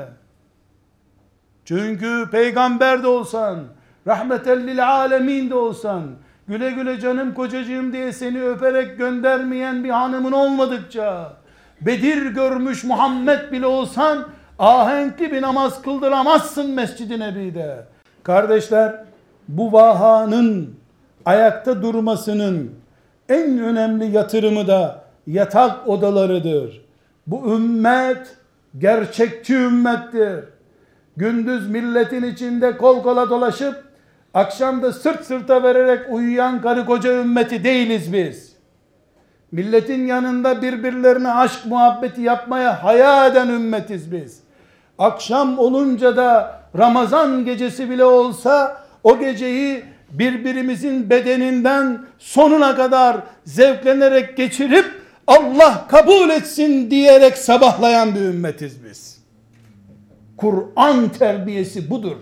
Çünkü 1.64 2.28
peygamber 2.32 3.02
de 3.02 3.06
olsan, 3.06 3.58
rahmetellil 4.06 4.88
alemin 4.88 5.50
de 5.50 5.54
olsan, 5.54 6.02
güle 6.48 6.70
güle 6.70 7.00
canım 7.00 7.34
kocacığım 7.34 7.92
diye 7.92 8.12
seni 8.12 8.44
öperek 8.44 8.98
göndermeyen 8.98 9.84
bir 9.84 9.90
hanımın 9.90 10.32
olmadıkça, 10.32 11.32
Bedir 11.80 12.26
görmüş 12.26 12.84
Muhammed 12.84 13.52
bile 13.52 13.66
olsan, 13.66 14.28
ahenkli 14.58 15.32
bir 15.32 15.42
namaz 15.42 15.82
kıldıramazsın 15.82 16.70
Mescid-i 16.70 17.20
Nebi'de. 17.20 17.86
Kardeşler, 18.22 19.04
bu 19.48 19.72
vahanın 19.72 20.81
ayakta 21.26 21.82
durmasının 21.82 22.70
en 23.28 23.58
önemli 23.58 24.10
yatırımı 24.16 24.66
da 24.66 25.04
yatak 25.26 25.88
odalarıdır. 25.88 26.84
Bu 27.26 27.54
ümmet 27.54 28.36
gerçekçi 28.78 29.54
ümmettir. 29.54 30.44
Gündüz 31.16 31.68
milletin 31.68 32.22
içinde 32.22 32.76
kol 32.76 33.02
kola 33.02 33.30
dolaşıp 33.30 33.84
akşam 34.34 34.82
da 34.82 34.92
sırt 34.92 35.24
sırta 35.24 35.62
vererek 35.62 36.00
uyuyan 36.10 36.62
karı 36.62 36.86
koca 36.86 37.20
ümmeti 37.20 37.64
değiliz 37.64 38.12
biz. 38.12 38.52
Milletin 39.52 40.06
yanında 40.06 40.62
birbirlerine 40.62 41.32
aşk 41.32 41.66
muhabbeti 41.66 42.20
yapmaya 42.20 42.84
haya 42.84 43.26
eden 43.26 43.48
ümmetiz 43.48 44.12
biz. 44.12 44.40
Akşam 44.98 45.58
olunca 45.58 46.16
da 46.16 46.60
Ramazan 46.78 47.44
gecesi 47.44 47.90
bile 47.90 48.04
olsa 48.04 48.82
o 49.04 49.18
geceyi 49.18 49.84
birbirimizin 50.12 51.10
bedeninden 51.10 51.98
sonuna 52.18 52.76
kadar 52.76 53.16
zevklenerek 53.44 54.36
geçirip 54.36 54.86
Allah 55.26 55.86
kabul 55.88 56.30
etsin 56.30 56.90
diyerek 56.90 57.38
sabahlayan 57.38 58.14
bir 58.14 58.20
ümmetiz 58.20 58.84
biz. 58.84 59.22
Kur'an 60.36 61.08
terbiyesi 61.08 61.90
budur. 61.90 62.16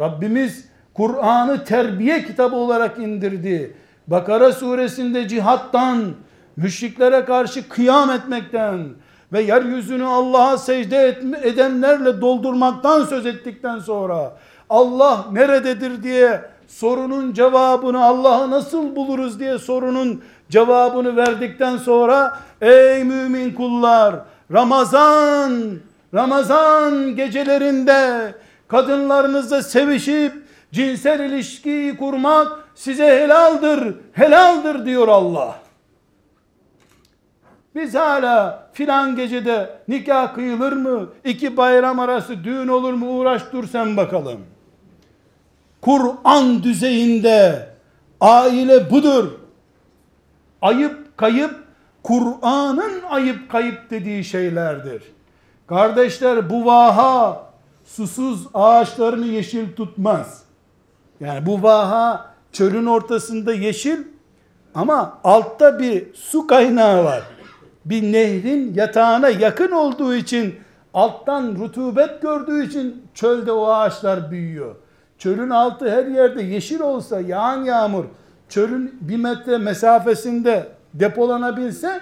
Rabbimiz 0.00 0.64
Kur'an'ı 0.94 1.64
terbiye 1.64 2.24
kitabı 2.24 2.56
olarak 2.56 2.98
indirdi. 2.98 3.74
Bakara 4.06 4.52
suresinde 4.52 5.28
cihattan, 5.28 6.14
müşriklere 6.56 7.24
karşı 7.24 7.68
kıyam 7.68 8.10
etmekten 8.10 8.88
ve 9.32 9.42
yeryüzünü 9.42 10.04
Allah'a 10.04 10.58
secde 10.58 11.18
edenlerle 11.42 12.20
doldurmaktan 12.20 13.04
söz 13.04 13.26
ettikten 13.26 13.78
sonra 13.78 14.36
Allah 14.70 15.26
nerededir 15.32 16.02
diye 16.02 16.40
sorunun 16.68 17.32
cevabını 17.32 18.04
Allah'ı 18.04 18.50
nasıl 18.50 18.96
buluruz 18.96 19.40
diye 19.40 19.58
sorunun 19.58 20.22
cevabını 20.50 21.16
verdikten 21.16 21.76
sonra 21.76 22.38
ey 22.60 23.04
mümin 23.04 23.54
kullar 23.54 24.16
Ramazan 24.52 25.52
Ramazan 26.14 27.16
gecelerinde 27.16 28.34
kadınlarınızla 28.68 29.62
sevişip 29.62 30.32
cinsel 30.72 31.20
ilişkiyi 31.20 31.96
kurmak 31.96 32.48
size 32.74 33.06
helaldir, 33.06 33.94
helaldir 34.12 34.86
diyor 34.86 35.08
Allah. 35.08 35.54
Biz 37.74 37.94
hala 37.94 38.68
filan 38.72 39.16
gecede 39.16 39.78
nikah 39.88 40.34
kıyılır 40.34 40.72
mı? 40.72 41.08
İki 41.24 41.56
bayram 41.56 42.00
arası 42.00 42.44
düğün 42.44 42.68
olur 42.68 42.92
mu? 42.92 43.18
Uğraş 43.18 43.42
dur 43.52 43.68
sen 43.68 43.96
bakalım. 43.96 44.40
Kur'an 45.86 46.62
düzeyinde 46.62 47.68
aile 48.20 48.90
budur. 48.90 49.30
Ayıp 50.62 51.18
kayıp 51.18 51.54
Kur'an'ın 52.02 53.02
ayıp 53.10 53.50
kayıp 53.50 53.90
dediği 53.90 54.24
şeylerdir. 54.24 55.02
Kardeşler 55.66 56.50
bu 56.50 56.66
vaha 56.66 57.42
susuz 57.84 58.46
ağaçlarını 58.54 59.26
yeşil 59.26 59.76
tutmaz. 59.76 60.42
Yani 61.20 61.46
bu 61.46 61.62
vaha 61.62 62.34
çölün 62.52 62.86
ortasında 62.86 63.52
yeşil 63.52 63.98
ama 64.74 65.18
altta 65.24 65.78
bir 65.78 66.14
su 66.14 66.46
kaynağı 66.46 67.04
var. 67.04 67.22
Bir 67.84 68.12
nehrin 68.12 68.74
yatağına 68.74 69.28
yakın 69.28 69.70
olduğu 69.70 70.14
için 70.14 70.54
alttan 70.94 71.56
rutubet 71.58 72.22
gördüğü 72.22 72.66
için 72.66 73.02
çölde 73.14 73.52
o 73.52 73.66
ağaçlar 73.66 74.30
büyüyor. 74.30 74.76
Çölün 75.18 75.50
altı 75.50 75.90
her 75.90 76.06
yerde 76.06 76.42
yeşil 76.42 76.80
olsa 76.80 77.20
yağan 77.20 77.64
yağmur 77.64 78.04
çölün 78.48 78.98
bir 79.00 79.16
metre 79.16 79.58
mesafesinde 79.58 80.68
depolanabilse 80.94 82.00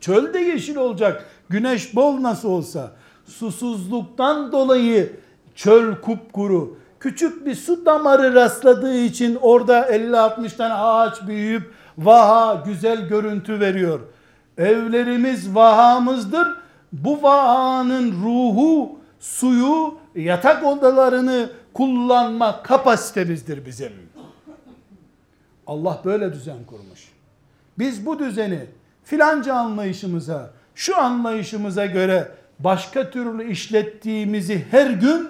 çölde 0.00 0.38
yeşil 0.38 0.76
olacak. 0.76 1.24
Güneş 1.48 1.96
bol 1.96 2.22
nasıl 2.22 2.48
olsa 2.48 2.92
susuzluktan 3.26 4.52
dolayı 4.52 5.12
çöl 5.54 6.00
kupkuru. 6.00 6.76
Küçük 7.00 7.46
bir 7.46 7.54
su 7.54 7.86
damarı 7.86 8.34
rastladığı 8.34 8.98
için 8.98 9.38
orada 9.40 9.90
50-60 9.90 10.56
tane 10.56 10.74
ağaç 10.74 11.26
büyüyüp 11.26 11.74
vaha 11.98 12.62
güzel 12.66 13.08
görüntü 13.08 13.60
veriyor. 13.60 14.00
Evlerimiz 14.58 15.54
vahamızdır. 15.54 16.48
Bu 16.92 17.22
vahanın 17.22 18.12
ruhu, 18.24 18.98
suyu, 19.20 19.94
yatak 20.14 20.64
odalarını 20.64 21.50
kullanma 21.74 22.62
kapasitemizdir 22.62 23.66
bizim. 23.66 23.92
Allah 25.66 26.00
böyle 26.04 26.32
düzen 26.32 26.64
kurmuş. 26.66 27.08
Biz 27.78 28.06
bu 28.06 28.18
düzeni 28.18 28.66
filanca 29.04 29.54
anlayışımıza, 29.54 30.50
şu 30.74 30.98
anlayışımıza 30.98 31.86
göre 31.86 32.28
başka 32.58 33.10
türlü 33.10 33.50
işlettiğimizi 33.50 34.66
her 34.70 34.90
gün 34.90 35.28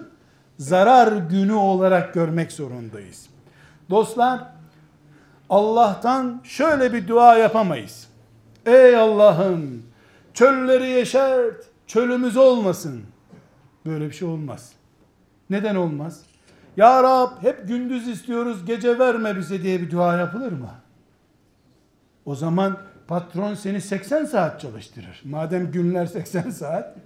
zarar 0.59 1.13
günü 1.17 1.53
olarak 1.53 2.15
görmek 2.15 2.53
zorundayız. 2.53 3.27
Dostlar, 3.91 4.41
Allah'tan 5.51 6.41
şöyle 6.45 6.93
bir 6.93 7.09
dua 7.09 7.37
yapamayız. 7.37 8.09
Ey 8.67 8.97
Allah'ım, 8.97 9.83
çölleri 10.35 10.91
yeşert, 10.91 11.65
çölümüz 11.87 12.37
olmasın. 12.37 13.03
Böyle 13.87 14.07
bir 14.07 14.13
şey 14.13 14.29
olmaz. 14.29 14.73
Neden 15.51 15.75
olmaz? 15.75 16.23
Ya 16.77 17.03
Rab 17.03 17.43
hep 17.43 17.69
gündüz 17.69 18.09
istiyoruz, 18.09 18.67
gece 18.67 18.99
verme 18.99 19.37
bize 19.37 19.63
diye 19.63 19.81
bir 19.81 19.91
dua 19.91 20.17
yapılır 20.17 20.53
mı? 20.53 20.71
O 22.27 22.35
zaman 22.35 22.79
patron 23.09 23.55
seni 23.55 23.81
80 23.81 24.25
saat 24.25 24.61
çalıştırır. 24.61 25.23
Madem 25.25 25.71
günler 25.71 26.07
80 26.07 26.51
saat. 26.51 26.97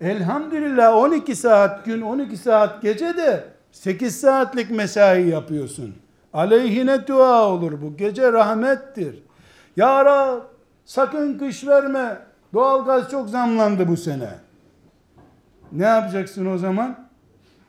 Elhamdülillah 0.00 0.96
12 0.96 1.36
saat 1.36 1.84
gün 1.84 2.00
12 2.00 2.36
saat 2.36 2.82
gece 2.82 3.16
de 3.16 3.44
8 3.72 4.20
saatlik 4.20 4.70
mesai 4.70 5.28
yapıyorsun. 5.28 5.94
Aleyhine 6.32 7.06
dua 7.06 7.48
olur 7.48 7.82
bu. 7.82 7.96
Gece 7.96 8.32
rahmettir. 8.32 9.22
Ya 9.76 10.04
Rab 10.04 10.40
sakın 10.84 11.38
kış 11.38 11.66
verme. 11.66 12.18
Doğalgaz 12.54 13.10
çok 13.10 13.28
zamlandı 13.28 13.88
bu 13.88 13.96
sene. 13.96 14.45
Ne 15.72 15.84
yapacaksın 15.84 16.46
o 16.46 16.58
zaman? 16.58 17.08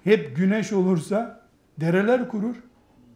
Hep 0.03 0.35
güneş 0.35 0.73
olursa 0.73 1.41
dereler 1.79 2.27
kurur. 2.27 2.55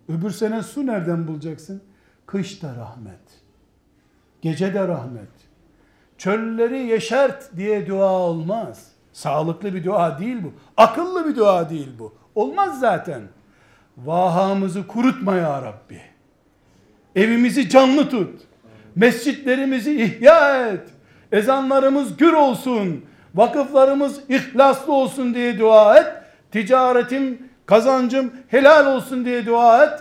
Öbür 0.09 0.29
sene 0.29 0.63
su 0.63 0.87
nereden 0.87 1.27
bulacaksın? 1.27 1.83
Kış 2.25 2.63
da 2.63 2.75
rahmet. 2.75 3.41
Gece 4.41 4.73
de 4.73 4.87
rahmet. 4.87 5.29
Çölleri 6.17 6.77
yeşert 6.77 7.55
diye 7.57 7.87
dua 7.87 8.11
olmaz. 8.11 8.91
Sağlıklı 9.13 9.73
bir 9.73 9.83
dua 9.83 10.19
değil 10.19 10.37
bu. 10.43 10.53
Akıllı 10.77 11.27
bir 11.27 11.35
dua 11.35 11.69
değil 11.69 11.89
bu. 11.99 12.15
Olmaz 12.35 12.79
zaten. 12.79 13.21
Vahamızı 13.97 14.87
kurutma 14.87 15.35
ya 15.35 15.61
Rabbi. 15.61 16.01
Evimizi 17.15 17.69
canlı 17.69 18.09
tut. 18.09 18.41
Mescitlerimizi 18.95 20.03
ihya 20.03 20.67
et. 20.67 20.89
Ezanlarımız 21.31 22.17
gür 22.17 22.33
olsun. 22.33 23.05
Vakıflarımız 23.35 24.19
ihlaslı 24.29 24.93
olsun 24.93 25.33
diye 25.33 25.59
dua 25.59 25.97
et. 25.97 26.07
Ticaretim, 26.51 27.49
kazancım 27.65 28.33
helal 28.47 28.95
olsun 28.95 29.25
diye 29.25 29.45
dua 29.45 29.83
et. 29.83 29.99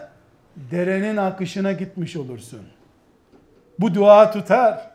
Derenin 0.56 1.16
akışına 1.16 1.72
gitmiş 1.72 2.16
olursun. 2.16 2.60
Bu 3.78 3.94
dua 3.94 4.30
tutar. 4.30 4.90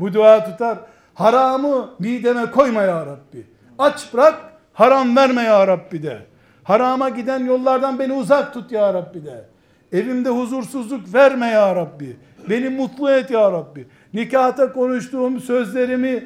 Bu 0.00 0.12
dua 0.12 0.44
tutar. 0.44 0.78
Haramı 1.14 1.90
mideme 1.98 2.50
koyma 2.50 2.82
ya 2.82 3.06
Rabbi. 3.06 3.46
Aç 3.78 4.14
bırak, 4.14 4.34
haram 4.72 5.16
verme 5.16 5.42
ya 5.42 5.66
Rabbi 5.66 6.02
de. 6.02 6.18
Harama 6.64 7.08
giden 7.08 7.44
yollardan 7.44 7.98
beni 7.98 8.12
uzak 8.12 8.54
tut 8.54 8.72
ya 8.72 8.94
Rabbi 8.94 9.24
de. 9.24 9.44
Evimde 9.92 10.28
huzursuzluk 10.28 11.14
verme 11.14 11.46
ya 11.46 11.76
Rabbi. 11.76 12.16
Beni 12.50 12.68
mutlu 12.68 13.10
et 13.10 13.30
ya 13.30 13.52
Rabbi. 13.52 13.86
Nikahta 14.14 14.72
konuştuğum 14.72 15.40
sözlerimi 15.40 16.24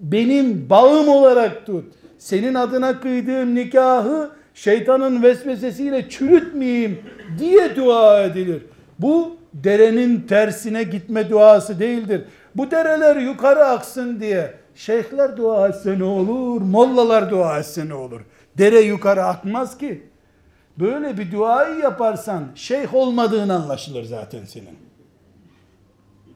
benim 0.00 0.70
bağım 0.70 1.08
olarak 1.08 1.66
tut. 1.66 1.84
Senin 2.18 2.54
adına 2.54 3.00
kıydığım 3.00 3.54
nikahı 3.54 4.30
şeytanın 4.54 5.22
vesvesesiyle 5.22 6.08
çürütmeyeyim 6.08 6.98
diye 7.38 7.76
dua 7.76 8.22
edilir. 8.22 8.62
Bu 8.98 9.36
derenin 9.54 10.20
tersine 10.20 10.82
gitme 10.82 11.30
duası 11.30 11.80
değildir. 11.80 12.24
Bu 12.54 12.70
dereler 12.70 13.16
yukarı 13.16 13.64
aksın 13.64 14.20
diye 14.20 14.54
şeyhler 14.74 15.36
dua 15.36 15.68
etse 15.68 15.98
ne 15.98 16.04
olur, 16.04 16.60
mollalar 16.60 17.30
dua 17.30 17.58
etse 17.58 17.88
ne 17.88 17.94
olur. 17.94 18.20
Dere 18.58 18.80
yukarı 18.80 19.24
akmaz 19.24 19.78
ki. 19.78 20.02
Böyle 20.78 21.18
bir 21.18 21.32
duayı 21.32 21.78
yaparsan 21.78 22.44
şeyh 22.54 22.94
olmadığın 22.94 23.48
anlaşılır 23.48 24.04
zaten 24.04 24.44
senin. 24.44 24.78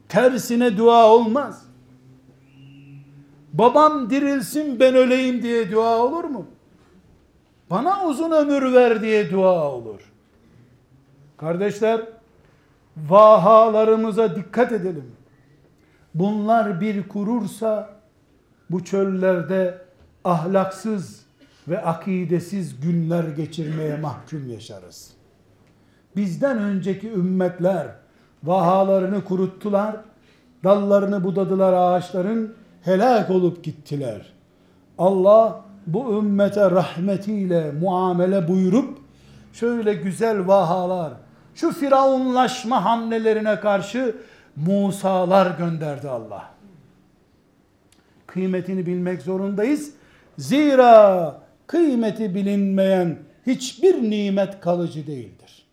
Tersine 0.09 0.77
dua 0.77 1.09
olmaz. 1.09 1.70
Babam 3.53 4.09
dirilsin 4.09 4.79
ben 4.79 4.95
öleyim 4.95 5.41
diye 5.41 5.71
dua 5.71 5.97
olur 5.97 6.23
mu? 6.23 6.45
Bana 7.69 8.05
uzun 8.05 8.31
ömür 8.31 8.73
ver 8.73 9.01
diye 9.01 9.31
dua 9.31 9.71
olur. 9.71 10.11
Kardeşler, 11.37 12.01
vahalarımıza 12.97 14.35
dikkat 14.35 14.71
edelim. 14.71 15.11
Bunlar 16.15 16.81
bir 16.81 17.07
kurursa 17.07 17.89
bu 18.69 18.83
çöllerde 18.83 19.77
ahlaksız 20.23 21.25
ve 21.67 21.81
akidesiz 21.81 22.81
günler 22.81 23.23
geçirmeye 23.23 23.97
mahkum 23.97 24.49
yaşarız. 24.49 25.13
Bizden 26.15 26.57
önceki 26.57 27.11
ümmetler 27.11 27.87
vahalarını 28.43 29.23
kuruttular, 29.23 29.95
dallarını 30.63 31.23
budadılar 31.23 31.73
ağaçların, 31.73 32.53
helak 32.83 33.29
olup 33.29 33.63
gittiler. 33.63 34.33
Allah 34.97 35.65
bu 35.87 36.19
ümmete 36.19 36.71
rahmetiyle 36.71 37.71
muamele 37.71 38.47
buyurup 38.47 38.97
şöyle 39.53 39.93
güzel 39.93 40.47
vahalar, 40.47 41.13
şu 41.55 41.71
firavunlaşma 41.71 42.85
hamlelerine 42.85 43.59
karşı 43.59 44.15
Musalar 44.55 45.57
gönderdi 45.57 46.09
Allah. 46.09 46.49
Kıymetini 48.27 48.85
bilmek 48.85 49.21
zorundayız. 49.21 49.93
Zira 50.37 51.41
kıymeti 51.67 52.35
bilinmeyen 52.35 53.17
hiçbir 53.47 54.11
nimet 54.11 54.61
kalıcı 54.61 55.07
değildir. 55.07 55.65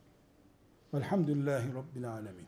Velhamdülillahi 0.95 1.65
Rabbil 1.75 2.11
Alemin. 2.11 2.48